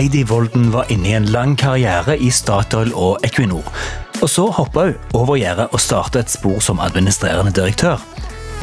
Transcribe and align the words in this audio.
Heidi 0.00 0.22
Volden 0.24 0.70
var 0.72 0.88
inne 0.88 1.08
i 1.08 1.12
en 1.12 1.26
lang 1.28 1.58
karriere 1.60 2.14
i 2.16 2.30
Statoil 2.32 2.94
og 2.96 3.20
Equinor. 3.26 3.66
Og 4.22 4.30
så 4.32 4.46
hoppa 4.56 4.86
hun 4.86 5.18
over 5.18 5.36
gjerdet 5.36 5.66
og 5.76 5.82
starta 5.84 6.22
et 6.22 6.32
spor 6.32 6.56
som 6.64 6.80
administrerende 6.80 7.52
direktør. 7.52 8.00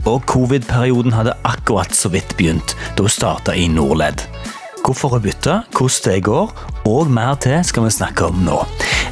Og 0.09 0.25
covid-perioden 0.25 1.13
hadde 1.13 1.36
akkurat 1.45 1.93
så 1.93 2.09
vidt 2.09 2.34
begynt 2.41 2.73
da 2.97 3.05
hun 3.05 3.13
starta 3.13 3.54
i 3.54 3.68
Norled. 3.70 4.25
Hvorfor 4.81 5.13
hun 5.13 5.27
bytta, 5.27 5.59
hvordan 5.77 6.09
det 6.09 6.25
går, 6.25 6.57
og 6.89 7.13
mer 7.20 7.38
til 7.45 7.61
skal 7.61 7.85
vi 7.85 7.93
snakke 7.99 8.31
om 8.31 8.41
nå. 8.41 8.57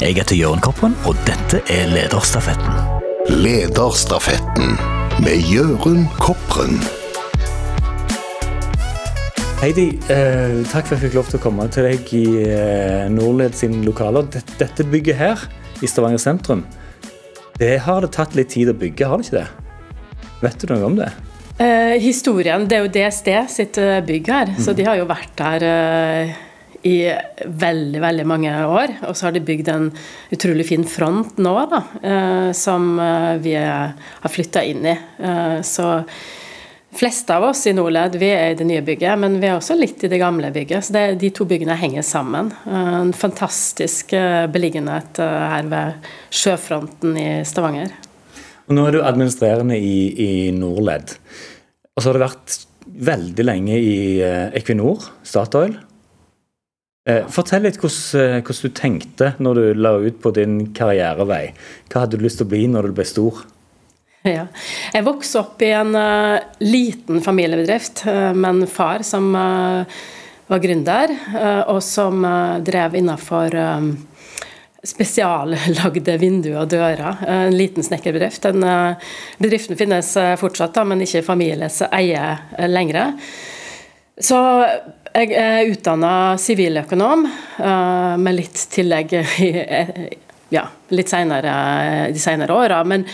Jeg 0.02 0.18
heter 0.18 0.42
Jørn 0.42 0.66
Koppen, 0.66 0.98
og 1.06 1.22
dette 1.30 1.62
er 1.70 1.94
Lederstafetten. 1.94 2.86
Lederstafetten 3.30 4.80
med 5.22 5.46
Jørund 5.46 6.10
Kopren. 6.18 6.82
Heidi, 9.56 9.86
eh, 10.12 10.62
takk 10.68 10.84
for 10.86 10.94
at 10.94 11.00
jeg 11.00 11.06
fikk 11.06 11.16
lov 11.16 11.30
til 11.32 11.40
å 11.40 11.44
komme 11.46 11.66
til 11.72 11.86
deg 11.88 12.10
i 12.14 12.24
eh, 12.44 13.06
Norled 13.10 13.56
sin 13.56 13.80
lokaler. 13.86 14.28
Dette, 14.34 14.58
dette 14.60 14.86
bygget 14.92 15.16
her 15.16 15.46
i 15.82 15.88
Stavanger 15.90 16.20
sentrum, 16.22 16.66
det 17.58 17.78
har 17.86 18.04
det 18.04 18.12
tatt 18.18 18.36
litt 18.36 18.52
tid 18.52 18.70
å 18.70 18.76
bygge, 18.76 19.08
har 19.08 19.22
det 19.22 19.30
ikke 19.30 19.40
det? 19.40 19.96
Vet 20.44 20.60
du 20.60 20.74
noe 20.74 20.90
om 20.90 21.00
det? 21.00 21.08
Eh, 21.56 21.96
historien, 22.04 22.68
Det 22.68 22.78
er 22.78 22.84
jo 22.84 22.92
DSD 22.92 23.32
sitt 23.48 23.80
eh, 23.80 24.02
bygg 24.04 24.28
her, 24.28 24.52
mm. 24.58 24.60
så 24.60 24.76
de 24.76 24.86
har 24.88 25.00
jo 25.00 25.08
vært 25.08 25.32
der 25.40 25.66
eh, 25.70 26.36
i 26.86 26.98
veldig 27.48 28.02
veldig 28.04 28.26
mange 28.28 28.54
år. 28.68 28.98
Og 29.08 29.16
så 29.16 29.30
har 29.30 29.36
de 29.36 29.44
bygd 29.46 29.72
en 29.74 29.92
utrolig 30.36 30.68
fin 30.68 30.84
front 30.86 31.40
nå, 31.42 31.54
da, 31.72 31.84
eh, 32.04 32.50
som 32.54 33.00
eh, 33.00 33.36
vi 33.42 33.56
har 33.56 34.32
flytta 34.32 34.66
inn 34.68 34.84
i. 34.92 34.98
Eh, 35.32 35.62
så 35.66 36.02
fleste 36.96 37.36
av 37.36 37.50
oss 37.52 37.66
i 37.68 37.74
Nordled 37.76 38.18
vi 38.22 38.30
er 38.34 38.54
i 38.54 38.58
det 38.60 38.68
nye 38.68 38.84
bygget, 38.86 39.20
men 39.22 39.40
vi 39.42 39.50
er 39.50 39.58
også 39.58 39.78
litt 39.78 40.04
i 40.06 40.12
det 40.12 40.22
gamle 40.22 40.52
bygget. 40.56 40.88
Så 40.88 40.96
det, 40.96 41.06
de 41.22 41.32
to 41.36 41.48
byggene 41.50 41.78
henger 41.80 42.06
sammen. 42.08 42.54
En 42.66 43.14
fantastisk 43.16 44.16
beliggenhet 44.54 45.20
her 45.20 45.68
ved 45.72 46.10
sjøfronten 46.34 47.18
i 47.20 47.30
Stavanger. 47.48 47.94
Og 48.66 48.78
nå 48.78 48.86
er 48.88 48.96
du 48.96 49.04
administrerende 49.06 49.78
i, 49.78 49.98
i 50.18 50.30
Norled. 50.56 51.18
Og 51.96 52.02
så 52.02 52.10
har 52.10 52.18
du 52.18 52.24
vært 52.26 52.56
veldig 52.86 53.46
lenge 53.46 53.78
i 53.80 53.98
eh, 54.24 54.48
Equinor, 54.58 55.10
Statoil. 55.26 55.76
Eh, 57.06 57.26
fortell 57.30 57.66
litt 57.68 57.78
eh, 57.78 58.40
hvordan, 58.42 58.62
du 58.62 58.74
tenkte 58.76 59.34
når 59.38 59.60
du 59.60 59.82
la 59.82 59.94
ut 60.02 60.18
på 60.22 60.34
din 60.36 60.58
karrierevei. 60.76 61.50
Hva 61.92 62.06
hadde 62.06 62.18
du 62.18 62.26
lyst 62.26 62.42
til 62.42 62.50
å 62.50 62.54
bli 62.54 62.66
når 62.72 62.90
du 62.90 62.98
ble 62.98 63.08
stor? 63.08 63.44
Ja. 64.36 64.48
Jeg 64.94 65.06
vokste 65.06 65.42
opp 65.44 65.62
i 65.62 65.70
en 65.76 65.94
uh, 65.94 66.42
liten 66.64 67.22
familiebedrift 67.22 68.06
uh, 68.08 68.34
med 68.34 68.50
en 68.50 68.68
far 68.70 69.06
som 69.06 69.30
uh, 69.38 70.02
var 70.46 70.62
gründer, 70.62 71.10
og 71.74 71.80
som 71.82 72.20
drev 72.62 72.94
innafor 73.00 73.56
spesiallagde 74.86 76.20
vinduer 76.22 76.60
og 76.62 76.68
dører. 76.70 77.24
En 77.26 77.56
liten 77.58 77.82
snekkerbedrift. 77.82 78.46
Den, 78.46 78.62
bedriften 79.42 79.80
finnes 79.80 80.12
fortsatt, 80.38 80.76
da, 80.76 80.84
men 80.86 81.02
ikke 81.02 81.24
families 81.26 81.80
eie 81.88 82.68
lenger. 82.70 83.18
Så 84.22 84.38
jeg 85.16 85.34
er 85.34 85.72
utdanna 85.72 86.14
siviløkonom, 86.38 87.26
med 88.22 88.38
litt 88.38 88.68
tillegg 88.78 89.18
i, 89.18 89.50
ja, 90.54 90.68
litt 90.94 91.10
senere, 91.10 91.58
de 92.14 92.22
senere 92.22 92.54
åra. 92.54 92.84
Men 92.86 93.10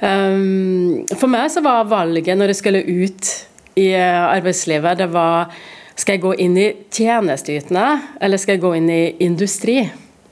for 0.00 1.28
meg 1.28 1.50
så 1.52 1.60
var 1.64 1.88
valget 1.90 2.38
når 2.38 2.54
jeg 2.54 2.60
skulle 2.62 2.80
ut 2.84 3.32
i 3.80 3.90
arbeidslivet, 3.94 4.98
det 4.98 5.10
var 5.12 5.52
skal 6.00 6.16
jeg 6.16 6.22
gå 6.22 6.30
inn 6.40 6.54
i 6.56 6.68
tjenesteytende, 6.92 7.84
eller 8.24 8.40
skal 8.40 8.56
jeg 8.56 8.62
gå 8.62 8.70
inn 8.78 8.88
i 8.92 9.02
industri? 9.26 9.82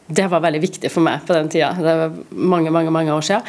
Det 0.09 0.25
var 0.33 0.41
veldig 0.41 0.63
viktig 0.63 0.91
for 0.93 1.05
meg 1.05 1.27
på 1.29 1.37
den 1.37 1.51
tida. 1.53 1.75
Det 1.77 1.97
var 2.01 2.17
mange, 2.33 2.73
mange, 2.73 2.93
mange 2.95 3.13
år 3.13 3.27
siden. 3.27 3.45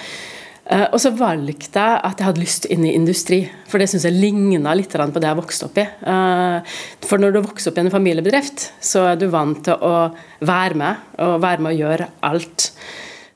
Uh, 0.69 0.85
og 0.93 0.99
så 1.01 1.09
valgte 1.17 1.81
jeg 1.81 2.01
at 2.05 2.19
jeg 2.19 2.27
hadde 2.27 2.43
lyst 2.43 2.67
inn 2.69 2.83
i 2.85 2.91
industri, 2.93 3.39
for 3.71 3.81
det 3.81 3.87
syns 3.89 4.03
jeg 4.05 4.19
ligna 4.19 4.75
litt 4.77 4.91
på 4.91 5.21
det 5.21 5.31
jeg 5.31 5.39
vokste 5.39 5.65
opp 5.65 5.79
i. 5.81 5.85
Uh, 6.03 6.75
for 7.07 7.21
når 7.21 7.33
du 7.33 7.39
vokser 7.41 7.71
opp 7.71 7.79
i 7.79 7.85
en 7.87 7.93
familiebedrift, 7.93 8.67
så 8.77 9.07
er 9.09 9.17
du 9.17 9.29
vant 9.33 9.63
til 9.65 9.79
å 9.79 10.11
være 10.45 10.77
med, 10.77 11.07
og 11.25 11.39
være 11.41 11.65
med 11.65 11.73
å 11.73 11.79
gjøre 11.79 12.09
alt. 12.29 12.69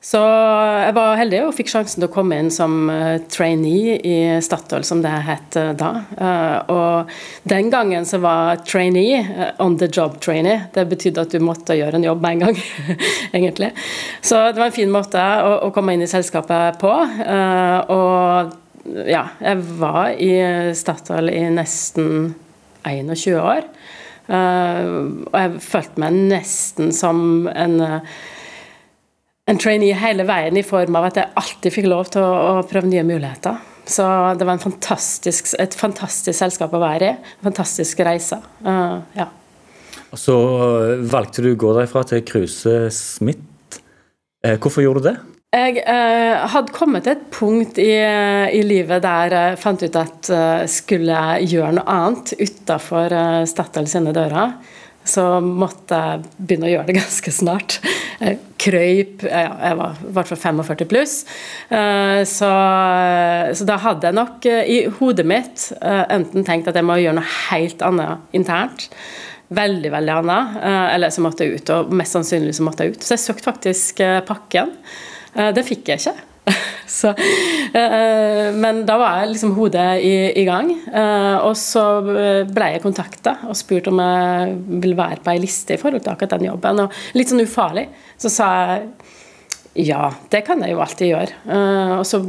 Så 0.04 0.20
jeg 0.20 0.92
var 0.98 1.14
heldig 1.16 1.38
og 1.46 1.54
fikk 1.56 1.70
sjansen 1.72 2.02
til 2.02 2.10
å 2.10 2.12
komme 2.12 2.36
inn 2.36 2.50
som 2.52 2.90
eh, 2.92 3.22
trainee 3.32 3.94
i 4.04 4.16
Statoil, 4.44 4.84
som 4.84 5.00
det 5.00 5.12
het 5.24 5.56
eh, 5.56 5.70
da. 5.80 5.92
Eh, 6.12 6.72
og 6.74 7.48
den 7.48 7.70
gangen 7.72 8.04
så 8.04 8.20
var 8.20 8.60
trainee 8.68 9.22
on 9.64 9.78
the 9.80 9.88
job 9.88 10.18
trainee. 10.20 10.66
Det 10.74 10.84
betydde 10.90 11.24
at 11.24 11.32
du 11.32 11.40
måtte 11.40 11.78
gjøre 11.78 11.96
en 11.96 12.04
jobb 12.04 12.20
med 12.20 12.36
en 12.36 12.44
gang, 12.44 12.60
egentlig. 13.38 13.70
Så 14.20 14.42
det 14.50 14.60
var 14.60 14.68
en 14.68 14.76
fin 14.76 14.92
måte 14.92 15.24
å, 15.40 15.72
komme 15.72 15.96
inn 15.96 16.04
i 16.04 16.10
selskapet 16.10 16.76
på. 16.84 16.92
Og 17.96 19.00
ja, 19.08 19.24
jeg 19.40 19.64
var 19.80 20.12
i 20.20 20.30
Statoil 20.76 21.32
i 21.32 21.46
nesten 21.56 22.34
21 22.84 23.40
år. 23.40 23.64
Og 24.28 25.40
jeg 25.40 25.64
følte 25.64 26.04
meg 26.04 26.22
nesten 26.28 26.92
som 26.92 27.48
en 27.48 27.80
en 29.50 29.60
trainee 29.60 29.96
hele 29.98 30.24
veien 30.28 30.56
i 30.56 30.64
form 30.64 30.96
av 30.98 31.10
at 31.10 31.20
jeg 31.20 31.32
alltid 31.40 31.74
fikk 31.74 31.88
lov 31.90 32.10
til 32.14 32.24
å, 32.24 32.34
å 32.60 32.66
prøve 32.68 32.88
nye 32.90 33.04
muligheter. 33.06 33.60
Så 33.84 34.04
det 34.40 34.46
var 34.48 34.60
fantastisk, 34.62 35.50
et 35.60 35.74
fantastisk 35.76 36.38
selskap 36.38 36.72
å 36.72 36.80
være 36.80 37.10
i. 37.10 37.16
En 37.36 37.50
fantastisk 37.50 38.00
reise. 38.06 38.40
Uh, 38.64 39.02
ja. 39.16 39.28
Og 40.14 40.20
Så 40.20 40.36
valgte 41.10 41.44
du 41.44 41.52
å 41.52 41.60
gå 41.60 41.74
derfra 41.76 42.04
til 42.08 42.24
Kruse 42.24 42.88
Smith. 42.94 43.80
Eh, 44.44 44.56
hvorfor 44.60 44.84
gjorde 44.84 45.02
du 45.02 45.08
det? 45.10 45.16
Jeg 45.54 45.82
eh, 45.86 46.44
hadde 46.50 46.74
kommet 46.74 47.04
til 47.06 47.14
et 47.14 47.26
punkt 47.34 47.78
i, 47.78 47.92
i, 47.94 48.62
livet 48.66 49.04
der 49.04 49.34
jeg 49.36 49.58
fant 49.62 49.84
ut 49.84 49.98
at 50.00 50.30
uh, 50.34 50.64
skulle 50.70 51.14
jeg 51.14 51.52
gjøre 51.54 51.76
noe 51.76 51.94
annet 51.94 52.32
utafor 52.40 53.14
uh, 53.14 53.44
Statoil 53.46 53.86
sine 53.90 54.14
dører, 54.16 54.56
så 55.04 55.24
måtte 55.44 55.98
jeg 56.00 56.24
begynne 56.38 56.68
å 56.68 56.72
gjøre 56.72 56.88
det 56.88 56.98
ganske 57.02 57.34
snart. 57.34 57.78
Jeg 58.20 58.40
krøyp 58.64 59.24
Jeg 59.26 59.76
var 59.76 59.98
i 60.00 60.12
hvert 60.16 60.30
fall 60.30 60.40
45 60.40 60.88
pluss. 60.88 61.18
Eh, 61.68 62.22
så, 62.28 62.50
så, 63.52 63.68
da 63.68 63.78
hadde 63.84 64.08
jeg 64.08 64.16
nok 64.16 64.48
eh, 64.48 64.64
i 64.70 64.78
hodet 65.00 65.26
mitt 65.28 65.68
eh, 65.80 66.04
enten 66.14 66.46
tenkt 66.46 66.70
at 66.70 66.78
jeg 66.78 66.86
må 66.88 66.96
gjøre 67.02 67.18
noe 67.20 67.32
helt 67.50 67.84
annet 67.84 68.36
internt. 68.36 68.88
Veldig, 69.54 69.90
veldig 69.92 70.14
annet. 70.18 70.54
Eller 70.64 71.12
så 71.12 71.22
måtte 71.22 71.44
jeg 71.44 71.60
ut, 71.60 71.70
og 71.74 71.92
mest 71.94 72.16
sannsynlig 72.16 72.56
så 72.56 72.64
måtte 72.66 72.86
jeg 72.86 72.96
ut. 72.96 73.04
Så 73.04 73.14
jeg 73.14 73.22
søkte 73.26 73.46
faktisk 73.46 74.00
pakken. 74.26 74.72
Det 75.54 75.62
fikk 75.68 75.92
jeg 75.92 76.00
ikke. 76.00 76.33
Så, 76.86 77.08
uh, 77.08 78.48
men 78.54 78.82
da 78.86 78.96
var 79.00 79.20
jeg 79.20 79.32
liksom 79.32 79.54
hodet 79.56 79.86
i, 80.04 80.14
i 80.40 80.44
gang. 80.46 80.70
Uh, 80.92 81.40
og 81.48 81.54
så 81.58 81.84
ble 82.04 82.70
jeg 82.74 82.84
kontakta 82.84 83.38
og 83.48 83.56
spurt 83.58 83.88
om 83.90 84.02
jeg 84.02 84.54
ville 84.82 84.98
være 84.98 85.22
på 85.24 85.32
ei 85.32 85.42
liste 85.42 85.76
i 85.76 85.80
forhold 85.80 86.04
til 86.04 86.14
akkurat 86.14 86.36
den 86.36 86.48
jobben. 86.50 86.84
Og 86.84 87.18
litt 87.18 87.32
sånn 87.32 87.44
ufarlig. 87.44 87.88
Så 88.20 88.32
sa 88.32 88.50
jeg 88.60 88.86
ja, 89.74 90.12
det 90.30 90.44
kan 90.46 90.60
jeg 90.62 90.70
jo 90.70 90.82
alltid 90.84 91.08
gjøre. 91.08 91.38
Uh, 91.48 91.94
og 91.98 92.04
så 92.06 92.20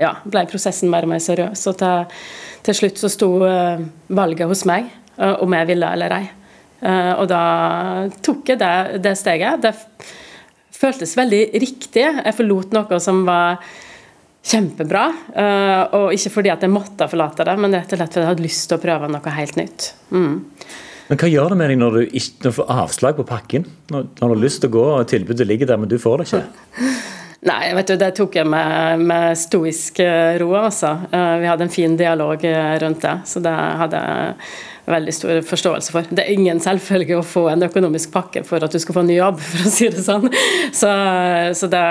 ja, 0.00 0.16
ble 0.26 0.42
prosessen 0.50 0.90
mer 0.90 1.06
og 1.06 1.12
mer 1.12 1.22
seriøs. 1.22 1.68
Og 1.70 1.76
til, 1.78 2.16
til 2.66 2.78
slutt 2.80 2.98
så 2.98 3.12
sto 3.12 3.28
valget 4.10 4.50
hos 4.50 4.64
meg 4.66 4.90
om 5.22 5.54
jeg 5.54 5.68
ville 5.68 5.86
eller 5.94 6.14
ei. 6.16 6.24
og 7.20 7.26
da 7.30 7.42
tok 8.24 8.48
jeg 8.48 8.58
det, 8.58 8.74
det 9.04 9.12
steget. 9.20 9.62
Det 9.62 9.74
føltes 10.82 11.16
veldig 11.18 11.42
riktig. 11.62 12.04
Jeg 12.04 12.36
forlot 12.36 12.74
noe 12.76 13.00
som 13.02 13.24
var 13.28 13.62
kjempebra. 14.42 15.04
Eh, 15.38 15.82
og 15.98 16.14
ikke 16.16 16.34
fordi 16.38 16.52
at 16.52 16.64
jeg 16.64 16.72
måtte 16.72 17.08
forlate 17.10 17.46
det, 17.46 17.58
men 17.62 17.76
rett 17.78 17.94
og 17.94 18.00
slett 18.00 18.16
fordi 18.16 18.24
jeg 18.24 18.32
hadde 18.32 18.46
lyst 18.46 18.68
til 18.68 18.78
å 18.78 18.82
prøve 18.82 19.10
noe 19.12 19.36
helt 19.36 19.60
nytt. 19.60 19.92
Mm. 20.10 20.34
Men 21.08 21.20
Hva 21.20 21.28
gjør 21.28 21.52
det 21.52 21.58
med 21.60 21.72
deg 21.72 21.80
når 21.80 21.96
du, 21.96 22.02
ikke, 22.18 22.54
får 22.56 22.70
avslag 22.72 23.18
på 23.18 23.26
pakken? 23.28 23.66
Når, 23.92 24.06
når, 24.16 24.22
du 24.22 24.34
har 24.34 24.44
lyst 24.44 24.62
til 24.62 24.72
å 24.72 24.76
gå 24.78 24.84
og 24.96 25.08
tilbudet 25.10 25.46
ligger 25.48 25.72
der, 25.72 25.80
men 25.82 25.90
du 25.90 25.98
får 26.02 26.22
det 26.22 26.30
ikke? 26.30 26.92
Nei, 27.42 27.72
vet 27.74 27.88
du, 27.90 27.96
det 27.98 28.12
tok 28.14 28.36
jeg 28.38 28.46
med, 28.46 29.00
med 29.02 29.38
stoisk 29.38 29.98
eh, 30.04 30.36
ro. 30.38 30.52
altså. 30.60 30.92
Eh, 31.10 31.38
vi 31.42 31.48
hadde 31.50 31.66
en 31.66 31.72
fin 31.74 31.96
dialog 31.98 32.44
rundt 32.84 33.02
det, 33.02 33.14
så 33.26 33.42
det 33.42 33.54
hadde 33.80 34.02
jeg 34.02 34.36
veldig 34.92 35.14
stor 35.14 35.40
forståelse 35.46 35.94
for. 35.94 36.06
Det 36.10 36.22
er 36.22 36.36
ingen 36.36 36.62
selvfølge 36.62 37.18
å 37.18 37.26
få 37.26 37.48
en 37.52 37.66
økonomisk 37.66 38.12
pakke 38.14 38.44
for 38.46 38.62
at 38.62 38.74
du 38.74 38.78
skal 38.82 38.96
få 38.96 39.02
en 39.02 39.10
ny 39.10 39.18
jobb, 39.18 39.42
for 39.50 39.66
å 39.66 39.74
si 39.74 39.90
det 39.90 40.04
sånn. 40.06 40.28
Så, 40.70 40.92
så 41.58 41.70
det, 41.72 41.84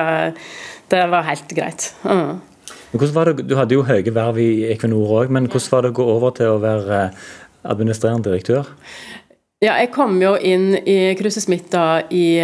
det, 0.94 1.04
var 1.12 1.28
helt 1.28 1.56
greit. 1.58 1.92
Mm. 2.08 2.40
Det, 2.92 3.36
du 3.44 3.56
hadde 3.60 3.76
jo 3.76 3.88
høye 3.88 4.16
verv 4.16 4.40
i 4.44 4.52
Equinor 4.72 5.16
òg, 5.22 5.36
men 5.36 5.52
hvordan 5.52 5.76
var 5.76 5.84
det 5.84 5.94
å 5.94 6.00
gå 6.00 6.08
over 6.16 6.36
til 6.40 6.56
å 6.56 6.62
være 6.64 7.06
administrerende 7.68 8.30
direktør? 8.30 8.72
Ja, 9.62 9.76
jeg 9.78 9.92
kom 9.94 10.16
jo 10.18 10.32
inn 10.42 10.72
i 10.90 11.12
Kruse 11.20 11.38
Smith 11.44 11.70
da 11.70 12.02
i 12.10 12.42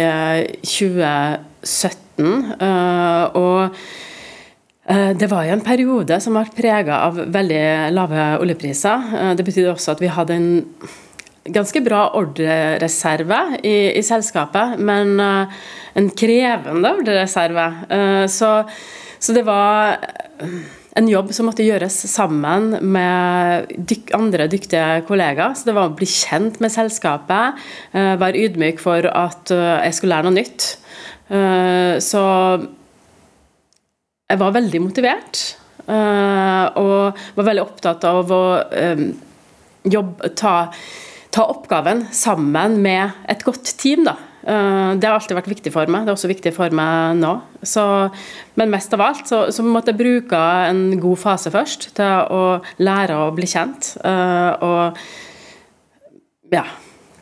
2017. 0.62 2.28
Eh, 2.54 2.68
eh, 2.68 3.24
og 3.34 3.80
Eh, 4.88 5.10
det 5.20 5.26
var 5.28 5.44
jo 5.44 5.52
en 5.52 5.60
periode 5.60 6.16
som 6.24 6.32
ble 6.32 6.46
prega 6.56 7.02
av 7.04 7.18
veldig 7.28 7.64
lave 7.92 8.22
oljepriser. 8.40 9.34
Det 9.36 9.44
betydde 9.44 9.74
også 9.74 9.92
at 9.92 10.00
vi 10.00 10.08
hadde 10.08 10.36
en 10.38 10.46
ganske 11.44 11.82
bra 11.84 12.06
ordrereserve 12.16 13.40
i, 13.60 13.74
i 14.00 14.02
selskapet, 14.06 14.80
men 14.80 15.20
en 15.20 16.08
krevende 16.16 16.94
ordrereserve. 17.02 17.66
Så, 18.32 18.54
så, 19.18 19.36
det 19.36 19.44
var 19.44 20.00
en 20.96 21.08
jobb 21.10 21.32
som 21.36 21.48
måtte 21.48 21.66
gjøres 21.66 21.96
sammen 22.10 22.78
med 22.94 23.92
andre 24.16 24.48
dyktige 24.50 25.02
kollegaer. 25.08 25.54
Så 25.54 25.68
det 25.68 25.76
var 25.76 25.90
å 25.90 25.96
bli 25.98 26.08
kjent 26.08 26.60
med 26.64 26.72
selskapet, 26.74 27.60
uh, 27.94 28.14
være 28.20 28.46
ydmyk 28.46 28.80
for 28.82 29.06
at 29.10 29.52
jeg 29.52 29.96
skulle 29.96 30.16
lære 30.16 30.30
noe 30.30 30.38
nytt. 30.40 30.74
så 31.28 32.22
jeg 34.28 34.38
var 34.40 34.54
veldig 34.56 34.80
motivert. 34.80 35.40
og 35.88 37.18
var 37.36 37.44
veldig 37.44 37.64
opptatt 37.64 38.04
av 38.08 38.32
å 38.32 38.40
jobbe, 39.84 40.30
ta 40.36 40.54
ta 41.30 41.44
oppgaven 41.52 42.06
sammen 42.12 42.80
med 42.82 43.10
et 43.28 43.44
godt 43.44 43.76
team. 43.78 44.04
da. 44.04 44.16
Eh, 44.42 44.90
det 44.98 45.08
har 45.08 45.16
alltid 45.16 45.36
vært 45.38 45.50
viktig 45.50 45.72
for 45.74 45.90
meg, 45.90 46.04
det 46.06 46.12
er 46.12 46.18
også 46.18 46.30
viktig 46.30 46.52
for 46.56 46.74
meg 46.74 47.18
nå. 47.18 47.32
Så, 47.66 47.84
men 48.60 48.70
mest 48.72 48.94
av 48.94 49.02
alt 49.04 49.26
så, 49.30 49.38
så, 49.54 49.64
måtte 49.66 49.90
jeg 49.92 50.00
bruke 50.00 50.42
en 50.68 51.00
god 51.02 51.18
fase 51.18 51.52
først 51.54 51.90
til 51.98 52.30
å 52.34 52.42
lære 52.82 53.18
å 53.18 53.32
bli 53.34 53.48
kjent. 53.50 53.96
Eh, 53.98 54.52
og 54.64 56.54
ja, 56.54 56.64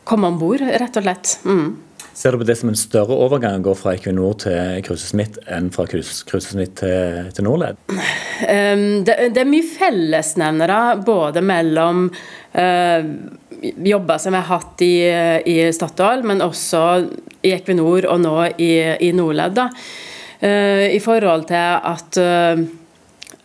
komme 0.07 0.29
om 0.31 0.39
bord, 0.39 0.61
rett 0.61 0.99
og 0.99 1.07
slett. 1.07 1.39
Mm. 1.47 1.86
Ser 2.17 2.33
du 2.33 2.41
på 2.41 2.47
det 2.49 2.55
som 2.57 2.71
en 2.71 2.77
større 2.77 3.13
overgang 3.13 3.59
å 3.59 3.65
gå 3.67 3.73
fra 3.77 3.91
Equinor 3.93 4.39
til 4.41 4.79
Kruse 4.87 5.05
Smith 5.11 5.37
enn 5.53 5.67
fra 5.73 5.83
Kruse 5.85 6.41
Smith 6.41 6.79
til, 6.79 7.27
til 7.37 7.45
Norled? 7.45 7.77
Um, 7.91 9.03
det, 9.05 9.17
det, 9.35 9.43
er 9.43 9.49
mye 9.49 9.67
fellesnevnere 9.69 10.79
både 11.05 11.45
mellom 11.45 12.07
uh, 12.57 13.05
jobber 13.61 14.23
som 14.23 14.33
jeg 14.33 14.47
har 14.49 14.63
hatt 14.63 14.83
i, 14.87 14.91
i, 15.45 15.57
Statoil, 15.77 16.25
men 16.25 16.41
også 16.41 16.83
i 17.45 17.53
Equinor 17.53 18.09
og 18.09 18.25
nå 18.25 18.35
i, 18.65 18.73
i 19.05 19.13
Norled. 19.13 19.61
Uh, 20.41 20.89
I 20.89 20.99
forhold 21.05 21.45
til 21.53 21.89
at 21.93 22.17
uh, 22.17 22.67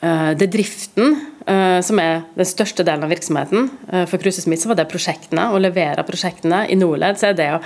det 0.00 0.48
er 0.48 0.54
driften 0.56 1.20
som 1.42 1.98
er 1.98 2.20
den 2.38 2.46
største 2.46 2.84
delen 2.86 3.02
av 3.02 3.10
virksomheten. 3.10 3.64
for 4.10 4.22
Kruse 4.22 4.42
Smith 4.42 4.62
så 4.62 4.70
var 4.70 4.78
det 4.78 4.84
prosjektene, 4.90 5.48
å 5.50 5.58
levere 5.58 6.02
prosjektene. 6.06 6.60
I 6.70 6.76
Norled 6.78 7.18
så 7.18 7.32
er 7.32 7.38
det 7.38 7.48
å 7.54 7.60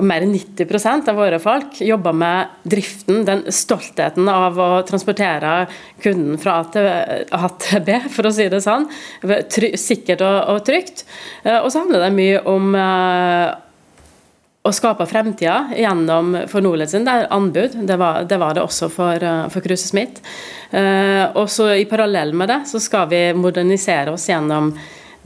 mer 0.00 0.24
enn 0.24 0.34
90% 0.34 1.08
av 1.08 1.16
våre 1.16 1.38
folk 1.40 1.80
jobber 1.80 2.12
med 2.16 2.46
driften, 2.68 3.24
den 3.24 3.44
stoltheten 3.52 4.28
av 4.28 4.58
å 4.60 4.70
transportere 4.88 5.66
kunden 6.02 6.38
fra 6.40 6.58
A 6.60 6.66
til, 6.70 7.84
B, 7.86 8.00
for 8.12 8.28
å 8.28 8.32
si 8.34 8.48
det 8.52 8.62
sånn. 8.64 8.88
Sikkert 9.80 10.24
og, 10.26 10.60
trygt. 10.66 11.06
Eh, 11.44 11.58
og 11.58 11.70
så 11.72 11.84
handler 11.84 12.06
det 12.06 12.16
mye 12.16 12.42
om 12.50 12.76
eh, 12.76 13.54
å 14.66 14.74
skape 14.74 15.06
fremtida 15.08 15.72
gjennom 15.78 16.34
for 16.50 16.64
Nordled 16.64 16.92
sin. 16.92 17.06
Det 17.06 17.14
er 17.14 17.32
anbud. 17.32 17.78
Det 17.88 17.96
var, 18.00 18.26
det 18.28 18.40
var, 18.42 18.56
det 18.56 18.66
også 18.66 18.90
for, 18.92 19.16
eh, 19.16 19.46
for 19.52 19.64
Kruse 19.64 19.88
Smith. 19.88 20.20
Og 20.76 21.46
så 21.48 21.68
i 21.78 21.84
parallell 21.88 22.32
med 22.36 22.50
det 22.50 22.56
så 22.68 22.80
skal 22.82 23.06
vi 23.08 23.20
modernisere 23.38 24.10
oss 24.12 24.24
gjennom 24.28 24.72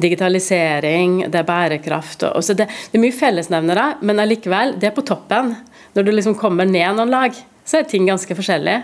digitalisering, 0.03 1.21
det 1.31 1.43
er 1.43 1.49
bærekraft. 1.49 2.27
Og, 2.31 2.45
så 2.45 2.57
det, 2.57 2.67
det, 2.67 2.99
er 2.99 3.05
mye 3.05 3.17
fellesnevnere, 3.17 3.87
men 4.07 4.23
allikevel, 4.23 4.77
det 4.81 4.91
er 4.91 4.97
på 4.97 5.07
toppen. 5.07 5.55
Når 5.97 6.07
du 6.07 6.13
liksom 6.15 6.37
kommer 6.39 6.69
ned 6.69 6.97
noen 6.99 7.13
lag, 7.13 7.37
så 7.67 7.81
er 7.81 7.89
ting 7.89 8.07
ganske 8.09 8.35
forskjellig. 8.37 8.77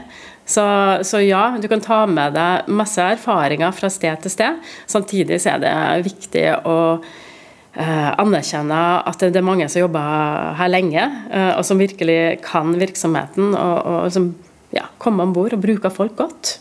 Så, 0.46 0.62
så, 1.02 1.20
ja, 1.26 1.56
du 1.58 1.66
kan 1.70 1.82
ta 1.82 2.04
med 2.06 2.36
deg 2.36 2.68
masse 2.70 3.02
erfaringer 3.16 3.72
fra 3.74 3.90
sted 3.90 4.20
til 4.22 4.34
sted. 4.34 4.60
Samtidig 4.86 5.40
så 5.42 5.56
er 5.56 5.64
det 5.64 5.76
viktig 6.06 6.44
å 6.70 6.76
eh, 7.74 8.12
anerkjenne 8.14 8.82
at 9.10 9.24
det 9.26 9.40
er 9.40 9.46
mange 9.46 9.66
som 9.72 9.82
jobber 9.82 10.52
her 10.60 10.70
lenge, 10.70 11.08
eh, 11.34 11.52
og 11.56 11.64
som 11.66 11.82
virkelig 11.82 12.44
kan 12.46 12.76
virksomheten, 12.78 13.56
og, 13.58 13.90
og 13.90 14.14
som 14.14 14.30
ja, 14.74 14.86
kommer 15.02 15.26
om 15.26 15.34
bord 15.34 15.56
og 15.56 15.66
bruker 15.66 15.94
folk 15.94 16.14
godt 16.20 16.56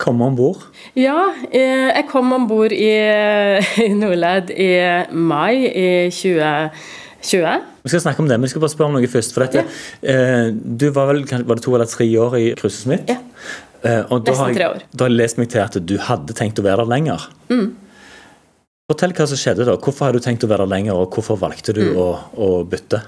komme 0.00 0.26
om 0.28 0.36
bord? 0.38 0.66
Ja, 0.98 1.32
eh, 1.50 1.88
jeg 1.92 2.06
kom 2.10 2.32
om 2.36 2.46
bord 2.50 2.74
i, 2.74 2.92
i 3.86 3.88
Nordled 3.96 4.52
i 4.52 4.70
mai 5.12 5.66
i 5.70 5.88
2020. 6.12 7.72
Vi 7.86 7.92
skal 7.92 8.02
snakke 8.02 8.22
om 8.22 8.28
det, 8.30 8.38
men 8.38 8.46
vi 8.46 8.52
skal 8.52 8.62
bare 8.64 8.74
spørre 8.74 8.90
om 8.90 8.98
noe 8.98 9.10
først. 9.10 9.34
for 9.34 9.46
dette. 9.46 9.62
Ja. 9.62 10.12
Eh, 10.12 10.50
du 10.52 10.88
var 10.94 11.10
vel 11.12 11.24
var 11.24 11.58
det 11.58 11.64
to 11.64 11.74
eller 11.74 11.90
tre 11.90 12.06
år 12.22 12.38
i 12.38 12.46
krysset 12.58 12.90
mitt? 12.90 13.10
Ja. 13.10 13.20
Eh, 13.86 14.04
og 14.10 14.24
da 14.26 14.34
tre 14.34 14.70
år. 14.70 14.84
Da 14.92 15.06
har 15.06 15.12
jeg 15.12 15.20
lest 15.20 15.40
meg 15.40 15.50
til 15.52 15.62
at 15.62 15.76
du 15.78 15.96
hadde 16.02 16.36
tenkt 16.36 16.58
å 16.58 16.66
være 16.66 16.84
der 16.84 16.92
lenger. 16.96 17.28
Mm. 17.52 17.68
Fortell 18.86 19.14
hva 19.18 19.26
som 19.26 19.38
skjedde 19.38 19.66
da. 19.66 19.76
Hvorfor 19.82 20.08
har 20.08 20.16
du 20.16 20.22
tenkt 20.22 20.46
å 20.46 20.50
være 20.50 20.66
der 20.66 20.74
lenger, 20.76 20.98
og 20.98 21.14
hvorfor 21.14 21.38
valgte 21.40 21.74
du 21.74 21.82
mm. 21.88 21.96
å, 21.98 22.08
å 22.38 22.50
bytte? 22.68 23.02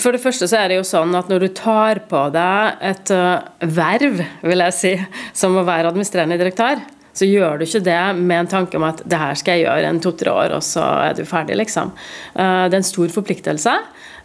For 0.00 0.14
det 0.14 0.22
første 0.22 0.48
så 0.50 0.60
er 0.60 0.70
det 0.70 0.80
jo 0.80 0.86
sånn 0.86 1.14
at 1.18 1.30
når 1.30 1.46
du 1.46 1.48
tar 1.56 2.02
på 2.10 2.26
deg 2.34 2.84
et 2.90 3.12
uh, 3.14 3.44
verv, 3.76 4.20
vil 4.42 4.64
jeg 4.66 4.76
si, 4.76 4.92
som 5.36 5.56
å 5.56 5.64
være 5.66 5.92
administrerende 5.92 6.38
direktør, 6.40 6.82
så 7.16 7.28
gjør 7.28 7.58
du 7.58 7.64
ikke 7.64 7.84
det 7.86 8.00
med 8.18 8.42
en 8.42 8.50
tanke 8.58 8.76
om 8.76 8.84
at 8.84 9.00
det 9.08 9.20
her 9.20 9.38
skal 9.38 9.56
jeg 9.56 9.64
gjøre 9.66 9.92
en 9.92 10.00
to-tre 10.04 10.32
år, 10.32 10.56
og 10.58 10.64
så 10.64 10.84
er 11.06 11.16
du 11.16 11.24
ferdig, 11.28 11.56
liksom. 11.62 11.94
Uh, 12.36 12.66
det 12.68 12.74
er 12.74 12.80
en 12.82 12.90
stor 12.90 13.14
forpliktelse. 13.14 13.76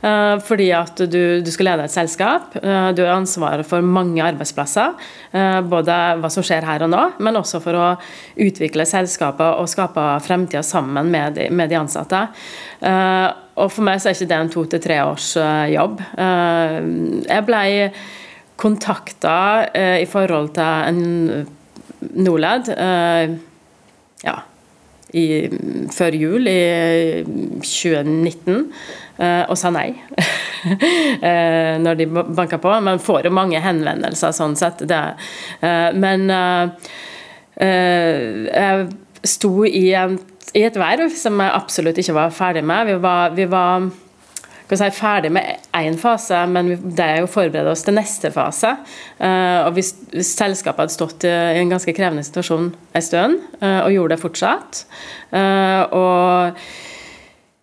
Uh, 0.01 0.39
fordi 0.42 0.71
at 0.74 1.03
du, 1.12 1.42
du, 1.45 1.51
skal 1.53 1.71
lede 1.71 1.86
et 1.86 1.94
selskap. 1.94 2.56
Uh, 2.57 2.89
du 2.98 3.03
har 3.06 3.13
ansvaret 3.15 3.68
for 3.68 3.86
mange 3.86 4.24
arbeidsplasser. 4.25 4.98
både 5.71 5.98
hva 6.19 6.30
som 6.33 6.44
skjer 6.44 6.65
her 6.68 6.83
og 6.83 6.89
nå, 6.92 7.01
men 7.24 7.38
også 7.39 7.62
for 7.63 7.77
å 7.77 7.86
utvikle 8.44 8.83
selskapet 8.86 9.62
og 9.62 9.69
skape 9.71 10.03
fremtida 10.25 10.63
sammen 10.65 11.07
med 11.13 11.38
de, 11.38 11.48
med 11.53 11.71
de 11.71 11.77
ansatte. 11.80 12.25
Og 13.62 13.69
for 13.71 13.86
meg 13.86 14.00
så 14.00 14.09
er 14.09 14.18
ikke 14.18 14.30
det 14.31 14.39
en 14.39 14.51
to 14.51 14.63
til 14.71 14.83
tre 14.83 14.98
års 15.03 15.33
eh, 15.39 15.74
jobb. 15.74 16.01
Eh, 16.24 16.77
jeg 17.27 17.48
ble 17.48 17.63
kontakta 18.62 19.38
eh, 19.75 19.98
i 20.03 20.07
forhold 20.09 20.53
til 20.56 20.92
en 20.92 21.48
Norled 22.01 22.71
ja, 24.25 24.33
i, 25.18 25.28
før 25.94 26.18
jul 26.18 26.50
i 26.50 27.24
2019, 27.62 28.66
og 29.22 29.58
sa 29.60 29.69
nei 29.69 29.92
når 31.86 32.00
de 32.00 32.08
banka 32.10 32.58
på. 32.62 32.74
Man 32.81 33.02
får 33.02 33.28
jo 33.28 33.34
mange 33.36 33.62
henvendelser 33.62 34.34
sånn 34.34 34.56
sett. 34.58 34.81
Det. 34.90 35.04
Men 35.94 36.25
jeg 37.62 38.88
sto 39.30 39.54
i 39.68 39.92
en 40.00 40.18
i 40.58 40.63
et 40.68 40.78
verv 40.80 41.12
som 41.16 41.40
jeg 41.40 41.56
absolutt 41.56 42.00
ikke 42.01 42.15
var 42.18 42.34
ferdig 42.36 42.63
med. 42.68 42.89
Vi 42.89 42.96
var, 43.03 43.36
vi 43.36 43.46
var 43.51 43.88
si, 44.80 44.88
ferdig 44.96 45.32
med 45.34 45.68
én 45.78 45.98
fase, 46.00 46.38
men 46.48 46.72
det 46.96 47.04
er 47.04 47.20
jo 47.22 47.28
å 47.28 47.32
forberede 47.32 47.74
oss 47.74 47.84
til 47.86 47.96
neste 47.98 48.32
fase. 48.34 48.74
Uh, 49.20 49.68
og 49.68 49.75
hvis, 49.75 49.92
hvis, 50.13 50.34
selskapet 50.38 50.86
hadde 50.86 50.96
stått 50.96 51.25
i 51.28 51.34
en 51.60 51.72
ganske 51.72 51.96
krevende 51.96 52.24
situasjon 52.28 52.70
en 52.72 53.06
stund, 53.06 53.42
uh, 53.63 53.82
og 53.84 53.92
gjorde 53.96 54.16
det 54.16 54.22
fortsatt 54.22 54.86
uh, 55.36 55.84
Og 55.98 56.63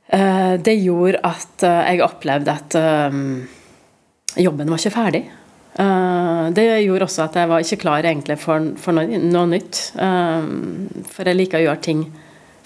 det 0.09 0.73
gjorde 0.81 1.19
at 1.29 1.61
jeg 1.61 2.01
opplevde 2.01 2.49
at 2.49 2.75
jobben 4.41 4.71
var 4.73 4.81
ikke 4.81 4.95
ferdig. 4.95 5.21
det 6.57 6.65
gjorde 6.65 7.05
også 7.05 7.27
at 7.27 7.37
jeg 7.37 7.51
var 7.51 7.61
ikke 7.61 7.81
klar 7.83 8.09
egentlig 8.09 8.39
for, 8.41 8.71
for 8.81 8.97
noe, 8.97 9.21
noe, 9.21 9.51
nytt. 9.53 9.83
for 11.13 11.29
jeg 11.29 11.37
liker 11.37 11.61
å 11.61 11.67
gjøre 11.67 11.85
ting 11.85 12.01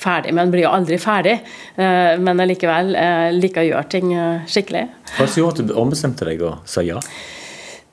ferdig, 0.03 0.35
men 0.37 0.51
blir 0.53 0.67
jo 0.67 0.75
aldri 0.75 0.99
ferdig. 1.01 1.39
Eh, 1.77 2.19
men 2.23 2.43
allikevel 2.43 2.95
eh, 2.99 3.31
liker 3.37 3.65
å 3.65 3.69
gjøre 3.71 3.91
ting 3.93 4.13
eh, 4.17 4.45
skikkelig. 4.51 4.85
Hva 5.17 5.27
som 5.27 5.43
gjorde 5.43 5.65
at 5.65 5.71
du 5.71 5.75
ombestemte 5.81 6.29
deg 6.29 6.43
og 6.47 6.63
sa 6.69 6.85
ja? 6.87 7.01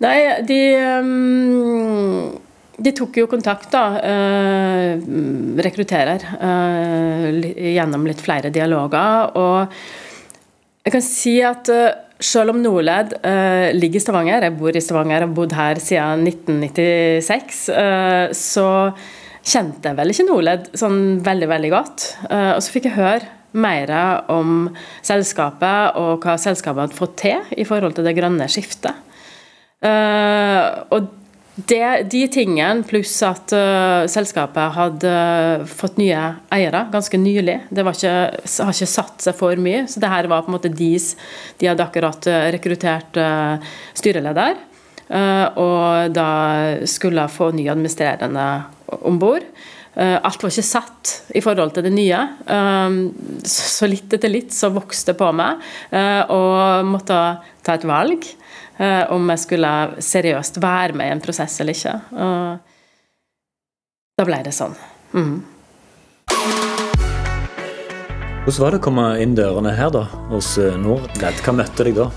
Nei, 0.04 0.20
de 0.48 0.62
de 2.80 2.92
tok 2.96 3.18
jo 3.20 3.26
kontakt, 3.28 3.66
da, 3.74 4.00
rekrutterer, 5.60 6.24
gjennom 7.76 8.06
litt 8.08 8.22
flere 8.24 8.48
dialoger. 8.56 9.36
Og 9.36 10.88
jeg 10.88 10.94
kan 10.96 11.04
si 11.04 11.34
at 11.44 11.68
selv 12.24 12.54
om 12.54 12.62
Nordled 12.64 13.18
ligger 13.76 14.00
i 14.00 14.04
Stavanger, 14.06 14.48
jeg 14.48 14.56
bor 14.62 14.72
i 14.72 14.86
Stavanger, 14.86 15.18
jeg 15.18 15.28
har 15.28 15.36
bodd 15.42 15.58
her 15.60 15.84
siden 15.84 16.24
1996, 16.32 17.66
så 18.48 18.70
kjente 19.50 19.90
jeg 19.90 19.98
vel 19.98 20.14
ikke 20.14 20.28
Norled 20.28 20.72
sånn 20.78 21.02
veldig, 21.26 21.50
veldig 21.50 21.74
godt. 21.74 22.08
Uh, 22.30 22.54
og 22.56 22.64
så 22.64 22.74
fikk 22.76 22.90
jeg 22.90 22.98
høre 23.00 23.36
mer 23.58 23.90
om 24.30 24.68
selskapet 25.02 25.98
og 25.98 26.22
hva 26.22 26.36
selskapet 26.38 26.86
hadde 26.86 26.98
fått 27.00 27.16
til 27.24 27.56
i 27.58 27.66
forhold 27.66 27.96
til 27.98 28.06
det 28.06 28.14
grønne 28.18 28.46
skiftet. 28.52 29.08
Uh, 29.80 30.86
og 30.94 31.16
det, 31.68 32.10
de 32.12 32.22
tingene, 32.32 32.86
pluss 32.88 33.16
at 33.26 33.52
uh, 33.56 34.06
selskapet 34.12 34.76
hadde 34.76 35.14
fått 35.68 35.98
nye 36.00 36.22
eiere 36.56 36.86
ganske 36.94 37.20
nylig. 37.20 37.58
Det 37.74 37.84
ikke, 37.84 38.16
har 38.46 38.74
ikke 38.76 38.94
satt 38.94 39.26
seg 39.26 39.38
for 39.40 39.60
mye. 39.60 39.84
Så 39.90 40.00
det 40.04 40.12
her 40.12 40.30
var 40.32 40.46
på 40.46 40.52
en 40.54 40.58
måte 40.60 40.72
deres 40.72 41.16
De 41.60 41.68
hadde 41.68 41.84
akkurat 41.84 42.30
rekruttert 42.56 43.20
uh, 43.20 43.72
styreleder. 43.98 44.62
Uh, 45.10 45.46
og 45.58 46.14
da 46.14 46.30
skulle 46.88 47.26
få 47.34 47.50
ny 47.58 47.66
administrerende 47.72 48.46
om 49.02 49.20
bord. 49.22 49.46
Alt 50.00 50.44
var 50.44 50.52
ikke 50.54 50.64
satt 50.64 51.14
i 51.36 51.42
forhold 51.44 51.74
til 51.76 51.84
det 51.84 51.92
nye. 51.92 52.20
Så 53.44 53.90
litt 53.90 54.14
etter 54.16 54.32
litt 54.32 54.54
så 54.56 54.70
vokste 54.72 55.12
det 55.12 55.20
på 55.20 55.32
meg, 55.36 55.60
og 56.32 56.86
måtte 56.88 57.18
ta 57.66 57.76
et 57.76 57.88
valg 57.90 58.28
om 59.12 59.34
jeg 59.34 59.42
skulle 59.42 59.72
seriøst 60.06 60.62
være 60.64 60.96
med 60.96 61.10
i 61.10 61.16
en 61.18 61.24
prosess 61.26 61.58
eller 61.60 61.76
ikke. 61.76 61.96
Og 62.16 62.70
da 64.22 64.28
ble 64.30 64.40
det 64.46 64.56
sånn. 64.56 64.78
Mm. 65.12 65.36
Hvordan 68.46 68.64
var 68.64 68.74
det 68.74 68.80
å 68.80 68.82
komme 68.82 69.04
inn 69.22 69.36
dørene 69.38 69.76
her 69.78 69.92
da, 69.94 70.08
hos 70.32 70.56
Nordledd? 70.58 71.44
Hva 71.44 71.54
møtte 71.60 71.86
deg 71.86 72.00
da? 72.00 72.08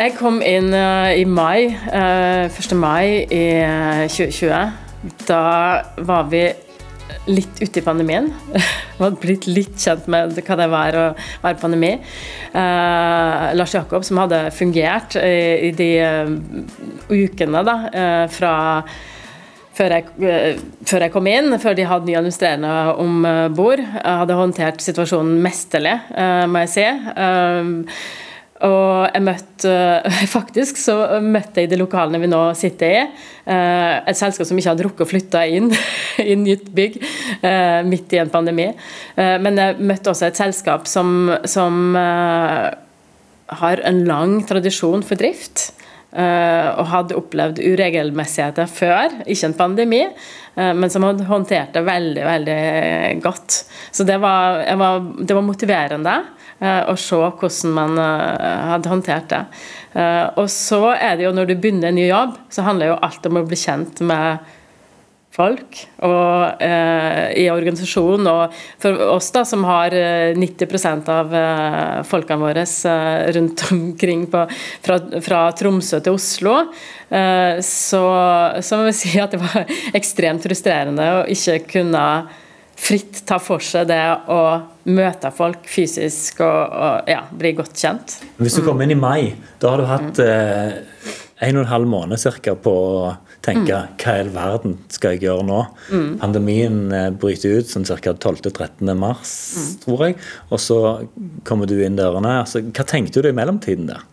Jeg 0.00 0.14
kom 0.16 0.38
inn 0.40 0.70
i 0.72 1.24
mai, 1.28 1.66
uh, 1.92 2.46
eh, 2.46 2.60
1. 2.62 2.76
mai 2.78 3.26
i 3.26 3.42
2020. 4.08 4.89
Eh, 5.02 5.10
da 5.26 5.82
var 5.96 6.24
vi 6.30 6.52
litt 7.26 7.60
ute 7.60 7.80
i 7.80 7.82
pandemien. 7.82 8.30
Vi 9.00 9.06
hadde 9.06 9.16
blitt 9.22 9.46
litt 9.48 9.78
kjent 9.80 10.04
med 10.12 10.36
hva 10.36 10.56
det 10.60 10.66
var 10.68 10.96
å 10.96 11.04
være 11.40 11.60
pandemi. 11.60 11.94
Eh, 12.52 13.46
Lars 13.56 13.72
Jakob, 13.74 14.04
som 14.04 14.20
hadde 14.20 14.42
fungert 14.52 15.16
i, 15.16 15.70
i 15.70 15.72
de 15.72 15.88
ukene 17.08 17.64
da, 17.64 17.76
fra 18.30 18.52
før 19.80 19.94
jeg, 19.96 20.04
før 20.84 21.06
jeg, 21.06 21.12
kom 21.14 21.30
inn, 21.30 21.56
før 21.62 21.78
de 21.78 21.86
hadde 21.88 22.10
ny 22.10 22.18
administrerende 22.18 22.72
om 23.00 23.24
bord, 23.56 23.80
hadde 24.04 24.36
håndtert 24.36 24.84
situasjonen 24.84 25.40
mesterlig, 25.40 25.96
må 26.52 26.66
jeg 26.66 26.72
si. 26.74 26.84
Og 28.66 29.08
jeg 29.08 29.24
møtte 29.24 29.74
Faktisk 30.36 30.80
så 30.80 30.96
møtte 31.24 31.62
jeg 31.62 31.70
de 31.72 31.78
lokalene 31.80 32.20
vi 32.20 32.28
nå 32.30 32.42
sitter 32.58 32.92
i, 32.92 33.00
eh, 33.48 33.94
et 34.10 34.18
selskap 34.18 34.48
som 34.48 34.58
ikke 34.60 34.74
hadde 34.74 34.86
rukket 34.86 35.04
å 35.06 35.08
flytte 35.08 35.44
inn 35.56 35.70
i 36.30 36.36
nytt 36.36 36.68
bygg 36.76 36.98
eh, 37.00 37.80
midt 37.86 38.16
i 38.16 38.20
en 38.20 38.32
pandemi. 38.32 38.70
Eh, 39.16 39.36
men 39.42 39.60
jeg 39.60 39.80
møtte 39.80 40.12
også 40.12 40.28
et 40.28 40.40
selskap 40.40 40.88
som, 40.90 41.30
som 41.48 41.94
har 43.60 43.84
en 43.86 44.00
lang 44.06 44.40
tradisjon 44.48 45.04
for 45.06 45.20
drift. 45.20 45.70
og 46.10 46.86
hadde 46.90 47.14
opplevd 47.14 47.60
uregelmessigheter 47.62 48.66
før, 48.66 49.12
ikke 49.30 49.46
en 49.46 49.54
pandemi, 49.54 50.00
men 50.56 50.90
som 50.90 51.04
hadde 51.06 51.28
håndtert 51.28 51.70
det 51.76 51.84
veldig, 51.86 52.24
veldig 52.26 52.56
godt. 53.22 53.60
Så 53.94 54.02
det 54.08 54.16
var, 54.18 54.64
var, 54.80 55.06
det 55.22 55.36
var 55.38 55.46
motiverende. 55.46 56.16
Eh, 56.60 56.82
og 56.92 56.98
se 57.00 57.16
hvordan 57.16 57.72
man 57.76 57.98
eh, 58.00 58.64
hadde 58.74 58.92
håndtert 58.92 59.28
det. 59.32 59.44
Eh, 59.96 60.26
og 60.36 60.48
så 60.52 60.90
er 60.92 61.16
det 61.16 61.24
jo 61.24 61.34
når 61.36 61.48
du 61.48 61.56
begynner 61.56 61.88
en 61.88 61.96
ny 61.96 62.10
jobb, 62.10 62.34
så 62.52 62.66
handler 62.66 62.92
jo 62.92 63.02
alt 63.06 63.28
om 63.30 63.40
å 63.40 63.46
bli 63.48 63.58
kjent 63.60 64.02
med 64.04 64.50
folk 65.30 65.78
og 66.04 66.60
eh, 66.60 67.30
i 67.40 67.46
organisasjonen. 67.48 68.28
Og 68.28 68.58
for 68.82 69.00
oss 69.14 69.30
da, 69.32 69.46
som 69.48 69.64
har 69.68 69.94
90% 70.36 71.08
av 71.14 71.32
eh, 71.38 71.96
folkene 72.10 72.44
våre 72.44 72.66
eh, 72.66 73.30
rundt 73.38 73.64
omkring 73.76 74.26
på, 74.32 74.44
fra, 74.84 75.00
fra, 75.24 75.46
Tromsø 75.56 76.02
til 76.04 76.18
Oslo, 76.18 76.58
så, 77.10 78.02
så 78.62 78.76
må 78.78 78.84
vi 78.86 78.92
si 78.94 79.16
at 79.18 79.32
det 79.34 79.40
var 79.42 79.72
ekstremt 79.98 80.44
frustrerende 80.46 81.08
å 81.16 81.24
ikke 81.32 81.56
kunne 81.72 82.04
fritt 82.80 83.22
ta 83.28 83.38
for 83.42 83.62
seg 83.64 83.88
det 83.90 84.02
å 84.32 84.40
møte 84.90 85.30
folk 85.34 85.66
fysisk 85.68 86.40
og, 86.44 86.60
og 86.72 87.10
ja, 87.10 87.24
bli 87.30 87.52
godt 87.58 87.76
kjent. 87.76 88.16
Hvis 88.40 88.56
du 88.58 88.64
kommer 88.66 88.86
inn 88.86 88.96
i 88.96 89.00
mai, 89.00 89.34
da 89.60 89.74
har 89.74 89.82
du 89.82 89.90
hatt 89.90 90.22
eh, 90.24 90.78
en 91.40 91.58
og 91.58 91.64
en 91.64 91.70
halv 91.70 91.90
måned 91.90 92.20
cirka, 92.20 92.54
på 92.56 92.72
å 92.72 93.10
tenke 93.44 93.72
mm. 93.72 93.96
hva 94.00 94.14
i 94.16 94.22
all 94.24 94.32
verden 94.34 94.76
skal 94.92 95.16
jeg 95.16 95.24
gjøre 95.28 95.46
nå? 95.48 95.60
Mm. 95.88 96.10
Pandemien 96.20 96.78
eh, 96.96 97.08
bryter 97.16 97.60
ut 97.60 97.70
sånn 97.70 97.88
ca. 97.88 98.12
12.-13. 98.12 98.92
mars, 98.98 99.34
mm. 99.56 99.74
tror 99.84 100.06
jeg. 100.06 100.18
Og 100.50 100.62
så 100.62 100.80
kommer 101.48 101.70
du 101.70 101.78
inn 101.80 102.00
dørene. 102.00 102.40
Altså, 102.42 102.64
hva 102.68 102.86
tenkte 102.88 103.24
du 103.24 103.30
i 103.30 103.36
mellomtiden 103.36 103.92
der? 103.92 104.06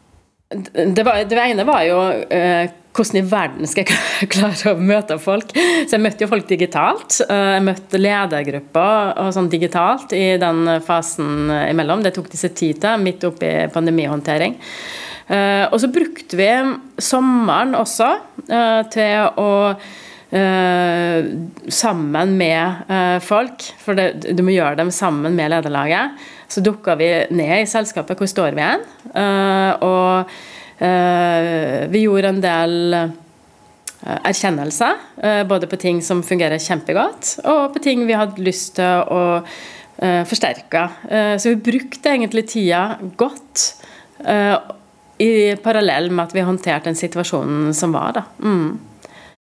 Det, 0.48 1.04
var, 1.04 1.26
det 1.28 1.40
ene 1.44 1.68
var 1.68 1.82
jo 1.84 2.00
eh, 2.32 2.70
hvordan 2.98 3.20
i 3.20 3.26
verden 3.30 3.70
skal 3.70 3.86
jeg 3.86 4.30
klare 4.34 4.74
å 4.74 4.82
møte 4.82 5.18
folk? 5.22 5.54
Så 5.54 5.96
jeg 5.96 6.04
møtte 6.04 6.26
jo 6.26 6.32
folk 6.32 6.48
digitalt. 6.50 7.20
Eh, 7.28 7.52
jeg 7.58 7.66
møtte 7.68 8.02
ledergrupper 8.02 9.14
og 9.24 9.34
sånn 9.36 9.52
digitalt 9.52 10.16
i 10.18 10.26
den 10.42 10.80
fasen 10.86 11.52
imellom. 11.68 12.04
Det 12.06 12.16
tok 12.16 12.32
disse 12.34 12.52
tid 12.58 12.82
til, 12.84 13.04
midt 13.04 13.28
oppi 13.28 13.52
pandemihåndtering. 13.74 14.58
Eh, 15.28 15.66
og 15.68 15.78
så 15.84 15.92
brukte 15.92 16.40
vi 16.40 16.52
sommeren 17.04 17.76
også 17.78 18.12
eh, 18.48 18.84
til 18.94 19.42
å 19.44 19.54
sammen 20.28 22.34
med 22.36 22.90
folk, 23.24 23.64
for 23.80 23.96
det, 23.96 24.34
du 24.36 24.42
må 24.44 24.52
gjøre 24.52 24.76
dem 24.82 24.90
sammen 24.92 25.38
med 25.38 25.54
lederlaget. 25.54 26.18
Så 26.52 26.60
dukka 26.60 26.98
vi 27.00 27.08
ned 27.32 27.62
i 27.62 27.70
selskapet. 27.72 28.20
Hvor 28.20 28.28
står 28.28 28.58
vi 28.58 28.66
hen? 28.68 28.84
og 29.88 30.28
vi 30.78 32.04
gjorde 32.04 32.32
en 32.34 32.42
del 32.44 32.94
eh, 32.94 34.20
erkjennelser, 34.30 35.00
eh, 35.24 35.42
både 35.50 35.70
på 35.70 35.80
ting 35.82 36.02
som 36.06 36.22
fungerer 36.26 36.62
kjempegodt, 36.62 37.38
og 37.50 37.74
på 37.74 37.84
ting 37.84 38.06
vi 38.08 38.18
hadde 38.18 38.46
lyst 38.46 38.78
til 38.80 39.04
å 39.10 39.24
forsterke. 39.98 40.84
Så 41.42 41.50
vi 41.56 41.72
brukte 41.72 42.12
egentlig 42.12 42.44
tida 42.52 43.00
godt 43.18 43.64
i 45.18 45.56
parallell 45.64 46.12
med 46.12 46.28
at 46.28 46.36
vi 46.36 46.44
håndterte 46.46 46.92
den 46.92 47.00
situasjonen 47.00 47.74
som 47.74 47.96
var. 47.96 48.12
da. 48.20 48.24
Mm. 48.38 48.78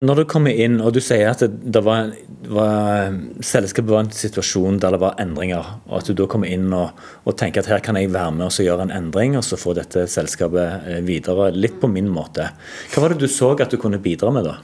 Når 0.01 0.17
du 0.17 0.21
kommer 0.25 0.57
inn, 0.57 0.79
og 0.81 0.95
du 0.95 0.97
sier 0.97 1.27
at 1.29 1.43
det, 1.45 1.81
var, 1.85 2.07
var, 2.49 3.11
selskapet 3.45 3.91
var 3.91 4.01
en 4.01 4.15
situasjon 4.17 4.79
der 4.81 4.95
det 4.95 4.99
var 5.03 5.19
endringer, 5.21 5.67
og 5.85 5.99
at 5.99 6.07
du 6.09 6.15
da 6.17 6.25
kommer 6.25 6.49
inn 6.49 6.71
og, 6.73 6.95
og 7.21 7.35
tenker 7.37 7.61
at 7.61 7.69
her 7.69 7.83
kan 7.85 7.99
jeg 7.99 8.09
være 8.09 8.31
med 8.33 8.47
og 8.47 8.65
gjøre 8.65 8.87
en 8.87 8.93
endring, 8.95 9.35
og 9.37 9.45
så 9.45 9.59
få 9.61 9.75
dette 9.77 10.07
selskapet 10.09 10.87
eh, 10.89 11.03
videre, 11.05 11.51
litt 11.53 11.77
på 11.77 11.89
min 11.93 12.09
måte. 12.09 12.47
Hva 12.89 13.03
var 13.03 13.13
det 13.13 13.21
du 13.21 13.29
så 13.29 13.51
at 13.53 13.69
du 13.69 13.77
kunne 13.77 13.99
bidra 14.01 14.33
med 14.33 14.49
da? 14.49 14.55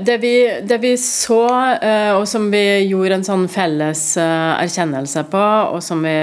Det 0.00 0.16
vi, 0.22 0.32
det 0.64 0.78
vi 0.80 0.94
så, 0.96 1.42
eh, 1.76 2.14
og 2.16 2.24
som 2.32 2.46
vi 2.48 2.62
gjorde 2.88 3.18
en 3.18 3.26
sånn 3.28 3.44
felles 3.52 4.06
eh, 4.16 4.54
erkjennelse 4.64 5.26
på, 5.28 5.42
vi, 6.06 6.16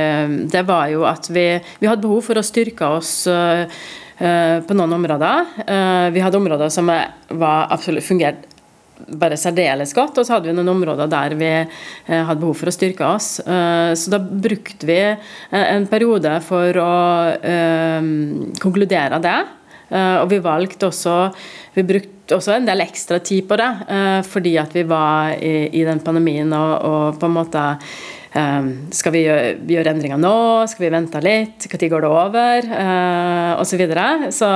det 0.57 0.65
var 0.65 0.89
jo 0.89 1.05
at 1.05 1.29
vi, 1.29 1.45
vi 1.77 1.91
hadde 1.91 2.01
behov 2.07 2.25
for 2.31 2.41
å 2.41 2.47
styrke 2.49 2.89
oss 2.97 3.13
på 4.17 4.75
noen 4.77 4.93
områder. 4.95 5.45
Eh, 5.67 6.09
vi 6.15 6.21
hadde 6.23 6.39
områder 6.39 6.69
som 6.71 6.87
var 6.87 7.67
absolutt 7.73 8.05
fungert 8.05 8.45
bare 8.95 9.35
særdeles 9.35 9.91
godt, 9.91 10.21
og 10.21 10.23
så 10.23 10.37
hadde 10.37 10.47
vi 10.47 10.55
noen 10.55 10.71
områder 10.71 11.09
der 11.11 11.35
vi 11.35 11.51
eh, 11.51 12.21
hadde 12.23 12.39
behov 12.39 12.55
for 12.61 12.71
å 12.71 12.75
styrke 12.75 13.09
oss. 13.09 13.27
Så 13.43 14.13
da 14.13 14.21
brukte 14.23 14.87
vi 14.87 14.99
en 15.59 15.87
periode 15.91 16.37
for 16.45 16.79
å 16.79 16.95
konkludere 18.63 19.19
det. 19.23 19.37
Og 19.91 20.25
vi 20.31 20.39
valgte 20.41 20.87
også 20.87 21.15
Vi 21.75 21.83
brukte 21.85 22.37
også 22.39 22.55
en 22.55 22.65
del 22.65 22.81
ekstra 22.81 23.19
tid 23.19 23.45
på 23.45 23.57
det, 23.59 23.67
fordi 24.25 24.55
at 24.57 24.71
vi 24.73 24.85
var 24.87 25.35
i, 25.43 25.83
den 25.83 25.99
pandemien 25.99 26.55
og, 26.55 26.71
og 26.87 27.19
på 27.19 27.27
en 27.27 27.35
måte 27.35 27.65
skal 28.35 29.13
vi 29.15 29.21
gjøre, 29.23 29.91
endringer 29.93 30.19
nå? 30.19 30.67
Skal 30.67 30.85
vi 30.85 30.91
vente 30.91 31.21
litt? 31.23 31.67
Når 31.71 31.87
går 31.91 32.03
det 32.03 32.09
over? 32.09 32.67
Uh, 32.67 33.51
og 33.61 33.63
så 33.67 33.79
videre. 33.79 34.29
Så 34.35 34.49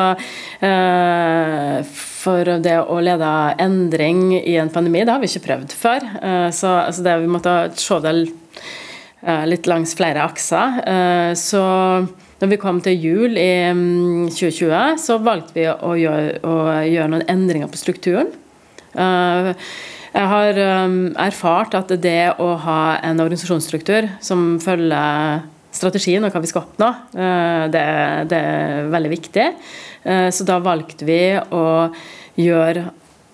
uh, 0.65 1.77
for 1.87 2.51
det 2.59 2.75
å 2.83 2.99
lede 3.03 3.29
endring 3.63 4.33
i 4.39 4.57
en 4.59 4.71
pandemi, 4.73 5.05
det 5.05 5.15
har 5.15 5.23
vi 5.23 5.31
ikke 5.31 5.45
prøvd 5.47 5.75
før. 5.79 6.07
Uh, 6.19 6.49
så 6.55 6.73
altså 6.81 7.05
det, 7.07 7.15
vi 7.23 7.31
måtte 7.31 7.55
se 7.79 8.01
det 8.03 8.15
litt 9.47 9.67
langs 9.67 9.91
flere 9.99 10.23
akser. 10.23 10.77
så 11.35 11.63
når 12.39 12.51
vi 12.53 12.57
kom 12.61 12.77
til 12.79 13.01
jul 13.03 13.35
i 13.35 13.67
2020, 14.31 14.69
um, 14.71 14.95
så 14.95 15.17
valgte 15.19 15.57
vi 15.57 15.65
å 15.67 15.91
gjøre, 15.99 16.37
å 16.47 16.53
gjøre 16.87 17.11
noen 17.11 17.25
endringer 17.27 17.67
på 17.67 17.81
strukturen. 17.81 18.31
Uh, 20.09 20.19
jeg 20.19 20.27
har 20.31 20.59
um, 20.85 20.99
erfart 21.21 21.75
at 21.77 21.93
det 22.01 22.33
å 22.41 22.53
ha 22.63 22.81
en 23.05 23.21
organisasjonsstruktur 23.21 24.09
som 24.25 24.57
følger 24.63 25.43
strategien 25.75 26.25
og 26.25 26.33
hva 26.33 26.41
vi 26.41 26.49
skal 26.49 26.65
oppnå, 26.65 26.89
uh, 27.15 27.65
det, 27.71 27.83
det 28.31 28.39
er 28.39 28.89
veldig 28.89 29.11
viktig. 29.13 29.49
Uh, 30.05 30.29
så 30.33 30.47
da 30.47 30.59
valgte 30.63 31.05
vi 31.07 31.21
å 31.37 31.65
gjøre 32.39 32.87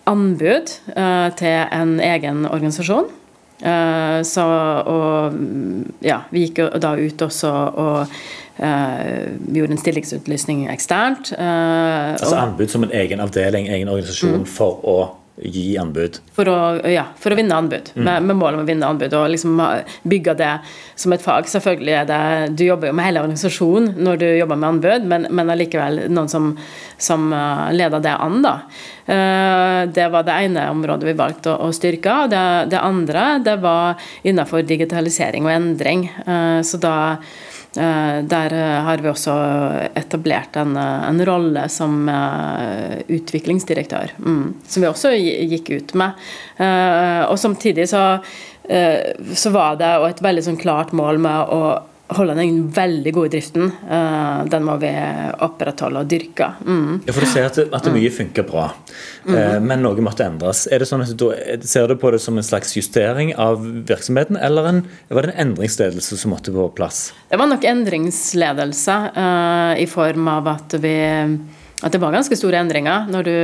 anbud 0.09 0.73
uh, 0.97 1.29
til 1.39 1.61
en 1.63 1.99
egen 2.03 2.47
organisasjon. 2.49 3.13
Så, 3.55 4.43
og 4.43 5.35
ja, 6.03 6.17
vi 6.29 6.41
gikk 6.43 6.57
da 6.83 6.89
ut 6.99 7.21
også 7.23 7.51
og 7.79 8.01
uh, 8.03 9.21
gjorde 9.47 9.77
en 9.77 9.79
stillingsutlysning 9.79 10.65
eksternt. 10.69 11.31
altså 11.39 12.35
anbud 12.35 12.67
som 12.69 12.83
en 12.83 12.91
egen 12.91 13.23
avdeling, 13.23 13.69
egen 13.71 13.89
organisasjon, 13.89 14.43
mm. 14.43 14.49
for 14.57 14.83
å 14.83 14.97
gi 15.35 15.75
anbud? 15.79 16.19
For 16.35 16.47
å, 16.47 16.57
ja, 16.87 17.03
for 17.19 17.33
å 17.33 17.37
vinne 17.37 17.55
anbud, 17.57 17.91
mm. 17.95 18.03
med, 18.07 18.27
med, 18.29 18.37
mål 18.39 18.57
om 18.57 18.63
å 18.63 18.67
vinne 18.67 18.87
anbud. 18.87 19.13
Og 19.17 19.31
liksom 19.33 19.59
bygge 20.07 20.35
det 20.39 20.51
som 20.99 21.15
et 21.15 21.23
fag. 21.23 21.49
Selvfølgelig 21.51 21.95
er 21.99 22.09
det 22.09 22.19
Du 22.55 22.65
jobber 22.67 22.89
jo 22.89 22.95
med 22.95 23.09
hele 23.09 23.23
organisasjonen 23.25 23.99
når 24.05 24.21
du 24.21 24.27
jobber 24.29 24.61
med 24.61 24.69
anbud, 24.69 25.09
men, 25.11 25.27
men 25.35 25.51
allikevel 25.51 26.05
noen 26.07 26.31
som, 26.31 26.51
som 26.97 27.27
uh, 27.35 27.67
leder 27.75 28.03
det 28.03 28.15
an, 28.15 28.39
da. 28.45 28.55
Uh, 29.05 29.81
det 29.91 30.07
var 30.13 30.25
det 30.25 30.37
ene 30.47 30.69
området 30.71 31.11
vi 31.11 31.17
valgte 31.19 31.51
å, 31.53 31.67
å 31.67 31.75
styrke. 31.75 32.21
Og 32.25 32.31
det, 32.31 32.45
det, 32.71 32.79
andre 32.79 33.27
det 33.43 33.59
var 33.63 33.99
innenfor 34.23 34.63
digitalisering 34.67 35.49
og 35.49 35.55
endring. 35.57 36.07
Uh, 36.23 36.63
så 36.65 36.79
da 36.79 36.95
Eh, 37.19 37.54
der 37.75 38.53
eh, 38.55 38.83
har 38.87 39.01
vi 39.03 39.09
også 39.11 39.35
etablert 39.99 40.55
en, 40.59 40.75
eh, 40.79 41.07
en 41.09 41.21
rolle 41.27 41.65
som 41.69 42.09
utviklingsdirektør, 43.07 44.15
mm, 44.17 44.45
som 44.67 44.83
vi 44.83 44.89
også 44.89 45.13
gikk 45.15 45.71
ut 45.75 45.95
med. 45.99 46.27
Og 47.29 47.37
samtidig 47.39 47.87
så, 47.91 48.03
så 49.35 49.51
var 49.53 49.79
det 49.79 49.89
et 50.09 50.23
veldig 50.23 50.43
sånn 50.45 50.61
klart 50.61 50.93
mål 50.95 51.19
med 51.23 51.51
å 51.51 51.61
holde 52.13 52.35
den 52.37 52.67
veldig 52.69 53.13
gode 53.15 53.31
driften. 53.33 53.71
Uh, 53.89 54.45
den 54.49 54.65
må 54.67 54.75
vi 54.81 54.91
opprettholde 55.45 56.03
og 56.03 56.09
dyrke. 56.09 56.51
Mm. 56.65 57.01
Ja, 57.07 57.15
for 57.15 57.25
Du 57.25 57.29
ser 57.31 57.47
at, 57.49 57.57
at 57.57 57.89
mye 57.93 58.11
funker 58.13 58.45
bra, 58.45 58.67
mm. 59.25 59.33
uh, 59.33 59.57
men 59.63 59.81
noe 59.85 60.05
måtte 60.05 60.27
endres. 60.27 60.65
Er 60.69 60.83
det 60.83 60.89
sånn 60.91 61.05
at 61.05 61.15
du 61.17 61.27
Ser 61.65 61.89
du 61.89 61.95
på 61.99 62.11
det 62.13 62.19
som 62.21 62.37
en 62.37 62.45
slags 62.45 62.75
justering 62.77 63.31
av 63.41 63.63
virksomheten, 63.89 64.37
eller 64.37 64.69
en, 64.69 64.81
var 65.09 65.25
det 65.25 65.33
en 65.33 65.47
endringsledelse 65.47 66.19
som 66.21 66.33
måtte 66.35 66.53
på 66.53 66.67
plass? 66.77 67.09
Det 67.31 67.39
var 67.41 67.49
nok 67.49 67.65
endringsledelse 67.65 68.97
i 69.81 69.87
form 69.89 70.29
av 70.29 70.49
at 70.51 70.75
vi 70.83 70.95
at 71.83 71.91
det 71.91 71.99
var 71.99 72.13
ganske 72.15 72.37
store 72.39 72.61
endringer 72.63 73.09
når 73.11 73.27
du, 73.27 73.37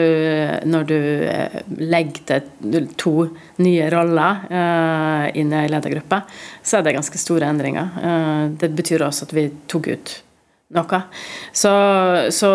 når 0.71 0.85
du 0.87 0.97
eh, 1.27 1.57
legger 1.83 2.39
til 2.71 2.87
to 2.99 3.13
nye 3.61 3.89
roller 3.91 4.45
uh, 4.47 5.25
inn 5.35 5.51
i 5.51 5.59
ei 5.59 5.71
ledergruppe. 5.71 6.21
Så 6.63 6.79
er 6.79 6.85
det 6.85 6.95
ganske 6.95 7.19
store 7.19 7.49
endringer. 7.51 7.91
Uh, 7.99 8.43
det 8.61 8.71
betyr 8.77 9.03
også 9.03 9.27
at 9.27 9.35
vi 9.35 9.49
tok 9.71 9.91
ut 9.91 10.13
noe. 10.77 11.01
Så, 11.51 11.73
så 12.31 12.51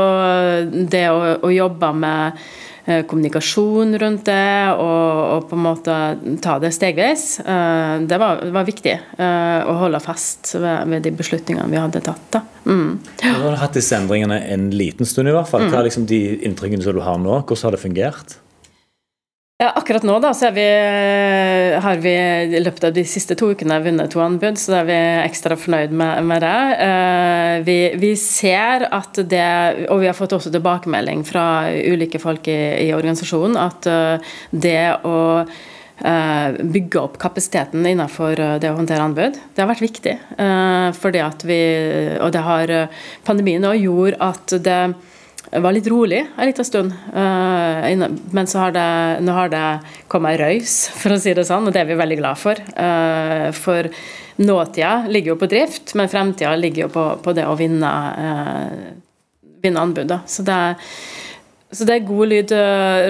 det 0.73 1.04
å, 1.12 1.21
å 1.45 1.52
jobbe 1.52 1.92
med 2.00 2.47
kommunikasjon 2.87 3.99
rundt 3.99 4.28
det, 4.28 4.71
og, 4.78 5.21
og, 5.37 5.47
på 5.50 5.59
en 5.59 5.64
måte 5.64 5.97
ta 6.43 6.57
det 6.62 6.71
stegvis. 6.76 7.26
Eh, 7.43 7.95
det 8.07 8.19
var, 8.23 8.45
var 8.55 8.69
viktig 8.69 8.95
eh, 8.95 9.61
å 9.66 9.75
holde 9.83 10.00
fast 10.05 10.55
ved, 10.55 10.87
ved, 10.93 11.02
de 11.07 11.14
beslutningene 11.19 11.66
vi 11.73 11.81
hadde 11.81 12.05
tatt. 12.07 12.25
Da. 12.37 12.43
Mm. 12.64 12.97
Ja. 13.25 13.35
Du 13.35 13.49
har 13.49 13.61
hatt 13.64 13.76
disse 13.78 13.99
endringene 13.99 14.38
en 14.55 14.71
liten 14.71 15.09
stund, 15.09 15.31
i 15.31 15.35
hvert 15.35 15.50
fall. 15.50 15.66
Hva 15.66 15.81
er 15.81 15.87
mm. 15.87 15.88
liksom 15.90 16.09
de 16.11 16.23
inntrykkene 16.47 16.87
som 16.87 16.97
du 16.97 17.02
har 17.05 17.19
nå? 17.23 17.40
Hvordan 17.43 17.69
har 17.69 17.76
det 17.76 17.83
fungert? 17.83 18.38
Ja, 19.56 19.70
akkurat 19.72 20.02
nå 20.04 20.18
da, 20.20 20.34
så 20.36 20.50
vi, 20.52 20.64
eh, 20.68 21.80
har 21.80 21.96
vi 21.96 22.10
i 22.12 22.58
løpet 22.60 22.82
av 22.84 22.90
de 22.92 23.06
siste 23.08 23.32
to 23.40 23.54
ukene 23.56 23.78
vunnet 23.80 24.10
to 24.12 24.20
anbud, 24.20 24.58
så 24.60 24.75
da 24.75 24.80
er 24.82 24.90
vi 24.90 24.98
ekstra 25.22 25.56
fornøyd 25.56 25.94
med, 25.96 26.26
med 26.28 26.44
det. 26.44 26.58
Uh, 26.76 27.64
vi, 27.64 27.76
vi, 27.96 28.10
ser 28.20 28.84
at 28.92 29.16
det, 29.16 29.86
og 29.88 30.02
vi 30.02 30.10
har 30.10 30.18
fått 30.18 30.34
også 30.36 30.52
tilbakemelding 30.52 31.25
fra 31.25 31.46
ulike 31.72 32.20
folk 32.20 32.52
i, 32.52 32.58
i 32.84 32.92
organisasjonen, 32.92 33.56
at 33.56 33.88
uh, 33.88 34.36
det 34.52 35.00
å 35.08 35.16
bygge 35.96 37.00
opp 37.00 37.14
kapasiteten 37.16 37.86
innenfor 37.88 38.36
det 38.60 38.68
å 38.68 38.75
håndtere 38.76 39.00
anbud, 39.00 39.38
det 39.56 39.62
har 39.62 39.70
vært 39.70 39.80
viktig. 39.80 40.12
fordi 41.00 41.22
at 41.25 41.44
vi, 41.48 41.56
og 42.20 42.34
det 42.34 42.42
har 42.44 42.72
pandemien 43.25 43.64
òg 43.64 43.80
gjort 43.80 44.20
at 44.20 44.58
det 44.60 44.80
var 45.52 45.74
litt 45.74 45.86
rolig 45.90 46.22
en 46.36 46.48
liten 46.48 46.66
stund. 46.66 46.92
Uh, 47.14 48.06
men 48.34 48.48
så 48.50 48.64
har 48.64 48.74
det, 48.74 48.90
nå 49.24 49.34
har 49.36 49.50
det 49.52 49.64
kommet 50.10 50.40
røys, 50.40 50.76
for 50.98 51.14
å 51.14 51.20
si 51.22 51.34
det 51.36 51.46
sånn, 51.46 51.68
og 51.68 51.74
det 51.74 51.84
er 51.84 51.90
vi 51.90 51.98
veldig 51.98 52.20
glad 52.20 52.40
for. 52.40 52.60
Uh, 52.74 53.50
for 53.56 53.88
nåtida 54.42 55.06
ligger 55.08 55.34
jo 55.34 55.40
på 55.40 55.50
drift, 55.50 55.94
men 55.98 56.10
fremtida 56.12 56.54
ligger 56.58 56.86
jo 56.86 56.90
på, 56.92 57.06
på 57.22 57.36
det 57.36 57.46
å 57.48 57.56
vinne, 57.58 57.92
uh, 58.18 59.44
vinne 59.62 59.86
anbud. 59.86 60.16
Så 60.28 60.44
det, 60.46 60.58
så 61.70 61.86
det 61.86 61.96
er 61.96 62.08
god 62.08 62.32
lyd 62.32 62.52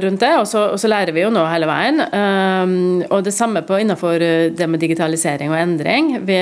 rundt 0.04 0.22
det, 0.22 0.32
og 0.40 0.46
så, 0.50 0.68
og 0.74 0.80
så, 0.80 0.90
lærer 0.90 1.16
vi 1.16 1.24
jo 1.24 1.32
nå 1.32 1.42
hele 1.48 1.68
veien. 1.68 2.00
og 3.04 3.20
det 3.22 3.34
samme 3.36 3.60
på 3.68 3.78
innenfor 3.82 4.22
det 4.56 4.68
med 4.68 4.80
digitalisering 4.80 5.52
og 5.52 5.60
endring. 5.60 6.08
Vi, 6.26 6.38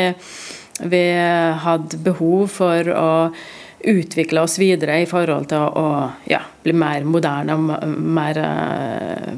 vi 0.89 1.03
hadde 1.67 2.01
behov 2.07 2.47
for 2.55 2.93
å 2.95 3.11
utvikle 3.91 4.45
oss 4.45 4.59
videre 4.61 5.01
i 5.03 5.09
forhold 5.09 5.49
til 5.51 5.65
å, 5.81 5.89
ja, 6.31 6.43
bli 6.65 6.75
mer 6.77 7.05
moderne 7.09 7.57
og 7.57 7.89
mer 7.89 8.41
uh, 8.41 9.35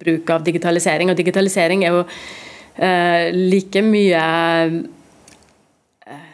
bruk 0.00 0.30
av 0.34 0.46
digitalisering. 0.46 1.12
Og 1.12 1.18
digitalisering 1.18 1.84
er 1.84 1.98
jo 1.98 2.04
uh, 2.06 3.26
like 3.34 3.82
mye 3.84 4.22
uh, 4.70 4.80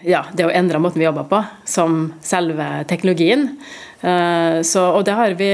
ja, 0.06 0.22
det 0.32 0.46
å 0.46 0.52
endre 0.54 0.80
måten 0.80 1.02
vi 1.02 1.08
jobber 1.08 1.26
på, 1.28 1.42
som 1.68 2.06
selve 2.24 2.84
teknologien. 2.88 3.50
Så, 3.96 4.82
og 4.92 5.02
det 5.08 5.14
har 5.16 5.32
vi 5.34 5.48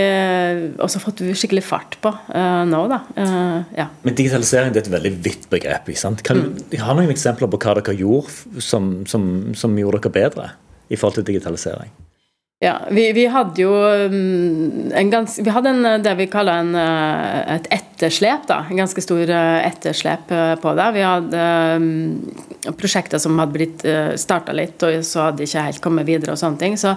også 0.83 1.01
fått 1.01 1.23
skikkelig 1.39 1.63
fart 1.65 1.95
på 2.03 2.11
nå, 2.69 2.81
da. 2.91 2.99
Ja. 3.79 3.87
Men 4.03 4.17
digitalisering 4.19 4.75
det 4.75 4.83
er 4.83 4.89
et 4.89 4.93
veldig 4.93 5.13
vidt 5.25 5.47
begrep. 5.49 5.89
Kan 6.27 6.43
du 6.43 6.51
mm. 6.51 6.77
ha 6.83 6.99
noen 6.99 7.15
eksempler 7.15 7.49
på 7.49 7.63
hva 7.63 7.79
dere 7.79 7.97
gjorde 7.97 8.61
som, 8.61 8.93
som, 9.09 9.25
som 9.57 9.79
gjorde 9.79 10.03
dere 10.03 10.17
bedre 10.19 10.51
i 10.93 10.99
forhold 10.99 11.23
til 11.23 11.31
digitalisering? 11.33 11.95
Ja, 12.63 12.81
vi, 12.91 13.09
vi, 13.13 13.25
hadde 13.27 13.59
jo 13.59 13.73
mm, 13.75 14.93
en 14.95 15.09
gans, 15.11 15.41
Vi 15.43 15.51
hadde 15.51 15.71
en, 15.73 15.87
det 16.03 16.13
vi 16.15 16.29
kaller 16.31 16.61
en, 16.63 16.77
eh, 16.79 17.57
et 17.57 17.65
etterslep, 17.75 18.45
da. 18.47 18.61
En 18.71 18.79
ganske 18.85 19.03
stor 19.03 19.23
eh, 19.35 19.65
etterslep 19.67 20.31
eh, 20.31 20.53
på 20.63 20.75
det. 20.79 20.85
Vi 20.95 21.03
hadde 21.03 21.47
um, 21.83 22.77
prosjekter 22.79 23.19
som 23.19 23.41
hadde 23.43 23.57
blitt 23.57 23.83
starta 24.15 24.55
litt, 24.55 24.79
og 24.87 25.03
så 25.03 25.25
hadde 25.27 25.43
de 25.43 25.49
ikke 25.51 25.65
helt 25.73 25.83
kommet 25.83 26.07
videre 26.07 26.37
og 26.37 26.39
sånne 26.39 26.61
ting. 26.61 26.77
Så, 26.79 26.95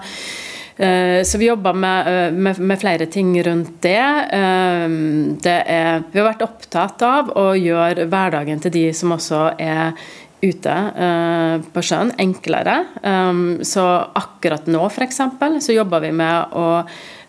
så 0.76 1.40
vi 1.40 1.48
jobba 1.48 1.72
med, 1.74 2.36
med, 2.36 2.60
med, 2.60 2.78
flere 2.78 3.08
ting 3.10 3.30
rundt 3.48 3.78
det. 3.82 4.06
Det 5.42 5.56
er, 5.72 6.04
vi 6.12 6.20
har 6.20 6.28
vært 6.28 6.44
opptatt 6.44 7.06
av 7.08 7.32
å 7.40 7.46
gjøre 7.56 8.06
hverdagen 8.12 8.60
til 8.62 8.74
de 8.76 8.84
som 8.94 9.16
også 9.16 9.46
er 9.56 9.96
ute 10.46 10.74
uh, 10.74 11.62
på 11.74 11.84
sjøen 11.86 12.14
enklere. 12.22 12.78
Um, 13.02 13.64
så 13.66 13.84
akkurat 14.18 14.68
nå 14.72 14.86
f.eks. 14.90 15.22
så 15.66 15.76
jobber 15.76 16.04
vi 16.06 16.12
med 16.16 16.56
å 16.56 16.68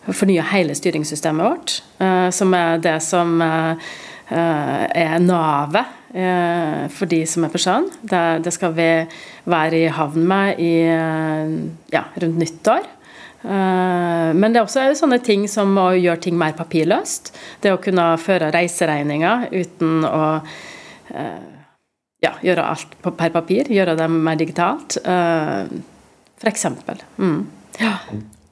fornye 0.07 0.45
hele 0.53 0.75
styringssystemet 0.77 1.47
vårt, 1.47 1.77
uh, 2.01 2.29
som 2.33 2.53
er 2.57 2.83
det 2.83 2.97
som 3.05 3.39
uh, 3.41 3.95
er 4.27 5.19
navet 5.23 5.93
for 6.97 7.07
de 7.11 7.19
som 7.29 7.43
er 7.45 7.51
på 7.51 7.59
sjøen. 7.61 7.85
Det, 8.09 8.51
skal 8.55 8.71
vi 8.75 8.87
være 9.47 9.81
i 9.83 9.89
havn 9.93 10.23
med 10.27 10.59
i, 10.63 10.71
ja, 11.93 12.01
rundt 12.23 12.39
nyttår. 12.41 12.87
Men 13.43 14.55
det 14.55 14.59
er 14.59 14.63
også 14.63 14.87
sånne 14.97 15.19
ting 15.23 15.45
som 15.51 15.75
å 15.77 15.89
gjøre 15.93 16.23
ting 16.25 16.39
mer 16.39 16.55
papirløst. 16.57 17.31
Det 17.61 17.75
å 17.75 17.79
kunne 17.83 18.09
føre 18.23 18.49
reiseregninger 18.55 19.47
uten 19.53 20.07
å 20.07 20.23
ja, 22.23 22.33
gjøre 22.41 22.65
alt 22.65 22.97
per 23.03 23.29
papir, 23.35 23.69
gjøre 23.69 23.97
det 23.99 24.07
mer 24.09 24.39
digitalt. 24.39 24.97
For 25.03 26.49
eksempel. 26.49 27.01
Mm. 27.21 27.45
Ja. 27.81 27.93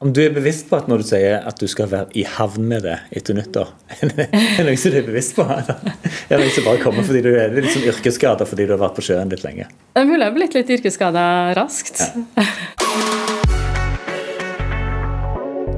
Om 0.06 0.13
du 0.13 0.19
er 0.21 0.34
bevisst 0.36 0.67
på 0.69 0.75
at 0.78 0.89
når 0.91 1.01
du 1.01 1.08
sier 1.08 1.45
at 1.47 1.58
du 1.58 1.65
skal 1.71 1.88
være 1.89 2.12
i 2.19 2.25
havn 2.28 2.67
med 2.69 2.84
det 2.86 2.97
etter 3.15 3.38
nyttår, 3.38 3.71
er 4.04 4.12
det 4.19 4.65
noe 4.67 4.75
som 4.78 4.93
du 4.93 4.99
er 4.99 5.08
bevisst 5.08 5.38
på? 5.38 5.45
Eller? 5.47 5.80
Er 6.28 6.36
det 6.36 6.43
noe 6.43 6.54
som 6.54 6.67
bare 6.67 6.82
kommer 6.84 7.08
fordi 7.08 7.23
du 7.25 7.32
er 7.32 7.56
litt 7.56 7.71
sånn 7.73 7.88
yrkesskada 7.89 8.45
fordi 8.49 8.67
du 8.67 8.75
har 8.75 8.82
vært 8.84 8.99
på 8.99 9.06
sjøen 9.08 9.32
litt 9.34 9.45
lenge? 9.47 9.69
Det 9.95 10.04
er 10.04 10.10
mulig 10.10 10.19
jeg 10.19 10.28
har 10.28 10.36
blitt 10.36 10.58
litt 10.60 10.73
yrkesskada 10.78 11.23
raskt. 11.58 12.04
Ja. 12.04 12.45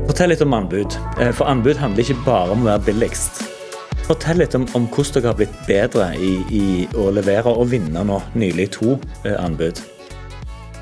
Fortell 0.08 0.34
litt 0.34 0.42
om 0.42 0.56
anbud. 0.58 0.98
Eh, 1.22 1.32
for 1.36 1.46
anbud 1.52 1.78
handler 1.78 2.04
ikke 2.04 2.26
bare 2.26 2.56
om 2.56 2.66
å 2.66 2.72
være 2.72 2.88
billigst. 2.90 3.57
Fortell 4.08 4.40
litt 4.40 4.56
om, 4.56 4.64
om, 4.78 4.86
hvordan 4.88 5.20
dere 5.20 5.32
har 5.34 5.36
blitt 5.36 5.56
bedre 5.68 6.08
i, 6.16 6.32
i, 6.56 6.66
å 6.96 7.10
levere 7.12 7.52
og 7.52 7.68
vinne 7.74 8.06
nå 8.08 8.22
nylig 8.40 8.70
to 8.78 8.96
eh, 9.28 9.36
anbud. 9.36 9.82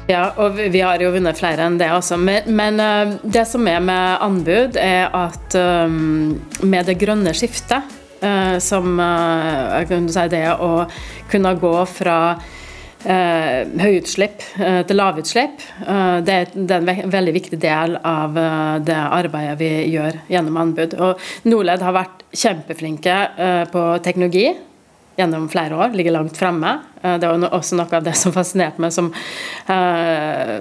Ja, 0.06 0.28
og 0.38 0.60
vi 0.60 0.84
har 0.86 1.02
jo 1.02 1.10
vunnet 1.16 1.40
flere 1.40 1.66
enn 1.66 1.80
det, 1.82 1.90
også. 1.90 2.20
Men, 2.22 2.46
men 2.54 2.78
uh, 2.78 3.16
det 3.24 3.48
som 3.50 3.66
er 3.66 3.82
med 3.82 4.22
anbud, 4.22 4.78
er 4.78 5.10
at 5.18 5.58
um, 5.58 6.36
med 6.62 6.86
det 6.86 7.00
grønne 7.02 7.34
skiftet, 7.34 7.90
uh, 8.22 8.62
som 8.62 9.02
uh, 9.02 9.80
jeg 9.80 9.90
kan 9.90 10.12
si 10.14 10.28
det 10.36 10.46
å 10.54 10.86
kunne 11.32 11.56
gå 11.58 11.74
fra 11.90 12.20
Uh, 13.06 13.68
høyutslipp 13.78 14.42
eh, 14.58 14.80
til 14.90 14.98
lavutslipp. 14.98 15.62
Eh, 15.86 16.16
det, 16.26 16.38
det, 16.56 16.74
er 16.74 17.02
en 17.04 17.12
veldig 17.14 17.34
viktig 17.36 17.60
del 17.62 18.00
av 18.02 18.34
det 18.82 18.98
arbeidet 18.98 19.60
vi 19.60 19.70
gjør 19.94 20.18
gjennom 20.32 20.58
anbud. 20.64 20.96
Og 20.98 21.22
Norled 21.46 21.86
har 21.86 21.94
vært 21.94 22.24
kjempeflinke 22.34 23.18
på 23.72 23.84
teknologi 24.06 24.48
gjennom 25.20 25.46
flere 25.54 25.78
år, 25.78 25.94
ligger 25.96 26.18
langt 26.18 26.36
fremme. 26.36 26.74
det 27.04 27.30
var 27.30 27.46
også 27.56 27.78
noe 27.78 27.94
av 27.94 28.04
det 28.04 28.16
som 28.20 28.34
fascinerte 28.36 28.82
meg, 28.84 28.92
som, 28.92 29.14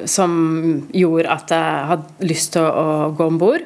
som 0.07 0.37
gjorde 0.95 1.33
at 1.33 1.55
jeg 1.57 1.89
hadde 1.91 2.29
lyst 2.31 2.53
til 2.55 2.69
å 2.69 3.11
gå 3.17 3.31
om 3.33 3.41
bord. 3.41 3.65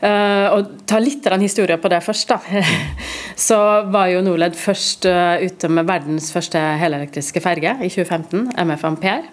Uh, 0.00 0.46
og 0.54 0.68
ta 0.88 0.96
litt 0.96 1.26
av 1.28 1.34
den 1.34 1.44
historien 1.44 1.80
på 1.80 1.90
det 1.92 1.98
først, 2.00 2.30
da. 2.30 2.62
Så 3.48 3.58
var 3.92 4.08
jo 4.08 4.22
Norled 4.24 4.56
først 4.56 5.04
uh, 5.04 5.36
ute 5.44 5.68
med 5.68 5.88
verdens 5.88 6.30
første 6.32 6.60
helelektriske 6.80 7.42
ferge 7.44 7.74
i 7.84 7.90
2015, 7.92 8.48
MF 8.64 8.86
Ampere. 8.88 9.28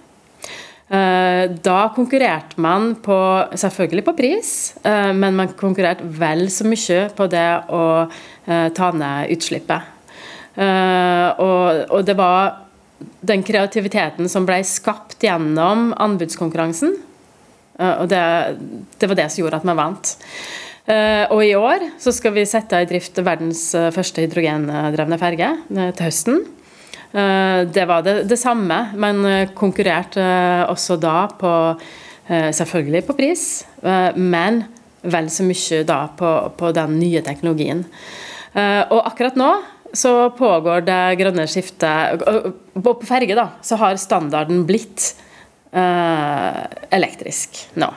Uh, 0.92 1.48
da 1.64 1.78
konkurrerte 1.96 2.60
man 2.64 2.94
på, 3.04 3.16
selvfølgelig 3.56 4.06
på 4.08 4.16
pris, 4.20 4.52
men 4.84 5.40
man 5.40 5.56
konkurrerte 5.56 6.08
vel 6.20 6.48
så 6.52 6.68
mye 6.68 7.08
på 7.16 7.28
det 7.32 7.50
å 7.76 7.84
ta 8.48 8.88
ned 8.96 9.34
utslippet. 9.36 9.96
Og 11.44 11.98
det 12.08 12.16
var 12.16 12.64
den 13.28 13.44
kreativiteten 13.44 14.32
som 14.32 14.48
ble 14.48 14.62
skapt 14.68 15.20
gjennom 15.24 15.92
anbudskonkurransen. 16.00 16.96
Eh, 17.78 17.96
og 18.02 18.10
det, 18.12 18.22
det 18.98 19.10
var 19.10 19.20
det 19.20 19.30
som 19.32 19.44
gjorde 19.44 19.62
at 19.62 19.68
vi 19.68 19.78
vant. 19.78 20.14
Eh, 20.88 21.24
og 21.34 21.44
i 21.44 21.56
år 21.60 21.88
så 22.02 22.14
skal 22.16 22.36
vi 22.38 22.48
sette 22.48 22.82
i 22.82 22.90
drift 22.90 23.20
verdens 23.26 23.70
eh, 23.78 23.92
første 23.96 24.24
hydrogendrevne 24.24 25.20
ferge 25.22 25.52
til 25.70 26.06
høsten. 26.06 26.46
Det 27.08 27.86
var 27.88 28.02
det, 28.04 28.14
det 28.28 28.36
samme, 28.38 28.76
men 29.00 29.24
konkurrerte 29.58 30.22
også 30.68 31.00
da 31.02 31.22
på 31.40 31.54
Selvfølgelig 32.28 33.00
på 33.08 33.14
pris, 33.16 33.44
men 34.20 34.58
vel 35.08 35.30
så 35.32 35.46
mye 35.48 35.80
da 35.88 36.02
på, 36.20 36.32
på 36.60 36.72
den 36.76 36.98
nye 37.00 37.22
teknologien. 37.24 37.86
Og 38.92 39.00
akkurat 39.08 39.40
nå 39.40 39.48
så 39.96 40.12
pågår 40.36 40.84
det 40.90 41.00
grønne 41.22 41.48
skiftet 41.48 42.28
På 42.84 42.98
ferge 43.08 43.40
da, 43.40 43.48
så 43.64 43.80
har 43.80 43.96
standarden 43.96 44.66
blitt 44.68 45.14
elektrisk 45.72 47.58
nå. 47.76 47.90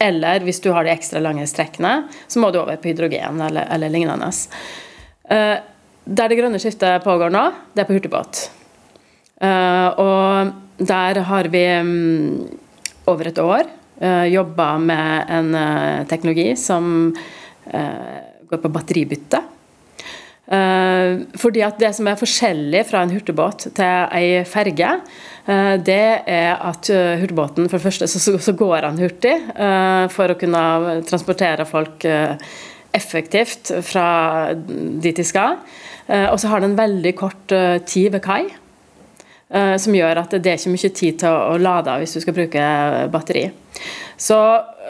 Eller 0.00 0.40
hvis 0.46 0.62
du 0.64 0.70
har 0.72 0.86
de 0.86 0.92
ekstra 0.94 1.20
lange 1.20 1.44
strekkene, 1.48 2.06
så 2.30 2.40
må 2.40 2.48
du 2.52 2.60
over 2.62 2.78
på 2.80 2.88
hydrogen 2.88 3.42
eller, 3.44 3.68
eller 3.74 3.92
lignende. 3.92 4.30
Uh, 5.28 5.58
der 6.08 6.32
det 6.32 6.38
grønne 6.38 6.60
skiftet 6.62 7.04
pågår 7.04 7.32
nå, 7.34 7.42
det 7.74 7.82
er 7.82 7.88
på 7.88 7.98
hurtigbåt. 7.98 8.46
Uh, 9.44 9.88
og 10.00 10.80
der 10.80 11.20
har 11.28 11.50
vi 11.52 11.64
um, 11.84 11.92
over 13.12 13.28
et 13.28 13.42
år 13.44 13.68
uh, 14.00 14.26
jobba 14.30 14.72
med 14.80 15.36
en 15.36 15.52
teknologi 16.08 16.54
som 16.56 17.12
går 18.50 18.58
på 18.64 18.70
batteribytte. 18.72 19.42
Eh, 20.50 21.20
fordi 21.38 21.62
at 21.62 21.78
Det 21.78 21.92
som 21.94 22.08
er 22.10 22.18
forskjellig 22.18 22.82
fra 22.88 23.04
en 23.04 23.12
hurtigbåt 23.14 23.68
til 23.76 24.08
ei 24.10 24.42
ferge, 24.44 24.82
eh, 24.82 25.00
det 25.82 26.22
er 26.30 26.58
at 26.62 26.90
eh, 26.92 27.18
hurtigbåten 27.20 27.68
For 27.70 27.78
det 27.78 27.86
første 27.86 28.08
så, 28.10 28.20
så 28.38 28.54
går 28.56 28.86
han 28.86 29.00
hurtig 29.00 29.34
for 30.14 30.30
å 30.30 30.38
kunne 30.38 31.00
transportere 31.08 31.66
folk 31.68 32.06
effektivt 32.94 33.70
fra 33.86 34.06
dit 34.54 35.16
de 35.16 35.24
skal. 35.26 35.60
Og 36.10 36.36
så 36.42 36.50
har 36.50 36.62
den 36.62 36.74
veldig 36.78 37.12
kort 37.14 37.52
tid 37.86 38.08
ved 38.16 38.22
kai. 38.24 38.48
Som 39.78 39.94
gjør 39.94 40.22
at 40.24 40.34
det 40.34 40.50
er 40.50 40.58
ikke 40.58 40.72
mye 40.74 40.90
tid 40.98 41.20
til 41.22 41.36
å 41.52 41.54
lade 41.58 41.94
hvis 42.02 42.16
du 42.16 42.20
skal 42.24 42.34
bruke 42.34 42.64
batteri. 43.14 43.44
Så 44.18 44.38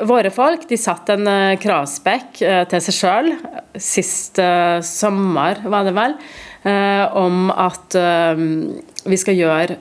våre 0.09 0.33
folk 0.33 0.65
de 0.71 0.81
satte 0.81 1.19
en 1.19 1.59
kravspekk 1.61 2.41
til 2.41 2.85
seg 2.87 2.97
sjøl 2.97 3.31
sist 3.77 4.41
sommer, 4.89 5.61
var 5.69 5.89
det 5.89 5.97
vel, 5.97 6.17
om 7.21 7.53
at 7.53 8.01
vi 9.07 9.17
skal 9.21 9.39
gjøre 9.39 9.77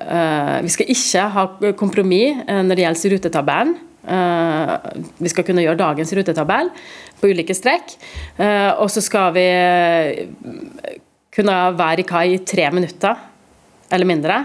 Vi 0.63 0.71
skal 0.73 0.91
ikke 0.93 1.23
ha 1.36 1.45
kompromiss 1.77 2.43
når 2.47 2.75
det 2.75 2.86
gjelder 2.86 3.15
rutetabellen. 3.15 3.77
vi 5.19 5.29
skal 5.29 5.43
kunne 5.43 5.63
gjøre 5.65 5.82
dagens 5.82 6.13
rutetabell 6.13 6.69
på 7.19 7.32
ulike 7.32 7.53
strekk. 7.53 7.97
og 8.79 8.88
så 8.89 9.01
skal 9.01 9.34
vi 9.36 9.47
kunne 11.36 11.58
være 11.77 12.01
i 12.01 12.08
kai 12.08 12.27
i 12.34 12.39
tre 12.45 12.71
minutter 12.71 13.15
eller 13.91 14.05
mindre. 14.05 14.39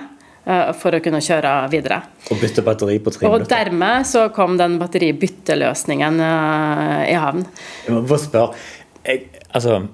Eh, 0.44 0.70
for 0.76 0.92
å 0.92 1.00
kunne 1.00 1.22
kjøre 1.24 1.50
videre. 1.72 2.02
Og 2.28 2.40
bytte 2.42 2.62
batteri 2.64 2.98
på 3.00 3.12
tre 3.14 3.24
minutter. 3.24 3.44
Og 3.46 3.48
dermed 3.48 4.08
så 4.08 4.26
kom 4.36 4.58
den 4.60 4.76
batteribytteløsningen 4.80 6.20
eh, 6.20 7.04
i 7.14 7.14
havn. 7.16 7.46
Jeg 7.86 7.94
må 7.94 8.02
bare 8.04 8.20
spørre, 8.20 8.64
jeg, 9.06 9.22
altså, 9.50 9.84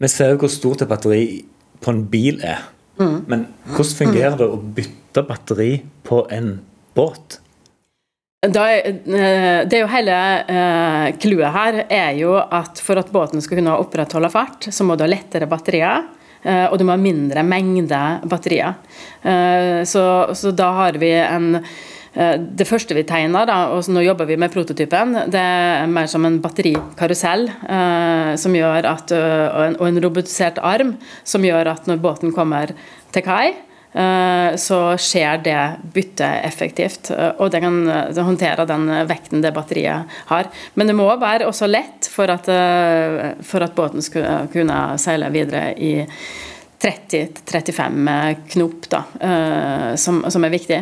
Vi 0.00 0.08
ser 0.08 0.30
jo 0.32 0.44
hvor 0.44 0.52
stort 0.52 0.84
et 0.84 0.88
batteri 0.88 1.24
på 1.82 1.90
en 1.92 2.04
bil 2.12 2.38
er. 2.46 2.62
Mm. 3.00 3.18
Men 3.30 3.46
hvordan 3.72 3.96
fungerer 3.98 4.36
det 4.38 4.48
å 4.48 4.58
bytte 4.60 5.24
batteri 5.26 5.70
på 6.06 6.22
en 6.30 6.52
båt? 6.96 7.40
Da, 8.40 8.66
eh, 8.72 8.94
det 9.68 9.76
er 9.76 9.82
jo 9.82 9.90
Hele 9.92 10.18
clouet 11.20 11.52
her 11.56 11.82
er 11.92 12.14
jo 12.16 12.38
at 12.40 12.80
for 12.80 13.00
at 13.00 13.10
båten 13.12 13.42
skal 13.44 13.60
kunne 13.60 13.76
opprettholde 13.82 14.30
fart, 14.32 14.70
så 14.72 14.86
må 14.86 14.96
du 14.96 15.04
ha 15.04 15.10
lettere 15.10 15.48
batterier. 15.50 16.08
Eh, 16.42 16.66
og 16.70 16.78
du 16.80 16.86
må 16.86 16.94
ha 16.94 17.00
mindre 17.00 17.44
mengde 17.44 18.00
batterier. 18.28 18.78
Eh, 19.22 19.82
så, 19.88 20.04
så 20.36 20.52
da 20.56 20.70
har 20.78 20.96
vi 21.00 21.12
en 21.20 21.58
eh, 21.60 21.74
det 22.10 22.66
første 22.66 22.96
vi 22.96 23.04
tegner, 23.06 23.46
da, 23.46 23.56
og 23.70 23.86
nå 23.86 24.02
jobber 24.02 24.26
vi 24.26 24.34
med 24.40 24.50
prototypen, 24.50 25.12
det 25.30 25.38
er 25.38 25.86
mer 25.86 26.08
som 26.10 26.24
en 26.26 26.40
batterikarusell 26.42 27.44
som 28.42 28.56
gjør 28.58 28.88
at, 28.90 29.14
og 29.14 29.84
en 29.86 30.00
robotisert 30.02 30.58
arm 30.58 30.96
som 31.22 31.46
gjør 31.46 31.70
at 31.70 31.86
når 31.86 32.02
båten 32.02 32.34
kommer 32.34 32.74
til 33.14 33.22
kai, 33.22 33.52
Eh, 33.92 34.56
så 34.56 34.78
skjer 35.02 35.40
det 35.42 35.62
byttet 35.94 36.44
effektivt. 36.46 37.10
Eh, 37.10 37.32
og 37.42 37.50
det 37.50 37.62
kan 37.64 37.80
eh, 37.90 38.20
håndtere 38.22 38.66
den 38.68 38.86
vekten 39.10 39.42
det 39.42 39.50
batteriet 39.56 40.20
har. 40.30 40.50
Men 40.78 40.90
det 40.90 40.94
må 40.98 41.08
være 41.18 41.48
også 41.50 41.66
lett 41.70 42.06
for 42.10 42.30
at, 42.30 42.46
for 43.46 43.66
at 43.66 43.74
båten 43.74 44.04
skal 44.04 44.46
kunne 44.52 44.78
seile 45.00 45.30
videre 45.34 45.72
i 45.74 45.94
30-35 46.80 48.08
knop, 48.54 48.86
da, 48.92 49.02
som, 50.00 50.22
som, 50.32 50.44
er 50.46 50.52
viktig. 50.54 50.78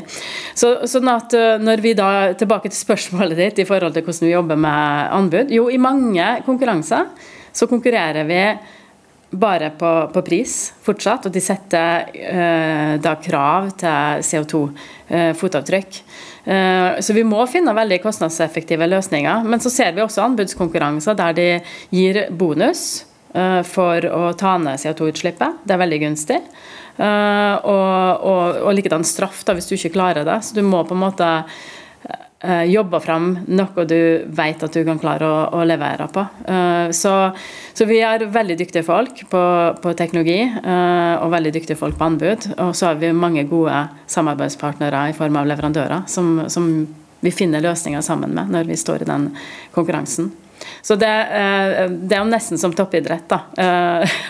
Så, 0.55 0.71
sånn 0.87 1.11
at 1.11 1.35
når 1.59 1.83
vi 1.83 1.95
da, 1.99 2.09
Tilbake 2.39 2.71
til 2.71 2.79
spørsmålet 2.79 3.41
ditt 3.41 3.63
i 3.65 3.67
forhold 3.67 3.97
til 3.97 4.07
hvordan 4.07 4.29
vi 4.29 4.35
jobber 4.35 4.61
med 4.63 5.15
anbud. 5.17 5.51
Jo, 5.51 5.67
i 5.75 5.81
mange 5.83 6.29
konkurranser 6.47 7.11
så 7.51 7.67
konkurrerer 7.67 8.29
vi 8.29 8.43
bare 9.31 9.71
på, 9.71 10.11
på, 10.13 10.23
pris 10.25 10.55
fortsatt, 10.85 11.27
og 11.29 11.35
de 11.35 11.41
setter 11.43 12.09
eh, 12.17 12.95
da 13.03 13.15
krav 13.21 13.69
til 13.77 14.23
CO2-fotavtrykk. 14.25 15.99
Eh, 16.47 16.55
eh, 16.55 17.01
så 17.05 17.17
vi 17.17 17.27
må 17.29 17.43
finne 17.51 17.75
veldig 17.77 18.01
kostnadseffektive 18.05 18.89
løsninger. 18.89 19.45
Men 19.45 19.61
så 19.61 19.73
ser 19.73 19.93
vi 19.97 20.05
også 20.05 20.25
anbudskonkurranser 20.25 21.19
der 21.19 21.37
de 21.37 21.49
gir 21.93 22.23
bonus 22.31 23.03
eh, 23.03 23.08
for 23.69 24.05
å 24.09 24.33
ta 24.41 24.55
ned 24.57 24.81
CO2-utslippet. 24.81 25.65
Det 25.69 25.75
er 25.75 25.81
veldig 25.83 25.99
gunstig. 26.01 26.39
Eh, 26.99 27.55
og, 27.63 28.25
og, 28.27 28.63
og 28.67 28.73
likedan 28.75 29.07
straff 29.07 29.45
da, 29.47 29.55
hvis 29.55 29.69
du 29.71 29.77
ikke 29.77 29.95
klarer 29.95 30.27
det. 30.27 30.41
Så 30.43 30.59
du 30.59 30.65
må 30.67 30.83
på 30.87 30.97
en 30.99 31.05
måte 31.07 31.35
jobbe 31.39 31.77
jobba 32.71 33.01
fram 33.03 33.25
noe 33.51 33.85
du 33.91 34.23
vet 34.39 34.61
at 34.63 34.71
du 34.71 34.85
kan 34.87 35.01
klare 35.03 35.27
å, 35.27 35.39
å 35.59 35.65
levere 35.67 36.05
på. 36.15 36.23
Så, 36.95 37.15
så, 37.75 37.87
vi 37.91 37.97
har 37.99 38.23
veldig 38.23 38.55
dyktige 38.61 38.87
folk 38.87 39.25
på, 39.27 39.41
på 39.83 39.95
teknologi 39.99 40.45
og 40.47 41.33
veldig 41.35 41.51
dyktige 41.57 41.81
folk 41.81 41.99
på 41.99 42.07
anbud. 42.07 42.47
Og 42.63 42.71
så 42.79 42.93
har 42.93 43.01
vi 43.03 43.11
mange 43.11 43.43
gode 43.51 43.81
samarbeidspartnere 44.15 45.09
i 45.11 45.17
form 45.19 45.41
av 45.41 45.51
leverandører 45.51 46.07
som, 46.07 46.45
som 46.47 46.71
vi 47.27 47.35
finner 47.35 47.65
løsninger 47.67 48.07
sammen 48.07 48.39
med 48.39 48.55
når 48.55 48.71
vi 48.71 48.79
står 48.87 49.03
i 49.03 49.11
den 49.11 49.33
konkurransen. 49.75 50.31
Så 50.83 50.97
det, 51.01 51.15
det 52.09 52.17
er 52.17 52.23
jo 52.23 52.29
nesten 52.29 52.61
som 52.61 52.75
toppidrett, 52.77 53.29
da. 53.31 53.43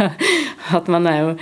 At 0.78 0.88
man 0.92 1.06
er 1.08 1.20
jo 1.22 1.34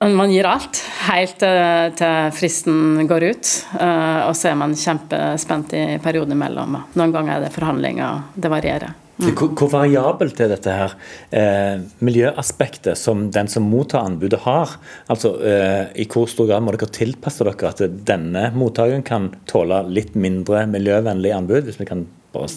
man 0.00 0.30
gir 0.32 0.46
alt 0.48 0.78
helt 1.10 1.42
til 1.42 2.28
fristen 2.32 3.02
går 3.08 3.26
ut, 3.28 3.48
eh, 3.76 4.20
og 4.24 4.32
så 4.36 4.52
er 4.52 4.60
man 4.60 4.76
kjempespent 4.76 5.74
i 5.76 5.82
perioden 6.02 6.32
imellom. 6.32 6.78
Noen 6.96 7.12
ganger 7.12 7.34
er 7.34 7.44
det 7.44 7.52
forhandlinger, 7.52 8.22
det 8.40 8.52
varierer. 8.52 8.94
Mm. 9.16 9.30
Hvor, 9.32 9.52
hvor 9.56 9.70
variabelt 9.72 10.40
er 10.44 10.50
dette 10.52 10.72
her 10.76 10.94
eh, 11.32 11.84
miljøaspektet 12.04 13.00
som 13.00 13.30
den 13.32 13.48
som 13.48 13.68
mottar 13.68 14.04
anbudet 14.04 14.42
har? 14.44 14.74
Altså 15.12 15.34
eh, 15.40 15.92
I 16.04 16.08
hvor 16.12 16.28
stor 16.28 16.50
grad 16.50 16.64
må 16.64 16.74
dere 16.76 16.88
tilpasse 16.92 17.44
dere 17.44 17.72
at 17.72 17.80
denne 18.08 18.50
mottakeren 18.56 19.04
kan 19.04 19.30
tåle 19.48 19.82
litt 19.88 20.16
mindre 20.20 20.66
miljøvennlig 20.72 21.32
anbud, 21.36 21.64
hvis 21.68 21.80
vi 21.80 21.88
kan 21.88 22.04
bare 22.36 22.52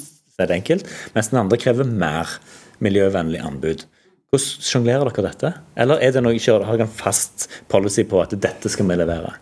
det 0.47 0.60
enkelt, 0.62 0.88
mens 1.15 1.34
den 1.34 1.41
andre 1.41 1.60
krever 1.60 1.89
mer 1.89 2.38
miljøvennlig 2.80 3.43
anbud? 3.43 3.84
Hvordan 4.30 4.65
sjonglerer 4.69 5.10
dere 5.10 5.28
dette? 5.32 5.54
Eller 5.75 6.02
er 6.06 6.13
det 6.13 6.23
noe, 6.23 6.38
har 6.38 6.65
dere 6.78 6.86
en 6.86 6.97
fast 7.02 7.49
policy 7.67 8.06
på 8.08 8.21
at 8.21 8.38
dette 8.38 8.69
skal 8.69 8.88
vi 8.88 8.99
levere? 8.99 9.34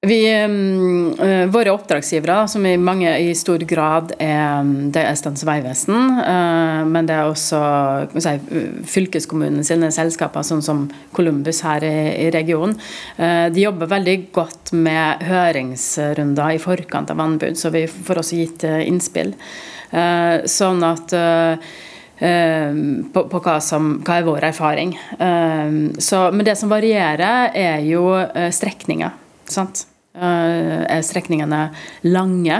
Vi, 0.00 0.22
uh, 0.32 1.46
våre 1.52 1.72
oppdragsgivere, 1.74 2.46
som 2.48 2.64
i, 2.64 2.72
mange, 2.80 3.10
i 3.20 3.34
stor 3.36 3.60
grad 3.68 4.14
er, 4.16 4.64
det 4.94 5.02
er 5.04 5.18
Statens 5.20 5.44
vegvesen, 5.44 6.14
uh, 6.24 6.86
men 6.88 7.04
det 7.04 7.18
er 7.18 7.28
også 7.28 7.60
si, 8.16 8.32
fylkeskommunen 8.88 9.60
sine 9.66 9.90
selskaper, 9.92 10.46
sånn 10.46 10.64
som 10.64 10.86
Columbus 11.12 11.60
her 11.68 11.84
i, 11.84 11.98
i 12.24 12.30
regionen. 12.32 12.78
Uh, 13.20 13.52
de 13.52 13.66
jobber 13.66 13.92
veldig 13.92 14.16
godt 14.32 14.72
med 14.72 15.20
høringsrunder 15.28 16.56
i 16.56 16.62
forkant 16.64 17.12
av 17.12 17.20
anbud, 17.20 17.60
så 17.60 17.68
vi 17.76 17.84
får 17.84 18.22
også 18.22 18.40
gitt 18.40 18.64
innspill. 18.64 19.36
Sånn 19.90 20.84
at 20.86 21.14
på, 22.20 23.22
på 23.32 23.40
hva, 23.42 23.56
som, 23.64 23.94
hva, 24.06 24.18
er 24.20 24.26
vår 24.28 24.44
erfaring. 24.50 24.92
Så, 25.98 26.20
men 26.30 26.46
det 26.46 26.54
som 26.60 26.70
varierer, 26.70 27.50
er 27.56 27.80
jo 27.88 28.04
strekninger. 28.54 29.16
Sant? 29.50 29.86
Eh, 30.14 30.82
er 30.90 31.02
strekningene 31.06 31.68
lange? 32.10 32.58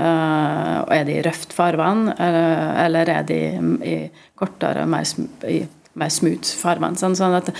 Eh, 0.00 0.76
og 0.84 0.92
er 0.94 1.06
de 1.08 1.16
i 1.18 1.22
røft 1.24 1.54
farvann, 1.56 2.08
eh, 2.12 2.84
eller 2.84 3.10
er 3.10 3.24
de 3.26 3.40
i 3.84 3.96
kortere, 4.38 4.86
mer, 4.88 5.08
i 5.48 5.62
mer 5.98 6.10
smooth 6.12 6.46
farvann? 6.60 6.96
Sånn, 6.98 7.16
sånn 7.18 7.36
at, 7.38 7.50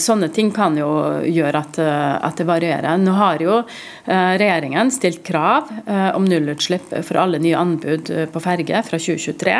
sånne 0.00 0.28
ting 0.32 0.52
kan 0.54 0.76
jo 0.78 0.88
gjøre 1.28 1.62
at, 1.64 1.80
at, 1.82 2.38
det 2.40 2.46
varierer. 2.48 3.00
Nå 3.00 3.14
har 3.18 3.42
jo 3.44 3.58
regjeringen 4.06 4.92
stilt 4.94 5.22
krav 5.26 5.68
om 6.16 6.24
nullutslipp 6.28 6.94
for 7.04 7.20
alle 7.20 7.40
nye 7.42 7.58
anbud 7.58 8.12
på 8.32 8.42
ferge 8.44 8.84
fra 8.86 9.00
2023 9.00 9.58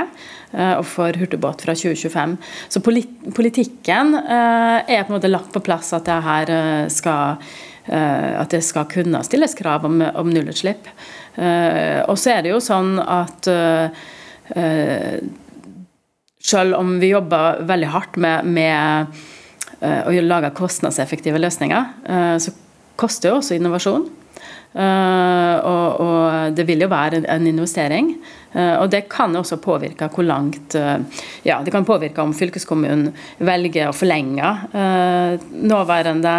og 0.52 0.86
for 0.88 1.16
hurtigbåt 1.16 1.64
fra 1.64 1.76
2025. 1.76 2.38
Så 2.72 2.82
politikken 2.84 4.16
er 4.16 5.04
på 5.04 5.12
en 5.12 5.16
måte 5.16 5.30
lagt 5.30 5.52
på 5.54 5.64
plass 5.64 5.92
at 5.96 6.08
det 6.08 6.18
her 6.26 6.56
skal 6.92 7.44
at 7.82 8.52
det 8.54 8.60
skal 8.62 8.86
kunne 8.86 9.24
stilles 9.26 9.56
krav 9.58 9.82
om, 9.88 9.96
om 10.14 10.28
nullutslipp. 10.30 10.86
Og 12.06 12.18
så 12.20 12.36
er 12.36 12.44
det 12.44 12.52
jo 12.52 12.60
sånn 12.62 12.94
at 13.02 13.48
selv 16.42 16.76
om 16.78 16.96
vi 17.00 17.12
jobber 17.12 17.62
veldig 17.68 17.92
hardt 17.92 18.18
med, 18.22 18.48
med 18.50 19.22
å 19.82 20.14
lage 20.22 20.52
kostnadseffektive 20.54 21.40
løsninger, 21.42 21.86
så 22.38 22.52
koster 22.98 23.32
jo 23.32 23.38
også 23.40 23.56
innovasjon. 23.56 24.04
Og, 24.72 25.88
og, 26.02 26.54
det 26.54 26.64
vil 26.68 26.84
jo 26.84 26.88
være 26.90 27.24
en 27.30 27.48
investering. 27.50 28.12
Og 28.54 28.86
det 28.94 29.04
kan 29.10 29.34
også 29.38 29.58
påvirke 29.62 30.06
hvor 30.14 30.26
langt 30.26 30.76
Ja, 31.42 31.60
det 31.66 31.74
kan 31.74 31.86
påvirke 31.86 32.22
om 32.22 32.34
fylkeskommunen 32.34 33.10
velger 33.42 33.90
å 33.90 33.96
forlenge 33.96 34.54
nåværende 35.50 36.36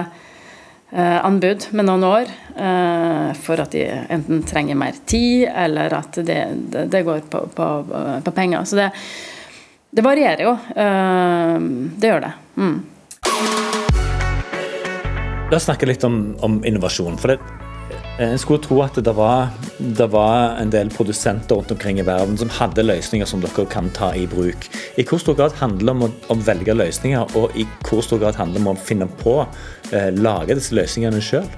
Eh, 0.94 1.26
anbud 1.26 1.64
med 1.74 1.88
noen 1.88 2.04
år 2.06 2.28
eh, 2.54 3.30
for 3.42 3.58
at 3.64 3.74
de 3.74 3.82
enten 4.14 4.44
trenger 4.46 4.78
mer 4.78 5.00
tid, 5.10 5.48
eller 5.50 5.96
at 5.98 6.20
det, 6.22 6.38
det, 6.70 7.02
går 7.08 7.24
på, 7.32 7.40
på, 7.56 7.70
på, 8.22 8.34
penger. 8.36 8.68
Så 8.70 8.78
det, 8.78 8.92
det 9.94 10.02
varierer 10.02 10.42
jo. 10.48 10.54
Eh, 10.76 11.60
det 12.02 12.10
gjør 12.10 12.24
det. 12.26 12.34
Mm. 12.58 12.78
La 15.52 15.60
oss 15.60 15.68
snakke 15.68 15.86
litt 15.86 16.04
om, 16.08 16.34
om 16.42 16.64
innovasjon. 16.66 17.20
for 17.22 17.36
det 17.36 17.42
en 18.22 18.38
skulle 18.38 18.62
tro 18.62 18.78
at 18.84 18.98
det 19.02 19.14
var, 19.18 19.48
det 19.78 20.06
var, 20.14 20.60
en 20.62 20.70
del 20.70 20.92
produsenter 20.94 21.58
rundt 21.58 21.72
omkring 21.74 22.00
i 22.00 22.06
verden 22.06 22.38
som 22.38 22.52
hadde 22.54 22.86
løsninger 22.86 23.26
som 23.26 23.42
dere 23.42 23.66
kan 23.70 23.90
ta 23.94 24.12
i 24.14 24.28
bruk. 24.30 24.68
I 25.02 25.06
hvor 25.06 25.22
stor 25.22 25.38
grad 25.38 25.56
handler 25.58 25.90
det 25.90 25.96
om 25.96 26.06
å, 26.06 26.12
om 26.36 26.44
velge 26.46 26.78
løsninger, 26.78 27.34
og 27.38 27.58
i 27.58 27.66
hvor 27.88 28.06
stor 28.06 28.22
grad 28.22 28.38
handler 28.38 28.60
det 28.60 28.66
om 28.68 28.76
å 28.76 28.86
finne 28.90 29.10
på, 29.24 29.40
eh, 29.92 30.12
lage 30.14 30.58
disse 30.60 30.78
løsningene 30.78 31.22
sjøl? 31.26 31.50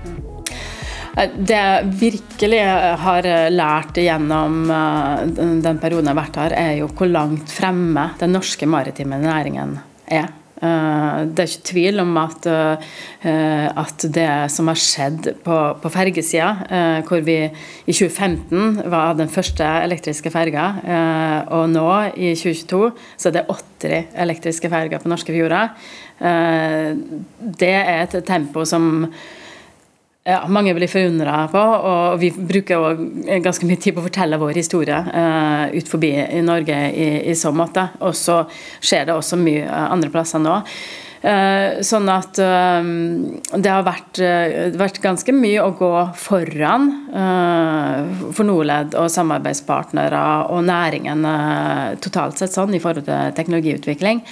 Det 1.15 1.55
jeg 1.55 1.91
virkelig 1.99 2.61
har 3.05 3.27
lært 3.53 3.99
gjennom 4.03 4.65
eh, 4.67 5.21
den 5.63 5.79
perioden 5.79 6.09
jeg 6.09 6.11
har 6.11 6.21
vært 6.21 6.39
her, 6.41 6.55
er 6.59 6.73
jo 6.81 6.89
hvor 6.91 7.07
langt 7.07 7.53
fremme 7.55 8.09
den 8.19 8.35
norske 8.35 8.67
maritime 8.67 9.21
næringen 9.23 9.77
er. 10.11 10.33
Eh, 10.63 11.15
det 11.35 11.43
er 11.43 11.49
ikke 11.49 11.67
tvil 11.67 11.99
om 11.99 12.13
at, 12.21 12.45
eh, 12.47 13.67
at 13.67 14.05
det 14.15 14.27
som 14.53 14.69
har 14.71 14.79
skjedd 14.79 15.29
på, 15.43 15.57
på 15.81 15.91
fergesida, 15.91 16.49
eh, 16.69 16.99
hvor 17.07 17.23
vi 17.27 17.37
i 17.43 17.95
2015 17.95 18.89
var 18.91 19.17
den 19.19 19.31
første 19.31 19.67
elektriske 19.83 20.31
ferga, 20.31 20.67
og 21.55 21.69
nå 21.73 21.87
i 22.15 22.33
2022 22.37 22.91
så 23.17 23.29
er 23.29 23.37
det 23.39 23.47
80 23.51 24.19
elektriske 24.25 24.71
ferger 24.71 25.01
på 25.03 25.11
norske 25.11 25.35
fjorder, 25.35 25.73
det 27.59 27.73
er 27.75 28.05
et 28.05 28.13
tempo 28.25 28.63
som 28.65 29.09
ja, 30.25 30.39
mange 30.49 30.73
blir 30.73 30.89
forundra 30.89 31.43
på, 31.53 31.61
og 31.61 32.17
vi 32.17 32.31
bruker 32.33 32.81
også 32.81 33.39
ganske 33.45 33.67
mye 33.69 33.81
tid 33.81 33.93
på 33.93 34.01
å 34.01 34.07
fortelle 34.07 34.39
vår 34.41 34.57
historie 34.57 34.97
uh, 35.05 35.69
ut 35.69 35.89
forbi 35.91 36.09
i 36.17 36.41
Norge 36.45 36.77
i, 36.89 37.09
i 37.29 37.35
så 37.37 37.51
måte. 37.53 37.91
Og 38.01 38.15
så 38.17 38.41
skjer 38.81 39.05
det 39.05 39.13
også 39.13 39.37
mye 39.37 39.69
andre 39.69 40.09
plasser 40.13 40.41
nå. 40.41 40.57
Uh, 41.25 41.77
sånn 41.85 42.09
at 42.09 42.41
uh, 42.41 42.89
det 43.53 43.69
har 43.69 43.85
vært, 43.85 44.23
vært, 44.81 45.01
ganske 45.05 45.37
mye 45.37 45.61
å 45.61 45.75
gå 45.77 45.93
foran 46.17 46.89
for 48.33 48.49
Norled 48.49 48.97
og 48.97 49.13
samarbeidspartnere 49.13 50.25
og 50.49 50.65
næringen 50.65 51.21
totalt 52.01 52.41
sett 52.41 52.53
sånn 52.53 52.73
i 52.73 52.81
forhold 52.81 53.05
til 53.05 53.35
teknologiutvikling. 53.37 54.25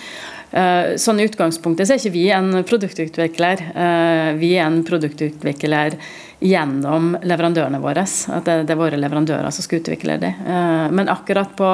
Eh, 0.53 0.95
sånn 1.01 1.19
I 1.19 1.25
utgangspunktet 1.25 1.89
så 1.89 1.95
er 1.95 2.01
ikke 2.01 2.13
vi 2.13 2.27
en 2.33 2.51
produktutvikler. 2.67 3.63
Eh, 3.73 4.33
vi 4.37 4.51
er 4.53 4.67
en 4.67 4.83
produktutvikler 4.85 5.97
gjennom 6.43 7.15
leverandørene 7.25 7.79
våre. 7.81 8.03
At 8.05 8.45
det, 8.45 8.69
er 8.69 8.79
våre 8.79 8.99
leverandører 8.99 9.49
som 9.53 9.65
skal 9.65 9.81
utvikle 9.81 10.19
det. 10.21 10.35
Eh, 10.45 10.85
men 10.93 11.09
akkurat 11.09 11.55
på 11.57 11.71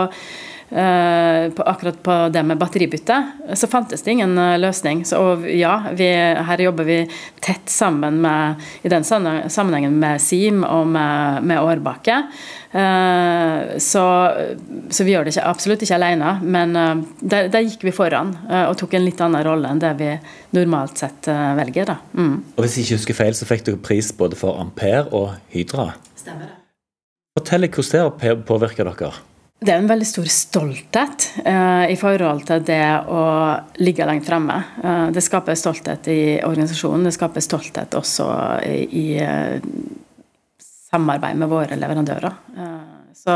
på, 0.70 1.64
akkurat 1.66 1.98
på 2.06 2.16
det 2.30 2.44
med 2.46 2.60
batteribytte, 2.62 3.16
så 3.58 3.68
fantes 3.68 4.04
det 4.06 4.12
ingen 4.14 4.36
løsning. 4.62 5.02
Så, 5.08 5.18
og 5.18 5.48
ja, 5.50 5.74
vi, 5.98 6.08
her 6.46 6.62
jobber 6.62 6.86
vi 6.86 7.00
tett 7.42 7.72
sammen 7.74 8.22
med, 8.22 8.62
i 8.86 8.92
den 8.94 9.08
sammenhengen 9.08 9.98
med 10.00 10.22
SIM 10.22 10.62
og 10.68 10.88
med, 10.94 11.44
med 11.50 11.62
Årbakke. 11.64 12.22
Eh, 12.72 13.78
så, 13.78 14.32
så, 14.90 15.04
vi 15.04 15.14
gjør 15.16 15.26
det 15.26 15.34
ikke, 15.34 15.46
absolutt 15.50 15.84
ikke 15.86 15.98
alene, 15.98 16.36
men 16.46 16.76
eh, 16.78 16.92
der, 17.22 17.48
der, 17.50 17.66
gikk 17.66 17.88
vi 17.88 17.94
foran 17.96 18.36
eh, 18.46 18.68
og 18.70 18.76
tok 18.78 18.94
en 18.94 19.08
litt 19.08 19.22
annen 19.26 19.42
rolle 19.46 19.72
enn 19.74 19.82
det 19.82 19.96
vi 19.98 20.12
normalt 20.54 21.02
sett 21.02 21.30
velger. 21.58 21.96
Mm. 22.14 22.36
Og 22.56 22.62
Hvis 22.62 22.78
jeg 22.78 22.86
ikke 22.86 23.00
husker 23.00 23.20
feil, 23.24 23.38
så 23.38 23.50
fikk 23.50 23.66
dere 23.66 23.82
pris 23.82 24.12
både 24.14 24.38
for 24.38 24.62
Ampere 24.62 25.08
og 25.10 25.34
Hydra. 25.54 25.92
Stemmer 26.20 26.46
det. 26.46 26.56
Fortell 27.40 27.70
hvordan 27.70 28.22
det 28.22 28.38
påvirker 28.46 28.90
dere. 28.90 29.12
Det 29.60 29.74
er 29.74 29.82
en 29.82 29.90
veldig 29.90 30.08
stor 30.08 30.28
stolthet 30.32 31.26
uh, 31.44 31.84
i 31.92 31.98
forhold 32.00 32.46
til 32.48 32.62
det 32.64 32.84
å 33.12 33.24
ligge 33.84 34.08
langt 34.08 34.28
fremme. 34.28 34.56
Uh, 34.80 35.10
det 35.12 35.24
skaper 35.26 35.58
stolthet 35.60 36.08
i 36.14 36.22
organisasjonen, 36.48 37.10
det 37.10 37.16
skaper 37.18 37.44
stolthet 37.44 37.98
også 38.00 38.30
i, 38.64 38.78
i 38.88 39.08
uh, 39.20 39.58
samarbeid 40.90 41.38
med 41.38 41.52
våre 41.52 41.78
leverandører. 41.78 42.36
Eh, 42.58 43.14
så, 43.18 43.36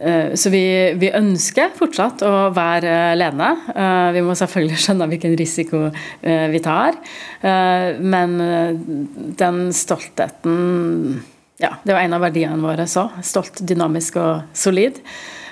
eh, 0.00 0.34
så 0.34 0.52
vi, 0.52 0.64
vi, 1.00 1.10
ønsker 1.14 1.74
fortsatt 1.76 2.24
å 2.26 2.34
være 2.56 3.14
ledende. 3.18 3.50
Eh, 3.74 4.10
vi 4.16 4.24
må 4.24 4.36
selvfølgelig 4.38 4.80
skjønne 4.84 5.08
hvilken 5.12 5.36
risiko 5.38 5.88
vi 6.22 6.62
tar. 6.64 6.98
Men 7.42 8.38
den 9.38 9.58
stoltheten 9.76 10.56
ja, 11.58 11.74
Det 11.82 11.92
var 11.94 12.00
en 12.00 12.14
av 12.16 12.22
verdiene 12.22 12.62
våre 12.62 12.86
så. 12.86 13.08
Stolt, 13.22 13.60
dynamisk 13.60 14.16
og 14.22 14.54
solid. 14.54 15.02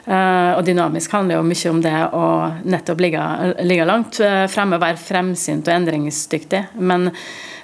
Og 0.07 0.61
dynamisk 0.62 1.11
handler 1.16 1.40
jo 1.40 1.47
mye 1.49 1.71
om 1.73 1.81
det 1.83 1.95
å 2.14 2.27
nettopp 2.62 3.01
ligge, 3.03 3.23
ligge 3.66 3.87
langt 3.88 4.21
fremme, 4.53 4.79
være 4.79 5.01
fremsynt 5.03 5.66
og 5.66 5.75
endringsdyktig. 5.75 6.61
Men 6.79 7.09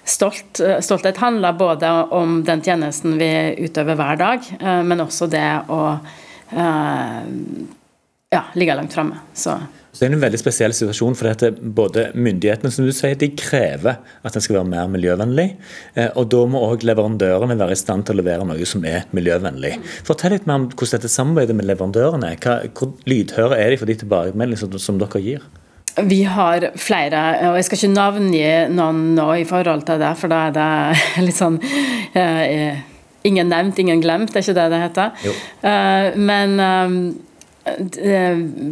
stolt. 0.04 0.60
Eh, 0.60 0.80
stolthet 0.80 1.16
handler 1.16 1.52
både 1.52 1.90
om 1.90 2.44
den 2.44 2.62
tjenesten 2.62 3.18
vi 3.18 3.54
utøver 3.58 3.94
hver 3.98 4.16
dag, 4.16 4.50
eh, 4.60 4.82
men 4.82 5.04
også 5.04 5.28
det 5.30 5.46
å 5.68 5.82
eh, 6.50 7.22
ja, 8.32 8.46
ligger 8.58 8.80
langt 8.80 8.96
framme. 8.96 9.20
Så. 9.34 9.58
Så 9.92 10.00
det 10.00 10.06
er 10.06 10.14
en 10.16 10.22
veldig 10.22 10.38
spesiell 10.40 10.72
situasjon, 10.72 11.14
for 11.18 11.28
dette, 11.28 11.50
både 11.52 12.06
myndighetene 12.16 12.72
som 12.72 12.86
du 12.88 12.94
sier, 12.96 13.12
de 13.20 13.28
krever 13.36 13.98
at 14.00 14.32
den 14.32 14.40
skal 14.40 14.56
være 14.56 14.70
mer 14.70 14.86
miljøvennlig. 14.88 15.50
Og 16.16 16.30
da 16.32 16.38
må 16.48 16.62
òg 16.64 16.86
leverandørene 16.88 17.58
være 17.60 17.76
i 17.76 17.80
stand 17.80 18.06
til 18.08 18.16
å 18.16 18.22
levere 18.22 18.46
noe 18.48 18.68
som 18.68 18.86
er 18.88 19.04
miljøvennlig. 19.12 19.74
Fortell 20.08 20.32
litt 20.32 20.46
mer 20.48 20.62
om 20.62 20.70
hvordan 20.70 20.94
dette 20.94 21.12
samarbeidet 21.12 21.56
med 21.58 21.68
leverandørene 21.68 22.30
Hva, 22.40 22.62
Hvor 22.72 22.94
lydhøre 23.04 23.58
er 23.60 23.74
de 23.74 23.82
for 23.82 23.90
de 23.90 23.98
tilbakemeldingene 24.00 24.80
som, 24.80 25.00
dere 25.02 25.20
gir? 25.20 25.44
Vi 26.08 26.22
har 26.24 26.70
flere, 26.80 27.20
og 27.50 27.58
jeg 27.58 27.66
skal 27.68 27.82
ikke 27.82 27.90
navngi 27.92 28.46
noen 28.72 29.02
nå 29.18 29.26
i 29.42 29.44
forhold 29.44 29.84
til 29.88 30.00
det, 30.00 30.14
for 30.16 30.32
da 30.32 30.46
er 30.46 30.54
det 30.56 30.70
litt 31.26 31.36
sånn 31.36 31.60
eh, 32.16 32.80
Ingen 33.28 33.52
nevnt, 33.52 33.76
ingen 33.78 34.00
glemt, 34.02 34.32
det 34.32 34.40
er 34.40 34.42
ikke 34.48 34.56
det 34.56 34.64
det 34.72 34.78
heter. 34.82 35.28
Eh, 35.62 36.16
men, 36.18 36.56
eh, 36.58 36.96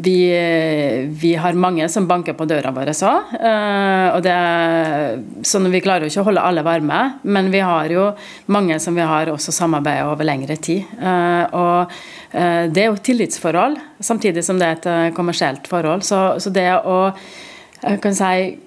vi, 0.02 0.18
vi, 1.06 1.34
har 1.34 1.52
mange 1.52 1.88
som 1.88 2.08
banker 2.10 2.34
på 2.34 2.46
døra 2.50 2.72
vår 2.74 2.90
òg. 2.90 4.26
Så 5.46 5.60
vi 5.70 5.82
klarer 5.84 6.06
jo 6.06 6.10
ikke 6.10 6.24
å 6.24 6.28
holde 6.30 6.42
alle 6.42 6.64
varme. 6.66 6.98
Men 7.22 7.50
vi 7.52 7.60
har 7.62 7.92
jo 7.92 8.08
mange 8.50 8.80
som 8.82 8.98
vi 8.98 9.06
har 9.06 9.30
også 9.30 9.54
samarbeidet 9.54 10.08
over 10.10 10.26
lengre 10.26 10.56
tid. 10.58 10.90
Og 11.54 11.92
det 12.32 12.82
er 12.82 12.88
jo 12.88 12.98
tillitsforhold, 12.98 13.78
samtidig 14.02 14.42
som 14.46 14.58
det 14.58 14.66
er 14.66 14.80
et 14.80 15.14
kommersielt 15.14 15.70
forhold. 15.70 16.02
Så, 16.06 16.40
så 16.42 16.50
det 16.54 16.68
å 16.82 17.12
kan 18.02 18.14
si 18.14 18.58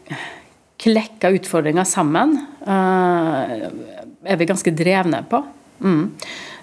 klekke 0.83 1.31
utfordringer 1.37 1.87
sammen, 1.87 2.37
er 2.63 4.39
vi 4.39 4.47
ganske 4.47 4.71
drevne 4.75 5.23
på. 5.29 5.43
Mm. 5.83 6.03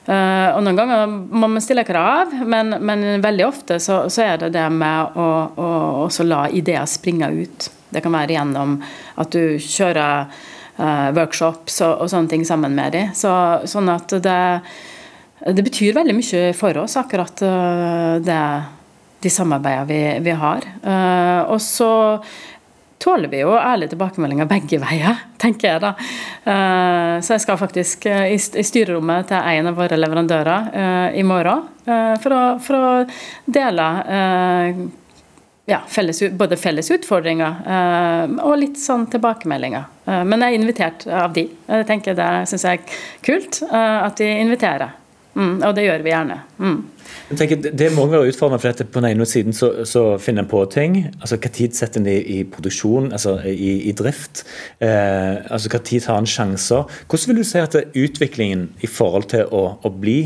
Uh, 0.08 0.56
og 0.56 0.62
Noen 0.64 0.78
ganger 0.78 1.10
må 1.10 1.48
man 1.50 1.62
stille 1.62 1.84
krav, 1.84 2.32
men, 2.48 2.72
men 2.80 3.20
veldig 3.22 3.44
ofte 3.46 3.76
så, 3.82 4.06
så, 4.08 4.24
er 4.24 4.40
det 4.40 4.54
det 4.56 4.64
med 4.72 5.18
å, 5.20 5.26
å 5.60 6.24
la 6.24 6.46
ideer 6.56 6.88
springe 6.88 7.28
ut. 7.28 7.68
Det 7.90 8.00
kan 8.02 8.14
være 8.16 8.38
gjennom 8.38 8.78
at 9.20 9.34
du 9.34 9.60
kjører 9.60 10.30
uh, 10.80 11.10
workshops 11.16 11.82
og, 11.84 11.92
og, 12.00 12.08
sånne 12.12 12.32
ting 12.32 12.46
sammen 12.48 12.74
med 12.74 12.96
dem. 12.96 13.12
Så, 13.14 13.30
sånn 13.68 13.92
at 13.92 14.16
det, 14.24 14.40
det, 15.44 15.66
betyr 15.68 15.98
veldig 16.00 16.16
mye 16.16 16.44
for 16.56 16.80
oss, 16.80 16.96
akkurat 16.98 17.44
uh, 17.44 18.16
det, 18.24 18.42
de 19.20 19.34
samarbeidene 19.36 19.90
vi, 19.90 20.02
vi 20.24 20.38
har. 20.40 20.64
og 21.44 21.58
så 21.60 21.90
tåler 23.00 23.28
vi 23.32 23.40
jo 23.40 23.54
ærlige 23.56 23.94
tilbakemeldinger 23.94 24.48
begge 24.50 24.80
veier, 24.82 25.24
tenker 25.40 25.72
jeg 25.72 25.82
da. 25.82 25.94
Eh, 26.44 27.16
så 27.24 27.34
jeg 27.34 27.44
skal 27.46 27.60
faktisk 27.60 28.06
eh, 28.10 28.34
i 28.36 28.38
styrerommet 28.38 29.30
til 29.30 29.50
en 29.54 29.70
av 29.70 29.78
våre 29.78 29.98
leverandører 29.98 30.70
eh, 30.70 31.20
i 31.20 31.26
morgen 31.26 31.68
for 32.20 32.30
å, 32.36 32.40
for 32.62 32.76
å 32.76 32.88
dele 33.50 33.84
ja, 35.66 35.78
felles, 35.90 36.20
både 36.38 36.58
felles 36.60 36.90
utfordringer 36.94 37.64
og 38.44 38.52
litt 38.60 38.78
sånn 38.78 39.08
tilbakemeldinger. 39.10 39.88
men 40.28 40.44
jeg 40.44 40.52
er 40.52 40.58
invitert 40.60 41.06
av 41.08 41.34
de. 41.34 41.48
Jeg 41.66 41.88
tenker 41.88 42.14
Det 42.14 42.28
syns 42.52 42.68
jeg 42.68 42.78
er 42.78 43.00
kult 43.26 43.62
at 43.72 44.22
de 44.22 44.28
inviterer. 44.44 44.99
Mm, 45.34 45.60
og 45.62 45.74
det 45.76 45.84
gjør 45.86 46.02
vi 46.04 46.10
gjerne. 46.12 46.36
Mm. 46.58 46.78
Tenker, 47.38 47.60
det 47.62 47.88
må 47.94 48.06
være 48.10 48.32
utfordrende, 48.32 48.58
for 48.62 48.72
dette 48.72 48.86
på 48.90 49.02
den 49.02 49.12
ene 49.12 49.26
siden 49.28 49.54
så, 49.54 49.70
så 49.86 50.04
finner 50.18 50.44
en 50.44 50.50
på 50.50 50.64
ting. 50.72 50.96
altså 51.20 51.38
Hva 51.38 51.50
tid 51.54 51.76
setter 51.78 52.02
en 52.02 52.08
det 52.08 52.16
i 52.26 52.40
produksjon, 52.50 53.12
altså 53.14 53.36
i, 53.46 53.72
i 53.90 53.94
drift? 53.96 54.44
Eh, 54.82 55.38
altså 55.46 55.70
Hva 55.70 55.82
tid 55.86 56.06
tar 56.06 56.18
en 56.18 56.30
sjanser? 56.30 56.90
Hvordan 57.06 57.32
vil 57.32 57.42
du 57.42 57.46
si 57.46 57.62
at 57.62 57.78
utviklingen 57.94 58.70
i 58.82 58.90
forhold 58.90 59.30
til 59.30 59.46
å, 59.46 59.64
å 59.78 59.92
bli 59.94 60.20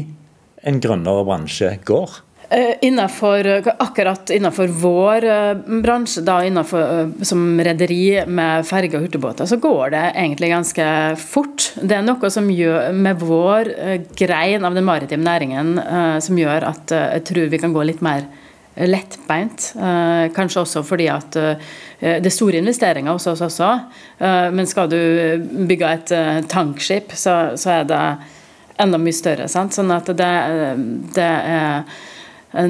en 0.64 0.80
grønnere 0.80 1.26
bransje 1.28 1.74
går? 1.84 2.22
Eh, 2.54 2.74
innenfor, 2.80 3.62
akkurat 3.78 4.30
innenfor 4.30 4.66
vår 4.66 5.24
eh, 5.24 5.54
bransje, 5.82 6.20
da 6.22 6.44
innenfor, 6.44 6.80
eh, 7.00 7.08
som 7.22 7.60
rederi 7.60 8.26
med 8.26 8.66
ferger 8.66 9.00
og 9.00 9.08
hurtigbåter, 9.08 9.46
så 9.46 9.56
går 9.58 9.90
det 9.90 10.02
egentlig 10.12 10.52
ganske 10.52 10.86
fort. 11.18 11.72
Det 11.82 11.96
er 11.96 12.04
noe 12.06 12.30
som 12.30 12.46
gjør 12.50 12.92
med 12.94 13.18
vår 13.18 13.72
grein 14.14 14.64
av 14.64 14.78
den 14.78 14.86
maritime 14.86 15.26
næringen 15.26 15.74
som 16.22 16.38
gjør 16.38 16.68
at 16.68 16.94
jeg 16.94 17.24
tror 17.26 17.50
vi 17.50 17.58
kan 17.58 17.74
gå 17.74 17.88
litt 17.88 18.04
mer 18.04 18.22
lettbeint. 18.78 19.72
Kanskje 20.36 20.62
også 20.62 20.84
fordi 20.86 21.08
at 21.10 21.34
det 21.34 22.30
er 22.30 22.34
store 22.34 22.60
investeringer 22.62 23.16
hos 23.16 23.26
oss 23.30 23.42
også. 23.42 23.70
Men 24.54 24.66
skal 24.70 24.90
du 24.92 24.98
bygge 25.66 25.92
et 25.98 26.16
tankskip, 26.50 27.14
så, 27.18 27.56
så 27.58 27.80
er 27.80 27.86
det 27.90 28.02
enda 28.84 28.98
mye 28.98 29.14
større. 29.14 29.50
Sant? 29.50 29.74
Sånn 29.74 29.94
at 29.94 30.10
det, 30.14 30.34
det 31.14 31.30
er 31.30 31.62
Eh, 31.74 32.12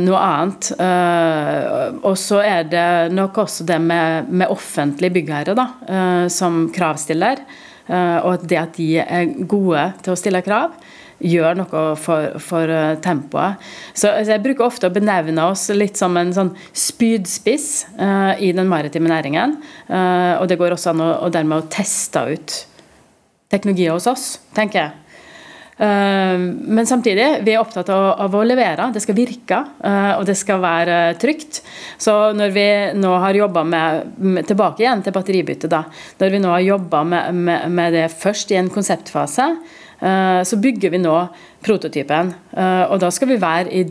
noe 0.00 0.20
annet. 0.20 0.70
Eh, 0.80 2.00
og 2.00 2.16
så 2.20 2.40
er 2.44 2.66
det 2.70 2.88
nok 3.14 3.44
også 3.44 3.66
det 3.68 3.78
med, 3.84 4.30
med 4.32 4.52
offentlige 4.52 5.12
byggherre 5.18 5.56
da, 5.56 5.68
eh, 5.88 6.26
som 6.32 6.66
kravstiller. 6.74 7.44
Og 7.84 8.46
det 8.48 8.56
at 8.56 8.78
de 8.78 8.86
er 8.96 9.32
gode 9.44 9.82
til 10.00 10.14
å 10.14 10.16
stille 10.16 10.40
krav, 10.40 10.70
gjør 11.20 11.58
noe 11.58 11.82
for, 12.00 12.38
for 12.40 12.72
tempoet. 13.04 13.60
Så 13.92 14.08
Jeg 14.24 14.40
bruker 14.40 14.64
ofte 14.64 14.88
å 14.88 14.94
benevne 14.94 15.44
oss 15.50 15.66
litt 15.76 16.00
som 16.00 16.16
en 16.16 16.32
sånn 16.32 16.54
spydspiss 16.72 17.68
i 18.40 18.54
den 18.56 18.72
maritime 18.72 19.12
næringen. 19.12 19.58
og 19.92 20.48
det 20.48 20.56
går 20.56 20.78
også 20.78 20.94
an 20.94 21.04
å 21.04 21.28
dermed 21.28 21.60
å 21.60 21.68
teste 21.68 22.24
ut 22.32 22.56
teknologier 23.52 23.92
hos 23.92 24.08
oss, 24.08 24.26
tenker 24.56 24.80
jeg. 24.80 25.03
Eh, 25.76 26.38
men 26.38 26.86
samtidig, 26.86 27.26
vi 27.42 27.54
er 27.54 27.62
opptatt 27.62 27.90
av, 27.90 28.34
å 28.34 28.42
levere. 28.46 28.90
Det 28.94 29.02
skal 29.02 29.16
virke, 29.18 29.60
eh, 29.82 30.12
og 30.18 30.26
det 30.28 30.36
skal 30.38 30.62
være 30.62 30.98
trygt. 31.20 31.62
Så 31.98 32.32
når 32.36 32.54
vi 32.54 32.66
nå 33.00 33.14
har 33.18 33.34
jobba 33.34 33.64
med, 33.64 34.12
Tilbake 34.44 34.84
igjen 34.84 35.02
til 35.02 35.14
batteribytte, 35.14 35.68
da. 35.70 35.84
Når 36.20 36.30
vi 36.30 36.38
nå 36.42 36.52
har 36.52 36.62
jobba 36.64 37.02
med, 37.04 37.34
med, 37.34 37.66
med, 37.70 37.92
det 37.94 38.12
først 38.12 38.52
i 38.52 38.58
en 38.60 38.70
konseptfase, 38.70 39.46
eh, 39.98 40.40
så 40.46 40.60
bygger 40.60 40.94
vi 40.94 41.02
nå 41.02 41.16
prototypen. 41.64 42.34
Og 42.92 42.98
da 43.00 43.08
skal 43.08 43.30
vi, 43.30 43.38
i, 43.72 43.84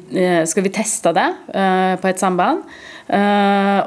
skal 0.45 0.63
vi 0.63 0.69
teste 0.69 1.09
det 1.17 1.25
på 1.49 2.05
et 2.05 2.19
samband. 2.21 2.59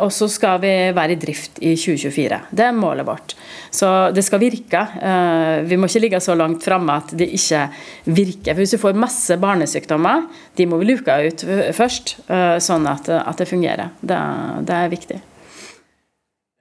Og 0.03 0.11
så 0.11 0.27
skal 0.27 0.59
vi 0.59 0.73
være 0.91 1.15
i 1.15 1.21
drift 1.23 1.61
i 1.63 1.77
2024. 1.79 2.41
Det 2.51 2.65
er 2.67 2.75
målet 2.75 3.07
vårt. 3.07 3.37
Så 3.77 3.91
det 4.17 4.25
skal 4.25 4.41
virke. 4.41 4.81
Uh, 4.97 5.61
vi 5.69 5.77
må 5.77 5.89
ikke 5.91 6.05
ligge 6.07 6.21
så 6.25 6.37
langt 6.39 6.65
framme 6.65 6.97
at 7.03 7.13
det 7.19 7.29
ikke 7.37 7.67
virker. 8.09 8.55
For 8.55 8.63
Hvis 8.63 8.77
du 8.77 8.81
får 8.81 8.99
masse 8.99 9.37
barnesykdommer, 9.41 10.27
de 10.57 10.69
må 10.69 10.81
vi 10.81 10.91
luke 10.93 11.17
ut 11.27 11.45
først, 11.77 12.17
uh, 12.31 12.57
sånn 12.63 12.89
at, 12.89 13.11
det 13.37 13.49
fungerer. 13.51 13.93
Det, 14.01 14.21
det 14.69 14.77
er 14.77 14.93
viktig. 14.93 15.19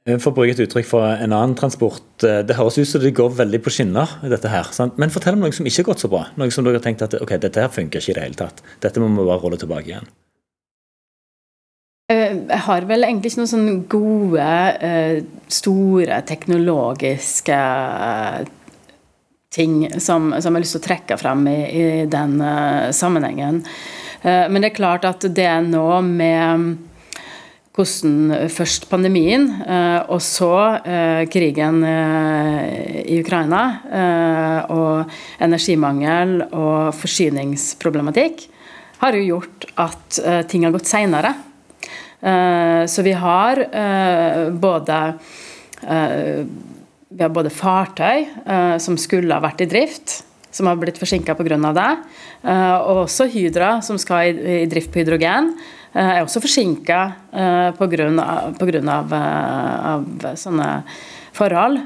For 0.06 0.30
å 0.30 0.36
bruke 0.36 0.54
et 0.54 0.60
uttrykk 0.62 0.86
for 0.86 1.08
en 1.08 1.34
annen 1.34 1.56
transport. 1.58 2.04
Det 2.22 2.58
høres 2.60 2.76
ut 2.78 2.86
som 2.86 3.02
det 3.02 3.16
går 3.18 3.32
veldig 3.40 3.62
på 3.66 3.72
skinner. 3.74 4.20
dette 4.30 4.52
her, 4.52 4.68
sant? 4.76 5.00
Men 5.02 5.10
fortell 5.10 5.34
om 5.34 5.42
noe 5.48 5.56
som 5.56 5.66
ikke 5.66 5.82
har 5.82 5.88
gått 5.88 6.04
så 6.04 6.12
bra. 6.12 6.28
Noe 6.38 6.54
som 6.54 6.68
dere 6.68 6.78
har 6.78 6.86
tenkt 6.86 7.02
at 7.02 7.16
ok, 7.18 7.40
dette 7.42 7.64
her 7.64 7.74
funker 7.74 8.04
ikke 8.04 8.14
i 8.14 8.20
det 8.20 8.28
hele 8.28 8.38
tatt. 8.44 8.62
Dette 8.86 9.02
må 9.02 9.10
vi 9.16 9.26
bare 9.26 9.42
rulle 9.42 9.58
tilbake 9.58 9.90
igjen. 9.90 10.12
Eh, 12.06 12.36
jeg 12.38 12.62
har 12.68 12.86
vel 12.86 13.02
egentlig 13.02 13.32
ikke 13.32 13.40
noen 13.42 13.50
sånne 13.50 13.76
gode, 13.90 14.50
eh, 14.86 15.24
store 15.50 16.20
teknologiske 16.30 17.56
eh, 17.58 18.44
ting 19.56 19.88
som, 19.98 20.28
som, 20.38 20.52
jeg 20.52 20.52
har 20.52 20.62
lyst 20.62 20.76
til 20.78 20.84
å 20.84 20.86
trekke 20.86 21.18
frem 21.18 21.42
i, 21.50 21.56
i 21.66 21.86
den 22.12 22.36
sammenhengen. 22.94 23.62
Men 24.26 24.58
det 24.60 24.72
er 24.72 24.76
klart 24.76 25.06
at 25.08 25.24
det 25.38 25.46
er 25.48 25.62
nå 25.64 25.86
med 26.04 26.66
hvordan 27.78 28.50
først 28.52 28.90
pandemien, 28.92 29.46
og 30.10 30.20
så 30.26 30.50
krigen 31.32 31.80
i 31.86 33.20
Ukraina, 33.22 33.62
og 34.76 35.16
energimangel 35.46 36.42
og 36.50 36.92
forsyningsproblematikk, 37.00 38.48
har 39.06 39.16
jo 39.22 39.28
gjort 39.30 39.70
at 39.86 40.24
ting 40.52 40.68
har 40.68 40.76
gått 40.76 40.90
seinere. 40.90 41.36
Eh, 42.26 42.86
så 42.86 43.02
vi 43.02 43.12
har 43.12 43.60
eh, 43.72 44.50
både 44.50 45.14
eh, 45.88 46.46
vi 47.16 47.24
har 47.24 47.30
både 47.32 47.52
fartøy 47.54 48.26
som 48.82 48.98
skulle 49.00 49.32
ha 49.32 49.40
vært 49.40 49.62
i 49.64 49.68
drift, 49.72 50.18
som 50.52 50.68
har 50.68 50.76
blitt 50.76 50.98
forsinka 51.00 51.32
pga. 51.38 51.72
det. 51.72 51.92
Og 52.44 52.98
også 53.06 53.30
Hydra, 53.32 53.80
som 53.82 53.98
skal 54.02 54.36
i 54.36 54.66
drift 54.68 54.92
på 54.92 55.00
hydrogen, 55.00 55.54
er 55.94 56.26
også 56.26 56.42
forsinka 56.44 57.00
pga. 57.78 58.10
Av, 58.98 59.16
av 59.16 60.04
sånne 60.36 60.70
forhold. 61.32 61.80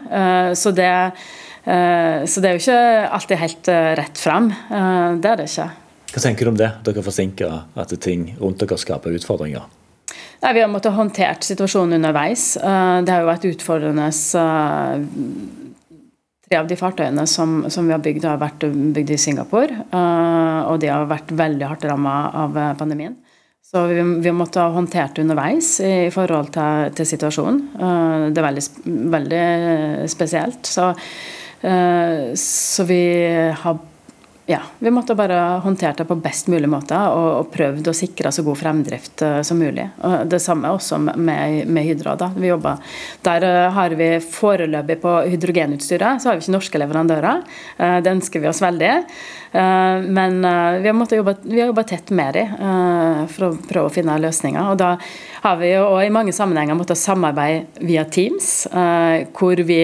Så 0.58 0.74
det, 0.74 0.94
så 1.62 2.42
det 2.42 2.50
er 2.50 2.58
jo 2.58 2.64
ikke 2.64 2.82
alltid 3.20 3.44
helt 3.44 3.72
rett 4.02 4.18
frem. 4.18 4.50
Det 4.50 5.30
er 5.30 5.44
det 5.44 5.52
ikke. 5.52 5.70
Hva 6.10 6.26
tenker 6.26 6.48
du 6.48 6.56
om 6.56 6.58
det? 6.58 6.72
Dere 6.88 7.06
forsinker 7.06 7.60
at 7.78 7.94
ting 8.02 8.32
rundt 8.40 8.64
dere 8.64 8.82
skaper 8.82 9.14
utfordringer? 9.20 9.70
Nei, 10.40 10.54
Vi 10.54 10.62
har 10.62 10.72
måttet 10.72 10.96
håndtert 10.96 11.44
situasjonen 11.44 11.98
underveis. 12.00 12.56
Eh, 12.58 13.02
det 13.04 13.12
har 13.12 13.24
jo 13.24 13.32
vært 13.32 13.48
utfordrende. 13.50 14.08
Eh, 14.08 15.02
tre 16.50 16.60
av 16.62 16.70
de 16.70 16.78
fartøyene 16.80 17.26
som, 17.28 17.66
som, 17.70 17.88
vi 17.88 17.94
har 17.94 18.04
bygd, 18.04 18.26
har 18.26 18.40
vært 18.40 18.64
bygd 18.96 19.12
i 19.12 19.20
Singapore. 19.20 19.84
Eh, 19.92 20.62
og 20.72 20.80
de 20.80 20.92
har 20.94 21.10
vært 21.10 21.34
veldig 21.36 21.68
hardt 21.68 21.84
ramma 21.90 22.16
av 22.46 22.56
pandemien. 22.80 23.18
Så 23.70 23.84
vi, 23.92 24.00
vi 24.00 24.32
har 24.32 24.38
måttet 24.38 24.74
håndtert 24.74 25.18
det 25.18 25.28
underveis 25.28 25.76
i 25.86 26.08
forhold 26.14 26.54
til, 26.56 26.88
til 26.98 27.06
situasjonen. 27.06 27.60
Det 28.34 28.40
er 28.42 28.48
veldig, 28.48 28.64
veldig 29.14 29.44
spesielt. 30.10 30.66
Så, 30.66 30.88
så 32.42 32.86
vi 32.90 33.04
har 33.62 33.78
ja, 34.50 34.60
vi 34.80 34.92
måtte 34.92 35.14
bare 35.16 35.34
håndtere 35.62 35.94
det 35.98 36.06
på 36.10 36.16
best 36.16 36.48
mulig 36.50 36.66
måte 36.70 36.98
og, 37.14 37.28
og 37.38 37.50
prøvd 37.54 37.92
å 37.92 37.94
sikre 37.94 38.32
så 38.34 38.42
god 38.42 38.58
fremdrift 38.58 39.22
uh, 39.22 39.42
som 39.46 39.60
mulig. 39.62 39.84
Og 40.02 40.24
det 40.32 40.40
samme 40.42 40.72
også 40.74 40.98
med, 41.06 41.68
med 41.70 41.86
Hydro. 41.86 42.16
Da. 42.18 42.32
Vi 42.34 42.50
jobber. 42.50 42.80
Der 43.28 43.46
uh, 43.46 43.68
har 43.76 43.94
vi 44.00 44.08
foreløpig 44.26 44.96
på 45.04 45.12
hydrogenutstyret 45.30 46.24
så 46.24 46.32
har 46.32 46.40
vi 46.40 46.42
ikke 46.42 46.56
norske 46.56 46.82
leverandører. 46.82 47.44
Uh, 47.78 48.00
det 48.02 48.16
ønsker 48.16 48.42
vi 48.42 48.50
oss 48.50 48.64
veldig. 48.66 48.96
men 49.50 50.36
vi 50.84 50.90
har, 50.90 51.14
jobbe, 51.18 51.34
vi 51.42 51.60
har 51.60 51.72
jobba 51.72 51.84
tett 51.90 52.12
med 52.14 52.36
dem 52.38 52.52
for 53.34 53.48
å 53.48 53.56
prøve 53.66 53.90
å 53.90 53.94
finne 53.94 54.18
løsninger. 54.22 54.62
Og 54.62 54.78
da 54.78 54.92
har 55.42 55.58
vi 55.58 55.72
jo 55.72 55.88
i 55.98 56.12
mange 56.14 56.36
sammenhenger 56.38 56.78
måttet 56.78 57.02
samarbeide 57.02 57.82
via 57.82 58.04
Teams, 58.06 58.68
hvor 59.34 59.64
vi 59.66 59.80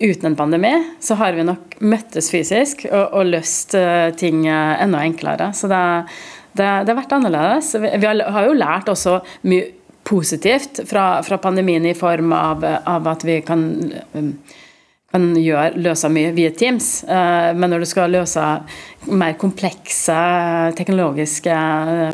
uten 0.00 0.30
en 0.30 0.36
pandemi, 0.36 0.72
så 1.00 1.14
har 1.14 1.32
vi 1.36 1.46
nok 1.46 1.78
møttes 1.80 2.30
fysisk 2.32 2.84
og, 2.90 3.14
og 3.18 3.32
løst 3.32 3.74
uh, 3.78 4.10
ting 4.18 4.44
uh, 4.46 4.76
enda 4.82 5.02
enklere. 5.06 5.50
Så 5.56 5.70
det, 5.70 5.80
det, 6.52 6.62
det, 6.64 6.92
har 6.92 7.00
vært 7.00 7.16
annerledes. 7.18 7.72
Vi, 7.78 7.90
vi, 7.90 8.08
har 8.08 8.46
jo 8.48 8.56
lært 8.58 8.90
også 8.92 9.18
mye 9.48 9.74
positivt 10.08 10.82
fra, 10.88 11.18
fra 11.26 11.40
pandemien 11.42 11.84
i 11.84 11.96
form 11.96 12.32
av, 12.32 12.64
av 12.64 13.10
at 13.10 13.26
vi 13.28 13.42
kan 13.46 13.68
um, 14.14 14.32
kan 15.08 15.30
gjøre, 15.40 15.80
løse 15.80 16.10
mye 16.12 16.34
via 16.36 16.50
Teams, 16.52 16.88
men 17.08 17.72
når 17.72 17.80
du 17.80 17.86
skal 17.88 18.12
løse 18.12 18.42
mer 19.08 19.38
komplekse 19.40 20.18
teknologiske 20.76 21.54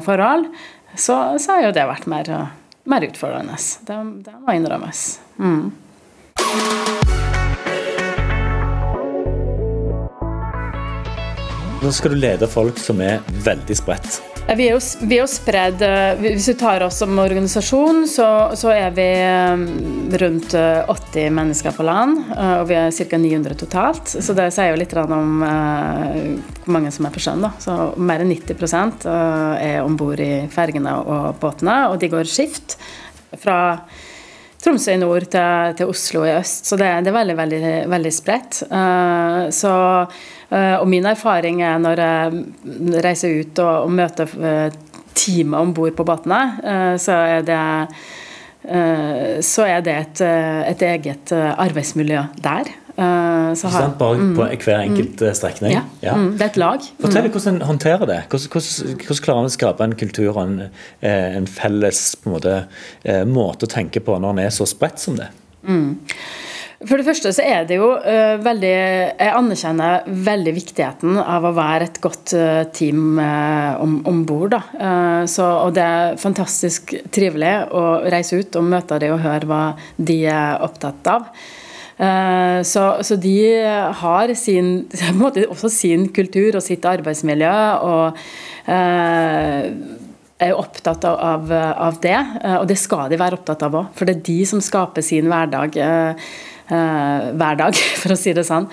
forhold, 0.06 0.46
så, 0.94 1.16
så 1.42 1.56
har 1.56 1.66
jo 1.66 1.74
det 1.74 1.88
vært 1.90 2.06
mer, 2.06 2.30
mer 2.86 3.08
utfordrende. 3.10 3.58
Det, 3.82 3.98
det 4.30 4.38
må 4.38 4.54
innrømmes. 4.60 5.06
Mm. 5.42 5.72
Nå 11.84 11.90
skal 11.92 12.14
du 12.14 12.16
lede 12.16 12.46
folk 12.48 12.78
som 12.80 13.00
er 13.04 13.18
veldig 13.44 13.74
spredt. 13.76 14.14
Vi 14.56 14.68
er 14.70 14.72
jo, 14.72 14.78
vi 15.04 15.18
er 15.18 15.20
jo 15.20 15.28
spredd 15.28 15.82
eh, 15.84 16.20
Hvis 16.20 16.46
vi 16.48 16.54
tar 16.56 16.80
oss 16.84 16.96
som 17.02 17.18
organisasjon, 17.20 18.06
så, 18.08 18.28
så, 18.56 18.70
er 18.72 18.94
vi 18.96 19.04
eh, 19.04 19.64
rundt 20.22 20.54
80 20.56 21.18
eh, 21.20 21.28
mennesker 21.28 21.74
på 21.76 21.84
land. 21.84 22.22
Og 22.62 22.64
vi 22.70 22.78
er 22.78 22.88
ca. 22.88 23.18
900 23.20 23.58
totalt. 23.60 24.14
Så 24.16 24.32
det 24.32 24.46
sier 24.56 24.72
jo 24.72 24.80
litt 24.80 24.96
om 24.96 25.44
hvor 25.44 26.72
mange 26.72 26.92
som 26.94 27.04
er 27.04 27.12
på 27.12 27.20
sjøen. 27.20 27.44
Så 27.60 27.76
mer 28.00 28.24
enn 28.24 28.32
90% 28.32 29.04
er 29.04 29.82
om 29.84 30.00
bord 30.00 30.24
i 30.24 30.46
fergene 30.52 30.96
og 31.04 31.36
båtene, 31.42 31.82
og 31.92 31.98
de 32.00 32.08
går 32.14 32.30
skift. 32.32 32.78
Fra 33.42 33.58
Tromsø 34.64 34.94
i 34.96 35.00
nord 35.02 35.28
til, 35.28 35.76
til 35.76 35.92
Oslo 35.92 36.24
i 36.24 36.32
øst. 36.38 36.64
Så 36.64 36.80
det, 36.80 36.88
det 37.04 37.12
er 37.12 37.18
veldig, 37.18 37.36
veldig, 37.42 37.74
veldig 37.92 38.14
spredt. 38.22 38.62
så 39.52 39.74
og 40.52 40.88
min 40.88 41.06
erfaring 41.08 41.62
er 41.64 41.78
når 41.82 42.02
jeg 42.02 42.42
reiser 43.04 43.40
ut 43.40 43.62
og, 43.64 43.86
og 43.86 43.94
møter 43.94 44.36
eh, 44.44 44.76
teamet 45.14 45.60
om 45.60 45.74
bord 45.76 45.96
på 45.96 46.06
båtene, 46.06 46.42
eh, 46.62 46.92
så 47.00 47.18
er 47.38 47.48
det 47.48 47.64
så 49.44 49.66
er 49.68 49.82
det 49.84 49.92
et, 49.92 50.20
et 50.24 50.82
eget 50.86 51.32
arbeidsmiljø 51.36 52.22
der. 52.40 52.70
Så 52.96 53.68
har, 53.68 53.90
Bare 53.98 54.16
mm, 54.16 54.30
på 54.38 54.46
hver 54.64 54.78
enkelt 54.86 55.20
mm, 55.20 55.34
strekning? 55.36 55.74
Ja, 55.74 55.82
ja. 56.00 56.14
Mm, 56.16 56.30
det 56.38 56.46
er 56.46 56.52
et 56.54 56.56
lag. 56.56 56.86
Fortell 56.96 57.26
mm. 57.26 57.34
hvordan 57.34 57.58
en 57.58 57.66
håndterer 57.68 58.08
det. 58.08 58.16
Hvordan, 58.32 58.48
hvordan, 58.54 58.96
hvordan 59.02 59.22
klarer 59.26 59.42
en 59.42 59.50
å 59.50 59.52
skape 59.52 59.84
en 59.84 59.96
kultur 60.00 60.30
og 60.30 60.40
en, 60.46 60.56
en 61.04 61.50
felles 61.58 62.00
en 62.22 62.32
måte, 62.38 62.56
måte, 63.28 63.68
å 63.68 63.74
tenke 63.76 64.00
på 64.00 64.16
når 64.16 64.32
en 64.32 64.42
er 64.46 64.56
så 64.56 64.64
spredt 64.70 65.04
som 65.04 65.20
det? 65.20 65.28
Mm. 65.68 66.00
For 66.84 67.00
det 67.00 67.06
første 67.06 67.32
så 67.32 67.44
er 67.46 67.64
det 67.68 67.78
jo 67.78 67.88
uh, 67.96 68.36
veldig 68.44 68.72
Jeg 68.72 69.32
anerkjenner 69.32 70.04
veldig 70.28 70.54
viktigheten 70.56 71.18
av 71.20 71.46
å 71.48 71.54
være 71.56 71.88
et 71.88 71.98
godt 72.04 72.34
uh, 72.36 72.62
team 72.76 73.18
uh, 73.20 73.80
om, 73.80 74.22
bord. 74.28 74.56
Uh, 74.76 75.24
og 75.24 75.74
det 75.76 75.84
er 75.84 76.20
fantastisk 76.20 76.94
trivelig 77.14 77.54
å 77.72 77.84
reise 78.12 78.40
ut 78.40 78.56
og 78.60 78.68
møte 78.68 79.00
dem 79.00 79.16
og 79.16 79.24
høre 79.24 79.48
hva 79.48 79.64
de 79.96 80.18
er 80.28 80.64
opptatt 80.64 81.12
av. 81.12 81.28
Så, 81.94 82.80
så, 83.06 83.14
de 83.22 83.36
har 84.00 84.32
sin, 84.34 84.88
også 85.54 85.68
sin 85.70 86.08
kultur 86.10 86.56
og 86.58 86.64
sitt 86.66 86.82
arbeidsmiljø. 86.90 87.52
og 87.86 88.18
er 88.66 90.50
jo 90.50 90.56
opptatt 90.58 91.06
av, 91.06 91.52
av, 91.54 92.00
det, 92.02 92.16
og 92.56 92.66
det 92.66 92.80
skal 92.82 93.06
de 93.12 93.20
være 93.20 93.38
opptatt 93.38 93.62
av 93.62 93.78
òg. 93.78 93.94
For 93.94 94.10
det 94.10 94.16
er 94.16 94.26
de 94.26 94.40
som 94.50 94.64
skaper 94.64 95.06
sin 95.06 95.30
hverdag. 95.30 95.78
Eh, 96.64 97.24
hver 97.36 97.58
dag, 97.60 97.76
for 98.00 98.14
å 98.14 98.16
si 98.16 98.32
det 98.36 98.46
sånn. 98.48 98.66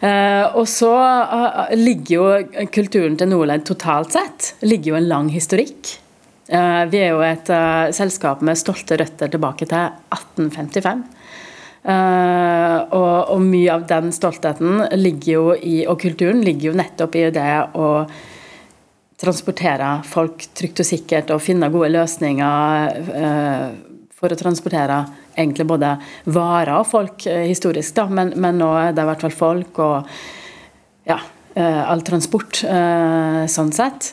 Eh, 0.00 0.56
og 0.56 0.64
så 0.70 0.92
eh, 0.96 1.74
ligger 1.76 2.14
jo 2.14 2.66
kulturen 2.72 3.18
til 3.20 3.28
Nordland 3.32 3.66
totalt 3.68 4.16
sett 4.16 4.54
ligger 4.64 4.94
jo 4.94 4.98
en 5.00 5.10
lang 5.10 5.30
historikk. 5.32 5.98
Vi 6.46 6.98
er 7.02 7.08
jo 7.10 7.24
et 7.26 7.48
selskap 7.90 8.38
med 8.46 8.54
stolte 8.54 8.94
røtter 9.00 9.32
tilbake 9.32 9.66
til 9.66 9.80
1855. 10.14 11.00
Uh, 11.86 12.86
og, 12.94 13.32
og, 13.34 13.40
mye 13.42 13.72
av 13.74 13.82
den 13.90 14.12
stoltheten 14.14 14.84
ligger 14.94 15.32
jo 15.32 15.42
i, 15.54 15.74
og 15.90 15.98
kulturen 16.02 16.44
ligger 16.46 16.68
jo 16.68 16.76
nettopp 16.78 17.18
i 17.18 17.24
det 17.34 17.50
å 17.74 17.88
transportere 19.18 19.90
folk 20.06 20.46
trygt 20.54 20.84
og 20.84 20.88
sikkert 20.88 21.34
og 21.34 21.42
finne 21.42 21.70
gode 21.74 21.90
løsninger 21.96 23.02
for 24.14 24.34
å 24.34 24.38
transportere 24.38 25.02
egentlig 25.36 25.66
både 25.68 25.94
varer 26.32 26.74
og 26.78 26.88
folk 26.90 27.26
eh, 27.30 27.46
historisk, 27.50 27.94
da, 27.98 28.08
men, 28.08 28.34
men, 28.40 28.58
nå 28.60 28.72
er 28.80 28.96
det 28.96 29.04
i 29.04 29.10
hvert 29.10 29.24
fall 29.26 29.36
folk 29.36 29.80
og 29.84 30.10
ja, 31.06 31.20
eh, 31.54 31.82
all 31.84 32.02
transport 32.06 32.62
eh, 32.64 33.44
sånn 33.50 33.72
sett. 33.76 34.12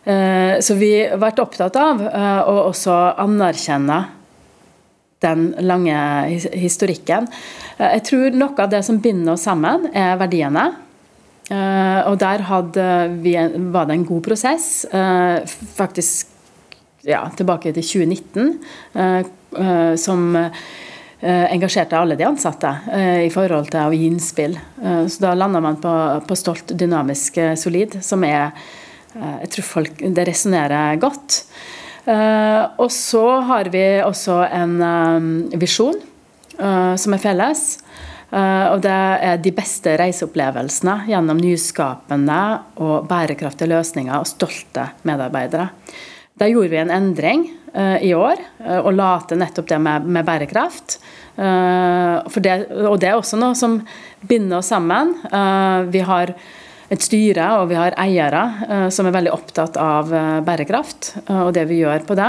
Så 0.00 0.74
vi 0.80 0.94
har 1.04 1.18
vært 1.20 1.42
opptatt 1.42 1.74
av 1.76 1.98
å 2.00 2.54
også 2.70 2.94
anerkjenne 3.20 3.98
den 5.20 5.42
lange 5.60 5.98
historikken. 6.56 7.28
Jeg 7.76 8.00
tror 8.08 8.32
noe 8.32 8.64
av 8.64 8.72
det 8.72 8.80
som 8.86 8.96
binder 9.04 9.34
oss 9.36 9.44
sammen, 9.44 9.90
er 9.92 10.16
verdiene. 10.18 10.64
Og 11.52 12.16
der 12.24 12.46
vi, 13.20 13.36
var 13.76 13.92
det 13.92 13.98
en 13.98 14.08
god 14.08 14.24
prosess. 14.24 14.70
Faktisk 15.76 16.32
ja, 17.06 17.26
tilbake 17.36 17.72
til 17.76 17.84
2019 17.84 18.58
Eh, 18.94 19.26
som 19.96 20.36
eh, 20.36 21.52
engasjerte 21.52 21.98
alle 21.98 22.16
de 22.16 22.24
ansatte 22.24 22.70
eh, 22.92 23.26
i 23.26 23.30
forhold 23.32 23.70
til 23.72 23.80
å 23.82 23.94
gi 23.94 24.06
innspill. 24.08 24.56
Så 24.80 25.22
da 25.22 25.34
landa 25.34 25.60
man 25.62 25.80
på, 25.82 25.94
på, 26.26 26.38
Stolt 26.38 26.74
dynamisk 26.78 27.38
solid, 27.58 28.00
som 28.04 28.24
er 28.24 28.50
Jeg 29.10 29.48
tror 29.50 29.64
folk 29.66 30.02
det 30.14 30.24
resonnerer 30.28 30.94
godt. 31.02 31.40
Og 32.78 32.90
så 32.94 33.24
har 33.48 33.66
vi 33.72 33.82
også 34.06 34.36
en 34.46 34.76
visjon 35.58 35.98
som 36.54 37.16
er 37.16 37.18
felles. 37.18 37.64
Og 38.30 38.78
det 38.84 39.00
er 39.26 39.42
de 39.42 39.50
beste 39.50 39.96
reiseopplevelsene 39.98 41.10
gjennom 41.10 41.42
nyskapende 41.42 42.38
og 42.86 43.10
bærekraftige 43.10 43.72
løsninger 43.74 44.14
og 44.14 44.30
stolte 44.30 44.86
medarbeidere. 45.10 45.66
Der 46.40 46.48
gjorde 46.48 46.72
vi 46.72 46.78
en 46.80 46.92
endring 46.92 47.42
uh, 47.74 47.98
i 48.00 48.14
år 48.16 48.40
uh, 48.64 48.78
og 48.80 48.94
la 48.96 49.10
til 49.28 49.40
nettopp 49.42 49.68
det 49.68 49.80
med, 49.84 50.06
med 50.08 50.24
bærekraft. 50.24 50.96
Uh, 51.36 52.24
det, 52.40 52.54
og 52.80 52.96
det 53.02 53.10
er 53.10 53.18
også 53.18 53.36
noe 53.40 53.58
som 53.58 53.76
binder 54.24 54.60
oss 54.60 54.72
sammen. 54.72 55.14
vi 55.88 56.00
har 56.04 56.32
et 56.90 57.04
styre 57.04 57.46
og 57.60 57.70
vi 57.70 57.78
har 57.78 57.94
eiere 58.02 58.90
som 58.92 59.06
er 59.08 59.14
veldig 59.14 59.32
opptatt 59.32 59.78
av 59.80 60.10
bærekraft 60.44 61.12
og 61.30 61.54
det 61.56 61.64
vi 61.70 61.78
gjør 61.80 62.04
på 62.04 62.16
det. 62.18 62.28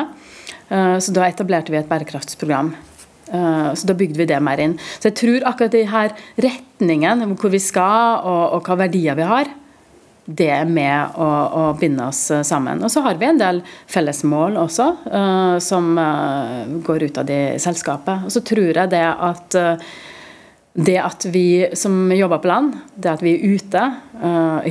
så 0.70 1.12
da 1.12 1.26
etablerte 1.28 1.74
vi 1.74 1.80
et 1.82 1.90
bærekraftsprogram. 1.90 2.70
Så 3.28 3.90
da 3.90 3.98
bygde 3.98 4.22
vi 4.22 4.30
det 4.30 4.40
mer 4.40 4.62
inn. 4.64 4.78
Så 5.02 5.10
jeg 5.10 5.18
tror 5.20 5.50
akkurat 5.52 5.76
de 5.76 5.84
her 5.92 6.16
retningen, 6.48 7.26
hvor 7.36 7.52
vi 7.52 7.60
skal 7.60 8.24
og, 8.24 8.56
og 8.56 8.70
hva 8.70 8.80
verdier 8.86 9.20
vi 9.20 9.28
har, 9.28 9.52
det 10.26 10.48
er 10.54 10.70
med 10.70 11.18
å, 11.18 11.28
å, 11.28 11.64
binde 11.80 12.06
oss 12.06 12.28
eh, 12.32 12.44
sammen. 12.46 12.84
Og 12.86 12.92
så 12.94 13.02
har 13.06 13.18
vi 13.20 13.28
en 13.28 13.42
del 13.42 13.62
felles 13.90 14.22
mål 14.28 14.60
også, 14.62 14.88
uh, 15.10 15.58
som 15.64 15.92
uh, 15.98 16.70
går 16.86 17.08
ut 17.10 17.20
av 17.22 17.28
det 17.28 17.42
selskapet. 17.64 18.28
Og 18.28 18.34
så 18.34 18.44
tror 18.46 18.70
jeg 18.70 18.94
det 18.94 19.06
at 19.10 19.58
uh, 19.58 19.92
det 20.72 20.96
at 21.04 21.26
vi 21.34 21.66
som 21.76 22.14
jobber 22.16 22.40
på 22.40 22.48
land, 22.48 22.78
det 22.96 23.10
at 23.12 23.24
vi 23.26 23.34
er 23.36 23.58
ute, 23.58 23.82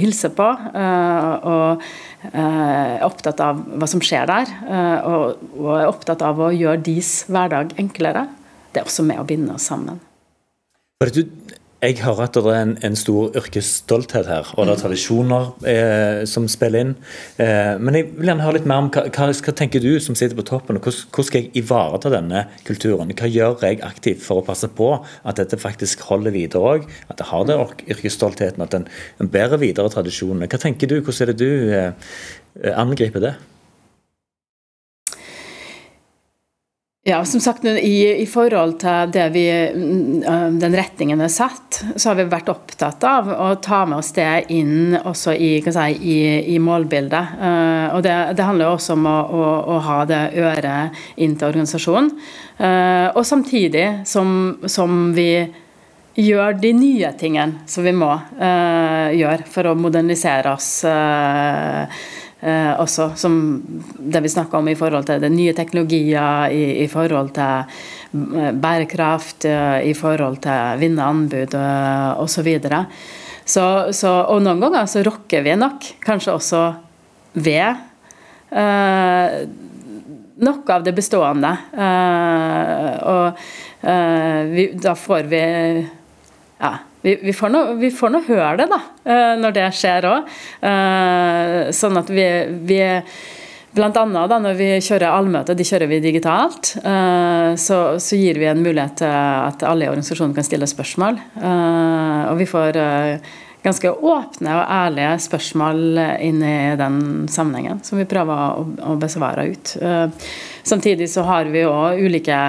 hilser 0.00 0.30
på 0.32 0.46
og 0.48 1.82
er 2.32 3.04
opptatt 3.04 3.42
av 3.44 3.60
hva 3.76 3.88
som 3.90 4.00
skjer 4.00 4.24
der, 4.30 4.54
og, 5.04 5.42
og 5.58 5.68
er 5.74 5.90
opptatt 5.90 6.24
av 6.24 6.40
å 6.40 6.48
gjøre 6.56 6.80
deres 6.86 7.10
hverdag 7.28 7.76
enklere, 7.84 8.24
det 8.72 8.80
er 8.80 8.88
også 8.88 9.04
med 9.12 9.20
å 9.20 9.26
binde 9.28 9.58
oss 9.58 9.68
sammen. 9.68 10.00
Du 11.04 11.20
jeg 11.80 11.96
hører 12.04 12.26
at 12.26 12.36
det 12.36 12.42
er 12.44 12.58
en, 12.60 12.72
en 12.84 12.96
stor 12.98 13.36
yrkesstolthet 13.40 14.28
her, 14.28 14.48
og 14.56 14.66
det 14.68 14.74
er 14.74 14.80
tradisjoner 14.82 15.46
eh, 15.70 16.18
som 16.28 16.44
spiller 16.50 16.84
inn. 16.84 16.92
Eh, 17.40 17.80
men 17.80 17.96
jeg 17.96 18.08
vil 18.18 18.28
gjerne 18.28 18.44
høre 18.44 18.58
litt 18.58 18.68
mer 18.68 18.82
om 18.84 18.90
hva, 18.92 19.06
hva, 19.08 19.28
hva 19.32 19.54
tenker 19.56 19.80
du 19.80 19.94
som 20.04 20.18
sitter 20.18 20.36
på 20.36 20.44
toppen, 20.50 20.76
og 20.76 20.84
hvordan, 20.84 21.06
hvordan 21.08 21.28
skal 21.30 21.46
jeg 21.46 21.62
ivareta 21.62 22.12
denne 22.12 22.44
kulturen? 22.68 23.14
Hva 23.16 23.30
gjør 23.32 23.64
jeg 23.64 23.80
aktivt 23.86 24.24
for 24.26 24.42
å 24.42 24.46
passe 24.46 24.68
på 24.68 24.90
at 25.00 25.40
dette 25.40 25.60
faktisk 25.60 26.04
holder 26.10 26.36
videre 26.36 26.74
òg? 26.74 26.90
At 27.08 27.22
det 27.22 27.30
har 27.30 27.48
den 27.48 27.64
yrkesstoltheten, 27.96 28.66
at 28.66 28.76
en, 28.76 28.88
en 29.22 29.32
bærer 29.32 29.62
videre 29.62 29.92
tradisjonene. 29.92 30.50
Hva 30.52 30.60
tenker 30.60 30.90
du, 30.90 30.98
hvordan 31.00 31.24
er 31.24 31.32
det 31.32 31.40
du 31.40 31.72
eh, 31.80 32.74
angriper 32.76 33.24
det? 33.24 33.34
Ja, 37.10 37.24
som 37.24 37.40
sagt, 37.40 37.64
i, 37.64 38.22
i, 38.22 38.26
forhold 38.26 38.76
til 38.78 39.32
vi, 39.34 39.42
mm, 39.74 40.58
den 40.62 40.74
retningen 40.78 41.18
er 41.24 41.32
satt, 41.32 41.80
så 41.96 42.12
har 42.12 42.20
vi 42.20 42.26
vært 42.30 42.52
opptatt 42.52 43.02
av 43.02 43.32
å 43.34 43.48
ta 43.58 43.80
med 43.88 43.98
oss 43.98 44.12
det 44.14 44.44
inn 44.54 44.94
også 44.94 45.34
i, 45.34 45.48
si, 45.58 45.86
i, 46.06 46.18
i 46.54 46.58
målbildet. 46.62 47.32
Uh, 47.40 47.96
og 47.96 48.04
det, 48.06 48.14
det, 48.38 48.46
handler 48.46 48.70
også 48.70 48.94
om 48.94 49.08
å, 49.10 49.16
å, 49.26 49.48
å, 49.74 49.80
ha 49.88 49.98
det 50.06 50.20
øret 50.38 51.02
inn 51.18 51.34
til 51.34 51.50
organisasjonen. 51.50 52.12
Uh, 52.60 53.10
og 53.16 53.26
samtidig 53.26 53.88
som, 54.06 54.60
som, 54.70 55.10
vi 55.16 55.32
gjør 56.14 56.62
de 56.62 56.74
nye 56.78 57.10
tingene 57.18 57.66
som 57.70 57.90
vi 57.90 57.96
må 57.96 58.12
uh, 58.14 59.10
gjøre 59.18 59.50
for 59.50 59.72
å 59.72 59.78
modernisere 59.78 60.54
oss. 60.54 60.76
Eh, 62.40 62.72
også, 62.80 63.10
som 63.20 63.34
det 64.00 64.22
vi 64.24 64.30
snakka 64.32 64.56
om 64.58 64.68
i 64.72 64.76
forhold 64.78 65.04
til 65.10 65.20
det 65.20 65.28
nye 65.34 65.52
teknologier, 65.52 66.48
i, 66.48 66.84
i 66.84 66.86
forhold 66.88 67.34
til 67.36 67.68
eh, 68.16 68.52
bærekraft, 68.56 69.44
eh, 69.44 69.90
i 69.90 69.92
forhold 69.96 70.40
til 70.46 70.80
vinne 70.80 71.04
anbud 71.04 71.56
eh, 71.58 72.22
osv. 72.22 72.48
Så, 73.44 73.66
så, 73.92 74.14
og 74.32 74.40
noen 74.40 74.62
ganger 74.62 74.88
så 74.88 75.04
rokker 75.04 75.44
vi 75.44 75.58
nok 75.60 75.90
kanskje 76.04 76.36
også 76.38 76.62
ved 77.44 77.66
eh, 78.56 79.38
noe 80.40 80.72
av 80.72 80.86
det 80.86 80.96
bestående. 80.96 81.50
Og 83.10 83.42
vi, 84.54 84.64
da 84.80 84.94
får 84.96 85.28
vi 85.28 85.40
ja, 86.60 86.70
vi, 87.02 87.16
vi, 87.22 87.32
får 87.32 87.52
nå, 88.12 88.22
høre 88.28 88.56
det, 88.60 88.68
da, 88.70 88.80
eh, 89.08 89.34
når 89.40 89.56
det 89.56 89.68
skjer 89.76 90.08
òg. 90.10 90.32
Eh, 90.70 91.60
sånn 91.76 92.00
at 92.00 92.12
vi, 92.12 92.30
vi 92.68 92.82
Blant 93.70 93.94
annet 94.00 94.26
da, 94.26 94.40
når 94.42 94.56
vi 94.58 94.66
kjører 94.82 95.12
allmøte, 95.14 95.54
de 95.54 95.62
kjører 95.62 95.86
vi 95.86 96.00
digitalt, 96.02 96.72
eh, 96.82 97.52
så, 97.54 97.76
så, 98.02 98.16
gir 98.18 98.40
vi 98.42 98.48
en 98.50 98.64
mulighet 98.64 98.96
til 98.98 99.12
at 99.14 99.62
alle 99.62 99.86
i 99.86 99.90
organisasjonen 99.92 100.34
kan 100.34 100.42
stille 100.42 100.66
spørsmål. 100.66 101.20
Og 101.38 102.34
vi 102.40 102.48
får 102.50 102.80
ganske 103.62 103.92
åpne 103.94 104.56
og 104.58 104.74
ærlige 104.74 105.14
spørsmål 105.22 106.02
inn 106.18 106.42
i 106.42 106.56
den 106.82 106.98
sammenhengen, 107.30 107.78
som 107.86 108.02
vi 108.02 108.10
prøver 108.10 108.58
å, 108.58 108.66
å 108.90 108.98
besvare 108.98 109.46
ut. 109.52 109.76
Samtidig 110.66 111.06
så 111.14 111.28
har 111.30 111.54
vi 111.54 111.62
òg 111.62 112.02
ulike 112.02 112.40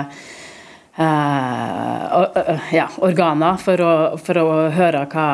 uh, 1.00 2.74
ja, 2.74 2.90
organer 2.98 3.58
for 3.62 3.84
å, 3.84 3.94
for 4.22 4.42
å, 4.42 4.50
høre 4.76 5.06
hva 5.12 5.28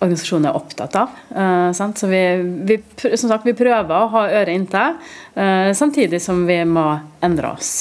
organisasjonen 0.00 0.48
er 0.50 0.56
opptatt 0.56 0.96
av. 0.96 1.14
Uh, 1.30 1.70
så 1.74 2.08
vi, 2.10 2.24
vi, 2.68 2.80
som 3.14 3.28
sagt, 3.28 3.46
vi 3.46 3.56
prøver 3.56 3.94
å 3.94 4.10
ha 4.16 4.26
øret 4.40 4.54
inntil, 4.56 4.98
uh, 5.36 5.70
samtidig 5.76 6.22
som 6.24 6.46
vi 6.48 6.62
må 6.64 6.88
endre 7.22 7.54
oss. 7.54 7.74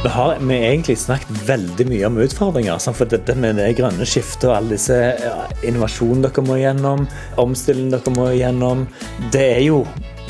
Vi 0.00 0.08
har 0.08 0.38
vi 0.40 0.54
egentlig 0.56 0.94
snakket 0.98 1.42
veldig 1.44 1.84
mye 1.90 2.06
om 2.08 2.14
utfordringer. 2.24 2.78
For 2.96 3.04
dette 3.04 3.34
med 3.36 3.58
det 3.60 3.74
grønne 3.76 4.06
skiftet 4.08 4.46
og 4.48 4.54
all 4.54 4.70
disse 4.72 4.96
ja, 4.96 5.34
innovasjonen 5.60 6.24
dere 6.24 6.44
må 6.46 6.56
gjennom, 6.56 7.04
omstillingen 7.42 7.92
dere 7.92 8.14
må 8.16 8.30
gjennom, 8.32 8.86
det 9.34 9.44
er 9.58 9.60
jo 9.66 9.82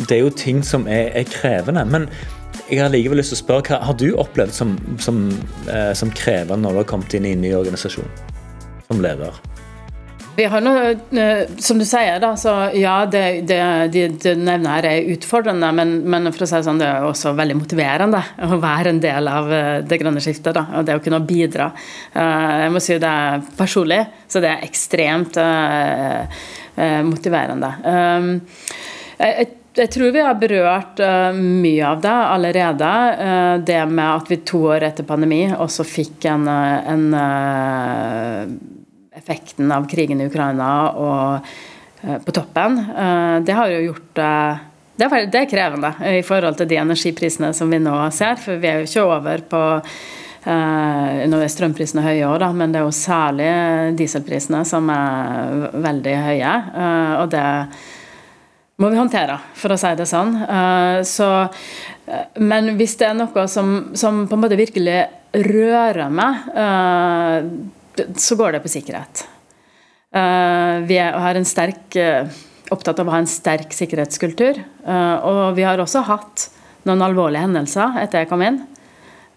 det 0.08 0.16
er 0.16 0.22
jo 0.24 0.34
ting 0.34 0.62
som 0.66 0.86
er, 0.88 1.10
er 1.16 1.28
krevende. 1.28 1.84
Men 1.88 2.08
jeg 2.70 2.82
har 2.82 2.92
likevel 2.92 3.20
lyst 3.20 3.34
til 3.34 3.40
å 3.40 3.44
spørre, 3.44 3.66
hva 3.68 3.80
har 3.88 3.98
du 3.98 4.08
opplevd 4.14 4.54
som, 4.54 4.74
som, 5.02 5.22
eh, 5.68 5.92
som 5.98 6.12
krevende 6.14 6.62
når 6.64 6.76
du 6.76 6.82
har 6.84 6.90
kommet 6.92 7.16
inn 7.18 7.28
i 7.28 7.34
en 7.36 7.44
ny 7.44 7.54
organisasjon 7.58 8.08
som 8.88 9.02
leder? 9.02 9.40
Vi 10.40 10.46
har 10.48 10.62
noe, 10.64 10.92
eh, 11.20 11.48
Som 11.58 11.78
du 11.78 11.84
sier, 11.84 12.20
da, 12.22 12.32
så 12.38 12.70
ja, 12.78 13.04
det, 13.10 13.42
det, 13.48 13.60
det, 13.92 14.04
det 14.22 14.34
nevner 14.38 14.78
her 14.78 14.88
er 14.88 15.10
utfordrende, 15.12 15.68
men, 15.76 15.96
men, 16.08 16.30
for 16.32 16.46
å 16.46 16.48
si 16.48 16.56
det 16.56 16.66
sånn, 16.68 16.80
det 16.80 16.88
er 16.88 17.04
også 17.04 17.34
veldig 17.36 17.58
motiverende 17.58 18.22
å 18.46 18.60
være 18.62 18.94
en 18.94 19.02
del 19.02 19.28
av 19.30 19.52
eh, 19.52 19.82
det 19.84 20.00
grønne 20.00 20.22
skiftet. 20.24 20.54
Da, 20.56 20.64
og 20.78 20.86
det 20.88 20.96
å 20.96 21.04
kunne 21.04 21.20
bidra. 21.26 21.70
Eh, 22.14 22.56
jeg 22.64 22.74
må 22.74 22.82
si 22.82 22.96
det 23.02 23.12
er 23.26 23.44
personlig, 23.58 24.00
så 24.30 24.42
det 24.42 24.54
er 24.54 24.66
ekstremt 24.68 25.36
motiverende. 26.80 27.68
Jeg, 29.20 29.48
jeg 29.74 29.90
tror 29.94 30.10
vi 30.10 30.22
har 30.22 30.34
berørt 30.34 31.00
uh, 31.02 31.30
mye 31.36 31.86
av 31.86 32.00
det 32.02 32.14
allerede. 32.34 32.90
Uh, 33.20 33.56
det 33.64 33.80
med 33.86 34.06
at 34.08 34.30
vi 34.30 34.40
to 34.46 34.64
år 34.72 34.86
etter 34.88 35.06
pandemi 35.06 35.44
også 35.50 35.86
fikk 35.86 36.26
en, 36.30 36.48
eh, 36.50 36.90
en 36.90 37.06
effekten 39.14 39.70
av 39.72 39.86
krigen 39.90 40.20
i 40.20 40.26
Ukraina 40.30 40.70
og 40.98 41.52
på 42.00 42.32
toppen. 42.32 42.78
det 43.44 43.52
har 43.52 43.68
jo 43.68 43.80
gjort 43.90 44.14
det 44.14 45.04
er, 45.04 45.26
det 45.28 45.40
er 45.42 45.50
krevende 45.50 45.90
i 46.08 46.22
forhold 46.24 46.56
til 46.56 46.68
de 46.70 46.78
energiprisene 46.80 47.50
som 47.52 47.68
vi 47.68 47.76
nå 47.82 47.92
ser. 48.16 48.40
For 48.40 48.56
vi 48.56 48.70
er 48.70 48.80
jo 48.80 48.88
ikke 48.88 49.04
over 49.04 49.44
på 49.50 49.60
nå 50.40 51.42
er 51.44 51.52
strømprisene 51.52 52.06
høye 52.06 52.24
òg, 52.30 52.46
men 52.56 52.72
det 52.72 52.80
er 52.80 52.88
jo 52.88 52.96
særlig 52.96 53.50
dieselprisene 54.00 54.62
som 54.64 54.88
er 54.94 55.68
veldig 55.76 56.16
høye. 56.24 56.54
og 57.20 57.28
det 57.36 57.44
må 58.80 58.88
vi 58.88 58.98
håndtere, 58.98 59.36
for 59.60 59.74
å 59.74 59.78
si 59.80 59.90
det 59.98 60.06
sånn. 60.08 60.34
Eh, 60.40 61.00
så, 61.08 61.28
eh, 62.08 62.38
men 62.40 62.74
hvis 62.78 62.96
det 63.00 63.10
er 63.10 63.18
noe 63.18 63.46
som, 63.50 63.90
som, 63.98 64.24
på 64.28 64.36
en 64.36 64.44
måte 64.44 64.58
virkelig 64.58 65.02
rører 65.46 66.08
meg, 66.12 66.48
eh, 66.64 68.06
så 68.16 68.38
går 68.40 68.56
det 68.56 68.62
på 68.64 68.72
sikkerhet. 68.72 69.26
Vi 70.10 70.96
er, 70.98 71.36
sterk, 71.46 71.94
opptatt 72.72 72.98
av 72.98 73.06
å 73.06 73.12
ha 73.12 73.20
en 73.20 73.28
sterk 73.30 73.74
sikkerhetskultur. 73.76 74.56
Og 75.28 75.40
vi 75.54 75.66
har 75.66 75.78
også 75.78 76.02
hatt 76.08 76.48
noen 76.88 77.04
alvorlige 77.04 77.44
hendelser 77.44 78.00
etter 78.00 78.24
jeg 78.24 78.30
kom 78.32 78.42
inn. 78.42 78.58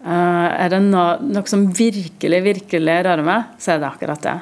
Er 0.04 0.68
det 0.68 0.82
noe, 0.84 1.16
noe 1.24 1.48
som 1.48 1.62
virkelig, 1.72 2.40
virkelig 2.44 2.96
rører 3.06 3.24
meg, 3.24 3.54
så 3.56 3.74
er 3.74 3.78
det 3.80 3.88
akkurat 3.88 4.26
det. 4.26 4.34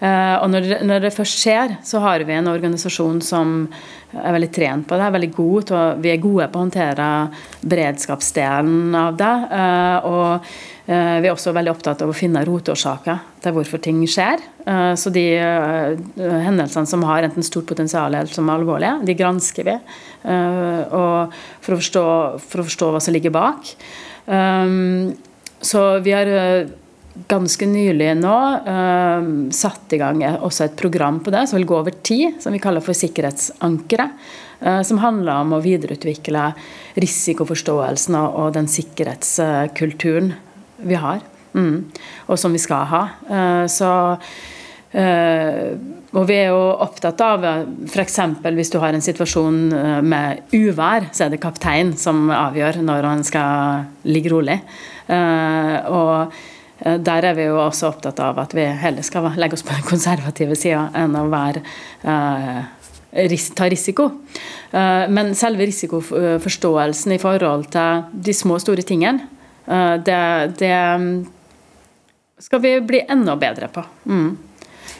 Og 0.00 0.46
når 0.52 0.66
det, 0.66 0.76
når 0.88 1.02
det 1.04 1.12
først 1.12 1.40
skjer, 1.40 1.72
så 1.84 2.02
har 2.04 2.20
vi 2.28 2.36
en 2.36 2.48
organisasjon 2.48 3.18
som 3.24 3.54
er 4.16 4.34
veldig 4.34 4.50
trent 4.52 4.88
på 4.88 4.98
det. 4.98 5.06
Er 5.06 5.14
veldig 5.14 5.30
god 5.36 5.68
til 5.68 5.78
å, 5.78 5.84
vi 6.02 6.12
er 6.12 6.22
gode 6.22 6.48
på 6.50 6.58
å 6.58 6.64
håndtere 6.64 7.06
beredskapsdelen 7.70 8.96
av 8.98 9.18
det. 9.20 9.32
Eh, 9.60 10.08
og 10.10 10.50
eh, 10.90 11.16
vi 11.22 11.30
er 11.30 11.32
også 11.32 11.54
veldig 11.54 11.74
opptatt 11.74 12.02
av 12.04 12.10
å 12.10 12.16
finne 12.16 12.44
rotårsaker 12.46 13.22
til 13.44 13.56
hvorfor 13.56 13.82
ting 13.84 14.02
skjer. 14.10 14.42
Eh, 14.66 14.92
så 14.98 15.14
de 15.14 15.26
hendelsene 16.18 16.90
som 16.90 17.06
har 17.08 17.28
enten 17.28 17.46
stort 17.46 17.68
potensial 17.70 18.10
eller 18.10 18.30
som 18.34 18.50
er 18.50 18.58
alvorlige, 18.58 18.98
de 19.06 19.18
gransker 19.18 19.70
vi. 19.70 19.78
For 20.20 21.72
å 21.72 21.78
forstå, 21.78 22.06
for 22.44 22.62
å 22.62 22.66
forstå 22.66 22.94
hva 22.94 23.02
som 23.02 23.14
ligger 23.14 23.32
bak. 23.34 23.74
Så 24.26 25.80
vi 26.04 26.12
har 26.14 26.28
ganske 27.28 27.66
nylig 27.66 28.12
nå 28.20 28.36
uh, 28.66 29.30
satt 29.54 29.92
i 29.94 30.00
gang 30.00 30.22
også 30.30 30.66
et 30.66 30.76
program 30.78 31.20
på 31.24 31.32
det 31.34 31.46
som 31.48 31.58
vil 31.58 31.68
gå 31.68 31.78
over 31.80 31.96
tid, 32.06 32.38
som 32.42 32.54
vi 32.54 32.62
kaller 32.62 32.84
for 32.84 32.96
Sikkerhetsankeret. 32.96 34.14
Uh, 34.60 34.82
som 34.86 35.00
handler 35.00 35.40
om 35.40 35.56
å 35.56 35.62
videreutvikle 35.64 36.50
risikoforståelsen 37.00 38.18
og, 38.20 38.52
den 38.56 38.68
sikkerhetskulturen 38.70 40.34
vi 40.84 40.96
har, 41.00 41.22
mm, 41.56 41.76
og 42.28 42.40
som 42.40 42.52
vi 42.56 42.60
skal 42.60 42.86
ha. 42.90 43.02
Så 43.68 43.88
og 46.10 46.24
vi 46.26 46.36
er 46.40 46.48
jo 46.50 46.62
opptatt 46.82 47.20
av 47.22 47.44
f.eks. 47.86 48.16
hvis 48.42 48.72
du 48.72 48.78
har 48.82 48.96
en 48.96 49.04
situasjon 49.04 49.60
med 50.02 50.54
uvær, 50.56 51.06
så 51.14 51.26
er 51.26 51.34
det 51.34 51.42
kaptein 51.42 51.92
som 51.98 52.30
avgjør 52.34 52.80
når 52.82 53.06
han 53.06 53.22
skal 53.26 53.84
ligge 54.10 54.32
rolig. 54.32 54.58
og 55.10 56.32
Eh, 56.80 56.98
der 56.98 57.26
er 57.28 57.36
vi 57.36 57.46
jo 57.48 57.58
også 57.60 57.90
opptatt 57.90 58.20
av 58.24 58.38
at 58.40 58.54
vi 58.56 58.64
heller 58.64 59.04
skal 59.06 59.28
legge 59.40 59.58
oss 59.58 59.64
på 59.66 59.76
den 59.76 59.86
konservative 59.86 60.56
sida 60.58 60.88
enn 60.96 61.16
å 61.18 61.26
være, 61.32 61.62
eh, 62.04 62.62
ta 63.54 63.68
risiko. 63.68 64.10
Eh, 64.72 65.08
men 65.08 65.34
selve 65.34 65.66
risikoforståelsen 65.66 67.12
i 67.12 67.18
forhold 67.18 67.70
til 67.70 68.04
de 68.12 68.32
små 68.32 68.54
og 68.54 68.60
store 68.64 68.82
tingene, 68.82 69.36
det, 69.70 70.56
det, 70.58 70.76
skal 72.42 72.60
vi 72.60 72.80
bli 72.80 73.04
enda 73.06 73.36
bedre 73.36 73.68
på. 73.70 73.84
Mm. 74.08 74.49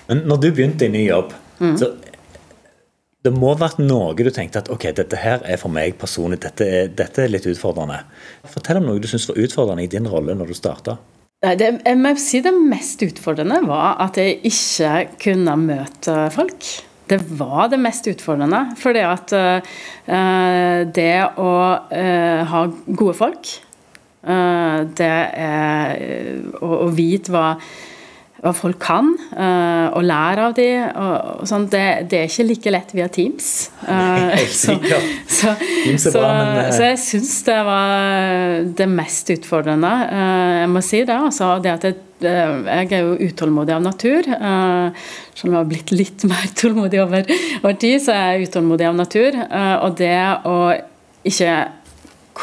Men 0.08 0.24
når 0.28 0.40
du 0.42 0.48
begynte 0.50 0.86
i 0.86 0.92
ny 0.92 1.06
jobb, 1.08 1.34
mm. 1.60 1.76
så 1.80 1.92
Det 3.20 3.34
må 3.36 3.50
ha 3.52 3.58
vært 3.60 3.76
noe 3.84 4.14
du 4.16 4.30
tenkte 4.32 4.62
at 4.62 4.70
ok, 4.72 4.86
dette 4.96 5.18
her 5.20 5.42
er 5.44 5.58
for 5.60 5.68
meg 5.68 5.98
personlig, 6.00 6.38
dette 6.40 6.64
er, 6.64 6.86
dette 6.88 7.20
er 7.20 7.28
litt 7.28 7.44
utfordrende. 7.44 7.98
Fortell 8.48 8.80
om 8.80 8.86
noe 8.88 9.02
du 9.02 9.08
syns 9.10 9.28
var 9.28 9.36
utfordrende 9.36 9.84
i 9.84 9.90
din 9.92 10.08
rolle 10.08 10.32
når 10.32 10.48
du 10.48 10.56
starta. 10.56 10.96
Det, 11.40 11.68
jeg 11.84 11.96
må 11.96 12.10
si 12.20 12.40
det 12.44 12.52
mest 12.52 13.00
utfordrende 13.04 13.62
var 13.64 14.00
at 14.04 14.16
jeg 14.20 14.38
ikke 14.48 14.94
kunne 15.20 15.54
møte 15.60 16.16
folk. 16.32 16.64
Det 17.10 17.18
var 17.38 17.70
det 17.72 17.78
mest 17.80 18.06
utfordrende. 18.10 18.60
Fordi 18.78 19.04
at 19.08 19.32
uh, 19.34 20.84
det 20.84 21.14
å 21.40 21.54
uh, 21.90 22.40
ha 22.52 22.60
gode 22.86 23.16
folk, 23.18 23.54
uh, 24.28 24.84
det 25.00 25.16
er 25.40 26.04
å, 26.60 26.70
å 26.84 26.90
vite 26.92 27.32
hva 27.32 27.54
hva 28.40 28.52
folk 28.56 28.78
kan, 28.80 29.10
uh, 29.34 29.92
og 29.92 30.04
lære 30.06 30.44
av 30.48 30.54
dem. 30.56 30.84
Og, 30.96 31.42
sånn. 31.48 31.66
det, 31.72 31.84
det, 32.08 32.22
er 32.22 32.30
ikke 32.30 32.46
like 32.48 32.72
lett 32.72 32.94
via 32.96 33.10
Teams. 33.12 33.50
Uh, 33.90 34.36
så, 34.46 34.76
så, 35.26 35.52
så, 35.98 36.20
uh... 36.22 36.68
så, 36.70 36.84
jeg 36.84 36.98
syns 37.02 37.32
det 37.46 37.56
var 37.66 38.68
det 38.78 38.86
mest 38.90 39.32
utfordrende. 39.34 39.90
jeg 40.60 40.70
må 40.70 40.82
si 40.84 41.00
det. 41.08 41.16
Altså, 41.16 41.50
det 41.64 41.72
at 41.72 41.86
jeg, 41.88 41.96
jeg, 42.22 42.86
er 42.92 43.02
jo 43.02 43.30
utålmodig 43.30 43.74
av 43.74 43.82
natur. 43.82 44.28
selv 44.28 45.48
om 45.48 45.56
jeg 45.56 45.58
har 45.58 45.70
blitt 45.72 45.92
litt 45.96 46.24
mer 46.30 46.46
tålmodig 46.54 47.02
over, 47.02 47.34
over 47.62 47.80
tid, 47.82 47.98
så 48.04 48.14
er 48.14 48.38
jeg 48.38 48.50
utålmodig 48.50 48.88
av 48.88 48.96
natur. 49.00 49.40
og 49.82 49.98
det 49.98 50.16
å 50.46 50.56
ikke 51.26 51.54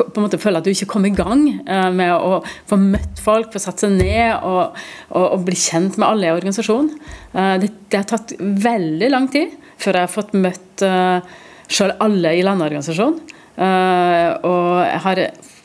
på 0.05 0.19
en 0.19 0.25
måte 0.25 0.39
føler 0.41 0.61
at 0.61 0.67
du 0.67 0.71
ikke 0.71 0.89
kommer 0.91 1.09
i 1.09 1.17
gang 1.17 1.43
eh, 1.65 1.89
med 1.95 2.13
å 2.13 2.39
få 2.69 2.77
møtt 2.81 3.21
folk, 3.23 3.51
få 3.53 3.61
satt 3.61 3.83
seg 3.83 3.95
ned 3.97 4.45
og, 4.45 4.77
og, 5.09 5.25
og 5.25 5.45
bli 5.47 5.57
kjent 5.57 5.97
med 5.97 6.07
alle 6.07 6.29
i 6.29 6.35
organisasjonen. 6.35 6.93
Eh, 7.33 7.55
det, 7.63 7.71
det, 7.87 7.99
har 7.99 8.07
tatt 8.09 8.35
veldig 8.39 9.11
lang 9.13 9.27
tid 9.33 9.55
før 9.77 9.99
jeg 9.99 10.07
har 10.07 10.13
fått 10.13 10.33
møtt 10.37 10.85
eh, 10.85 11.35
sjøl 11.67 11.95
alle 12.03 12.33
i 12.37 12.45
landorganisasjonen. 12.47 13.35
og 13.57 14.73
jeg 14.85 14.99
har 15.03 15.19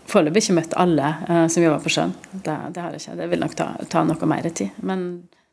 foreløpig 0.09 0.43
ikke 0.43 0.57
møtt 0.57 0.75
alle 0.81 1.11
som 1.53 1.63
jobber 1.63 1.85
på 1.85 1.93
sjøen. 1.93 2.15
Det, 2.33 2.57
det, 2.73 2.83
har 2.83 2.91
jeg 2.97 3.05
ikke. 3.05 3.19
Det 3.21 3.29
vil 3.31 3.45
nok 3.45 3.55
ta, 3.55 3.69
ta 3.93 4.03
noe 4.09 4.29
mer 4.33 4.49
tid. 4.51 4.81
Men 4.83 5.05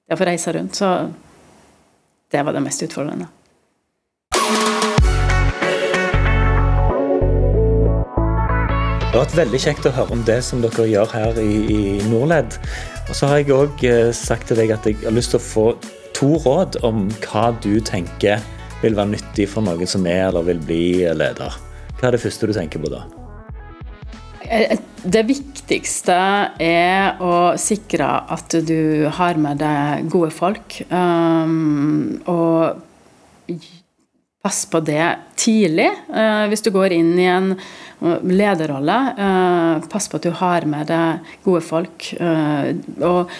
det 0.08 0.18
å 0.18 0.22
få 0.24 0.30
reise 0.32 0.56
rundt, 0.56 0.80
så 0.80 0.96
det 2.32 2.46
var 2.48 2.58
det 2.58 2.66
mest 2.66 2.88
utfordrende. 2.88 3.30
Har 9.20 9.26
vært 9.26 9.36
veldig 9.36 9.60
kjekt 9.60 9.84
å 9.84 9.92
høre 9.92 10.16
om 10.16 10.22
det 10.24 10.38
som 10.48 10.62
dere 10.64 10.86
gjør 10.88 11.10
her 11.12 11.40
i, 11.42 11.56
i 11.76 11.80
Norled. 12.08 12.54
Og 13.10 13.18
så 13.18 13.28
har 13.28 13.42
jeg 13.42 13.52
òg 13.52 13.82
eh, 13.84 14.12
sagt 14.16 14.48
til 14.48 14.56
deg 14.62 14.72
at 14.72 14.86
jeg 14.88 14.96
har 15.02 15.12
lyst 15.12 15.34
til 15.34 15.42
å 15.42 15.44
få 15.44 15.64
to 16.16 16.30
råd 16.40 16.78
om 16.88 17.02
hva 17.26 17.50
du 17.60 17.82
tenker 17.84 18.40
vil 18.80 18.96
være 18.96 19.12
nyttig 19.18 19.50
for 19.52 19.68
noen 19.68 19.92
som 19.92 20.08
er 20.08 20.30
eller 20.30 20.48
vil 20.48 20.62
bli 20.64 20.86
leder. 21.20 21.58
Hva 21.98 22.08
er 22.08 22.16
det 22.16 22.22
første 22.24 22.48
du 22.48 22.56
tenker 22.56 22.80
på 22.80 22.94
da? 22.94 23.02
Eh, 24.48 24.80
det 25.04 25.26
viktigste 25.28 26.16
er 26.64 27.20
å 27.20 27.34
sikre 27.60 28.08
at 28.38 28.56
du 28.72 29.04
har 29.20 29.36
med 29.36 29.60
deg 29.60 30.08
gode 30.16 30.32
folk. 30.32 30.80
Um, 30.88 32.22
og 32.24 33.60
pass 34.40 34.64
på 34.72 34.80
det 34.80 35.12
tidlig. 35.36 35.92
Uh, 36.08 36.48
hvis 36.48 36.64
du 36.64 36.72
går 36.72 36.96
inn 37.02 37.18
i 37.20 37.28
en 37.28 37.52
lederrolle. 38.00 38.98
Eh, 39.18 39.88
pass 39.90 40.08
på 40.10 40.20
at 40.20 40.28
du 40.28 40.32
har 40.36 40.68
med 40.70 40.88
deg 40.90 41.34
gode 41.46 41.62
folk. 41.66 42.14
Eh, 42.20 42.72
og 43.04 43.32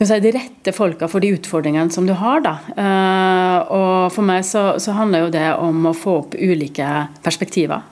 de 0.00 0.32
rette 0.32 0.72
folka 0.72 1.08
for 1.12 1.20
de 1.20 1.34
utfordringene 1.36 1.92
som 1.92 2.06
du 2.08 2.14
har. 2.16 2.42
Da. 2.44 2.56
Eh, 2.72 3.72
og 3.76 4.10
for 4.14 4.26
meg 4.26 4.44
så, 4.48 4.74
så, 4.80 4.96
handler 4.96 5.26
jo 5.26 5.32
det 5.36 5.46
om 5.60 5.90
å 5.90 5.96
få 5.96 6.18
opp 6.24 6.36
ulike 6.38 7.06
perspektiver. 7.22 7.86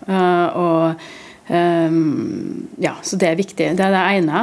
og 0.58 0.94
ja, 1.48 2.90
Så 3.00 3.16
det 3.16 3.28
er 3.30 3.38
viktig. 3.38 3.70
Det 3.76 3.80
er 3.80 3.94
det 3.94 4.02
ene. 4.18 4.40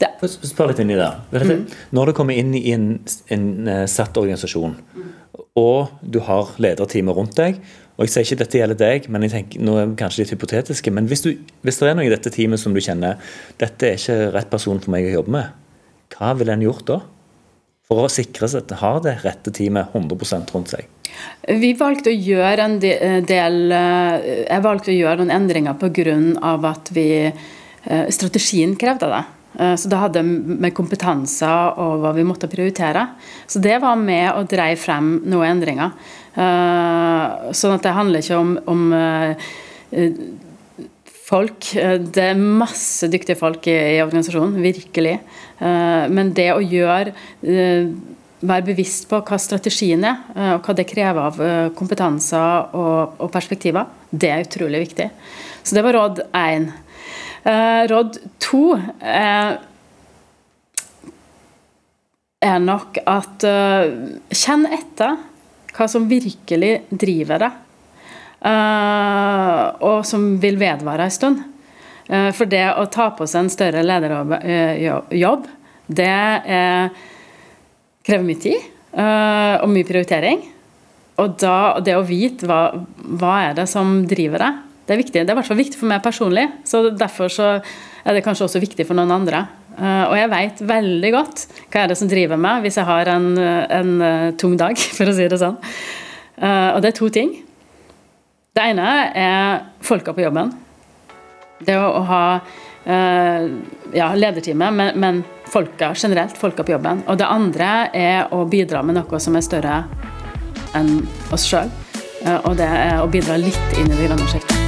Det. 0.00 0.08
Spør 0.24 0.70
litt 0.70 0.78
inn 0.80 0.94
i 0.94 0.96
det. 0.96 1.10
Mm. 1.28 1.66
Når 1.92 2.08
du 2.08 2.12
kommer 2.16 2.38
inn 2.40 2.54
i 2.56 2.72
en, 2.72 2.86
en 3.28 3.68
satt 3.84 4.16
organisasjon, 4.16 4.72
og 5.60 5.92
du 6.00 6.22
har 6.24 6.54
lederteamet 6.56 7.18
rundt 7.18 7.36
deg, 7.36 7.60
og 8.02 8.08
Jeg 8.08 8.12
sier 8.16 8.24
ikke 8.26 8.40
dette 8.40 8.58
gjelder 8.58 8.78
deg, 8.80 9.04
men 9.14 9.22
jeg 9.22 9.30
tenker, 9.30 9.60
nå 9.62 9.76
er 9.78 9.84
det 9.86 9.98
kanskje 10.00 10.24
litt 10.24 10.32
hypotetiske. 10.34 10.90
Men 10.90 11.06
hvis, 11.06 11.20
du, 11.22 11.36
hvis 11.62 11.76
det 11.78 11.86
er 11.86 11.94
noe 11.94 12.06
i 12.08 12.10
dette 12.10 12.32
teamet 12.34 12.58
som 12.58 12.74
du 12.74 12.80
kjenner 12.82 13.20
dette 13.60 13.92
er 13.92 14.00
ikke 14.00 14.16
rett 14.34 14.48
person 14.50 14.80
for 14.82 14.90
meg 14.90 15.06
å 15.06 15.12
jobbe 15.20 15.34
med, 15.36 15.52
hva 16.16 16.32
ville 16.34 16.56
en 16.56 16.64
gjort 16.66 16.82
da? 16.88 16.96
For 17.86 18.02
å 18.02 18.10
sikre 18.10 18.48
seg 18.50 18.64
at 18.64 18.74
en 18.74 18.80
har 18.80 18.98
det 19.04 19.12
rette 19.22 19.52
teamet 19.54 19.94
100% 19.94 20.50
rundt 20.50 20.72
seg. 20.74 20.88
Vi 21.46 21.70
valgte 21.78 22.10
å 22.10 22.16
gjøre 22.16 22.66
en 22.66 22.74
del 22.82 23.76
eh, 23.76 24.26
Jeg 24.48 24.64
valgte 24.64 24.90
å 24.90 24.96
gjøre 24.96 25.20
noen 25.20 25.36
endringer 25.36 25.78
pga. 25.78 26.16
at 26.72 26.90
vi, 26.96 27.06
eh, 27.30 28.10
strategien 28.10 28.74
krevde 28.74 29.12
det. 29.14 29.22
Eh, 29.58 29.74
så 29.76 29.88
det 29.88 30.00
hadde 30.00 30.24
med 30.24 30.74
kompetanse 30.74 31.48
og 31.76 32.02
hva 32.02 32.14
vi 32.16 32.24
måtte 32.26 32.50
prioritere. 32.50 33.06
Så 33.46 33.60
det 33.62 33.78
var 33.82 33.96
med 34.00 34.32
og 34.32 34.48
dreie 34.50 34.76
frem 34.76 35.20
noen 35.26 35.58
endringer. 35.58 35.92
Eh, 36.32 37.52
sånn 37.52 37.74
at 37.76 37.84
det 37.84 37.92
handler 37.92 38.22
ikke 38.22 38.38
om, 38.40 38.54
om 38.72 38.86
eh, 38.96 39.50
folk. 41.26 41.68
Det 42.12 42.24
er 42.24 42.40
masse 42.40 43.08
dyktige 43.12 43.38
folk 43.40 43.66
i, 43.68 43.76
i 43.96 44.02
organisasjonen, 44.04 44.58
virkelig. 44.64 45.18
Men 45.62 46.32
det 46.34 46.48
å 46.50 46.62
gjøre 46.64 47.12
være 48.42 48.66
bevisst 48.66 49.06
på 49.06 49.20
hva 49.22 49.36
strategien 49.38 50.02
er, 50.08 50.18
og 50.56 50.66
hva 50.66 50.74
det 50.74 50.88
krever 50.90 51.28
av 51.28 51.38
kompetanser 51.78 52.74
og, 52.74 53.14
og 53.22 53.30
perspektiver, 53.32 53.86
det 54.10 54.32
er 54.32 54.42
utrolig 54.42 54.80
viktig. 54.82 55.06
Så 55.62 55.78
det 55.78 55.84
var 55.86 55.94
råd 55.94 56.24
én. 56.34 56.66
Eh, 57.46 57.82
råd 57.92 58.18
to 58.42 58.64
er, 58.98 59.60
nok 62.42 62.98
at 63.06 63.46
kjenn 64.34 64.66
etter 64.74 65.20
hva 65.72 65.88
som 65.88 66.08
virkelig 66.08 66.72
driver 66.90 67.46
deg, 67.46 67.58
uh, 68.44 69.64
og 69.88 70.04
som 70.08 70.34
vil 70.42 70.58
vedvare 70.60 71.08
en 71.08 71.14
stund. 71.14 71.42
Uh, 72.08 72.30
for 72.36 72.50
det 72.50 72.64
å 72.76 72.88
ta 72.92 73.10
på 73.16 73.28
seg 73.28 73.44
en 73.46 73.52
større 73.52 73.84
lederjobb, 73.86 75.48
det 75.92 76.08
er, 76.08 76.92
krever 78.06 78.24
mye 78.24 78.40
tid 78.40 78.68
og 78.96 79.68
mye 79.68 79.86
prioritering. 79.88 80.44
Og 81.20 81.34
da, 81.42 81.56
det 81.84 81.96
å 81.98 82.04
vite 82.06 82.46
hva, 82.48 82.60
hva 83.20 83.32
er 83.48 83.56
det 83.58 83.66
som 83.68 84.00
driver 84.08 84.46
deg, 84.46 84.60
det 84.86 84.94
er 84.94 85.00
viktig. 85.02 85.18
Det 85.20 85.30
er 85.30 85.34
i 85.34 85.38
hvert 85.38 85.50
fall 85.50 85.60
viktig 85.60 85.78
for 85.78 85.90
meg 85.90 86.04
personlig. 86.04 86.46
så 86.66 86.86
Derfor 86.90 87.30
så 87.32 87.48
er 87.58 88.16
det 88.16 88.24
kanskje 88.24 88.48
også 88.48 88.62
viktig 88.62 88.86
for 88.88 88.98
noen 88.98 89.14
andre. 89.14 89.44
Uh, 89.72 90.04
og 90.10 90.16
jeg 90.18 90.30
veit 90.32 90.58
veldig 90.68 91.10
godt 91.14 91.44
hva 91.72 91.82
er 91.82 91.92
det 91.92 91.96
som 91.96 92.08
driver 92.10 92.40
meg 92.40 92.66
hvis 92.66 92.76
jeg 92.76 92.84
har 92.84 93.08
en, 93.14 93.28
en 93.38 93.92
uh, 94.02 94.26
tung 94.38 94.56
dag, 94.60 94.76
for 94.96 95.08
å 95.08 95.14
si 95.16 95.28
det 95.30 95.40
sånn. 95.40 95.56
Uh, 96.36 96.74
og 96.74 96.82
det 96.84 96.92
er 96.92 96.98
to 96.98 97.08
ting. 97.12 97.32
Det 98.52 98.66
ene 98.72 98.88
er 99.16 99.62
folka 99.84 100.12
på 100.12 100.24
jobben. 100.26 100.52
Det 101.62 101.76
å, 101.78 102.02
ha 102.04 102.24
ja, 102.82 104.08
lederteamet, 104.18 104.74
men, 104.74 104.96
men, 104.98 105.20
folka 105.46 105.92
generelt. 105.94 106.34
Folka 106.36 106.66
på 106.66 106.74
jobben. 106.74 107.04
Og 107.06 107.20
det 107.20 107.28
andre 107.30 107.68
er 107.94 108.34
å 108.34 108.42
bidra 108.50 108.82
med 108.82 108.98
noe 108.98 109.20
som 109.22 109.38
er 109.38 109.46
større 109.46 109.78
enn 110.76 110.98
oss 111.32 111.46
sjøl. 111.46 111.70
Og 112.42 112.58
det 112.58 112.66
er 112.66 112.98
å 112.98 113.06
bidra 113.12 113.38
litt 113.40 113.78
inn 113.78 113.86
i 113.86 113.94
det 113.94 114.10
grønne 114.10 114.26
prosjektet. 114.26 114.61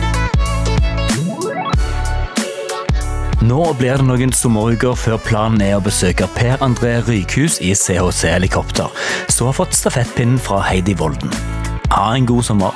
Nå 3.44 3.60
blir 3.76 3.98
det 4.00 4.04
noen 4.08 4.30
sommeruker 4.32 4.94
før 4.96 5.18
planen 5.20 5.60
er 5.60 5.74
å 5.76 5.82
besøke 5.84 6.24
Per 6.32 6.62
André 6.64 6.94
Rykhus 7.04 7.58
i 7.60 7.74
CHC 7.76 8.30
Helikopter, 8.30 8.88
som 9.28 9.50
har 9.50 9.58
fått 9.58 9.76
stafettpinnen 9.76 10.40
fra 10.40 10.62
Heidi 10.64 10.94
Volden. 10.96 11.28
Ha 11.92 12.06
en 12.16 12.24
god 12.30 12.46
sommer. 12.48 12.72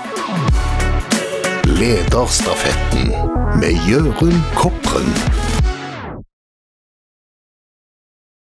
Lederstafetten 1.64 3.14
med 3.62 3.88
Jørund 3.88 4.42
Kopren. 4.58 5.08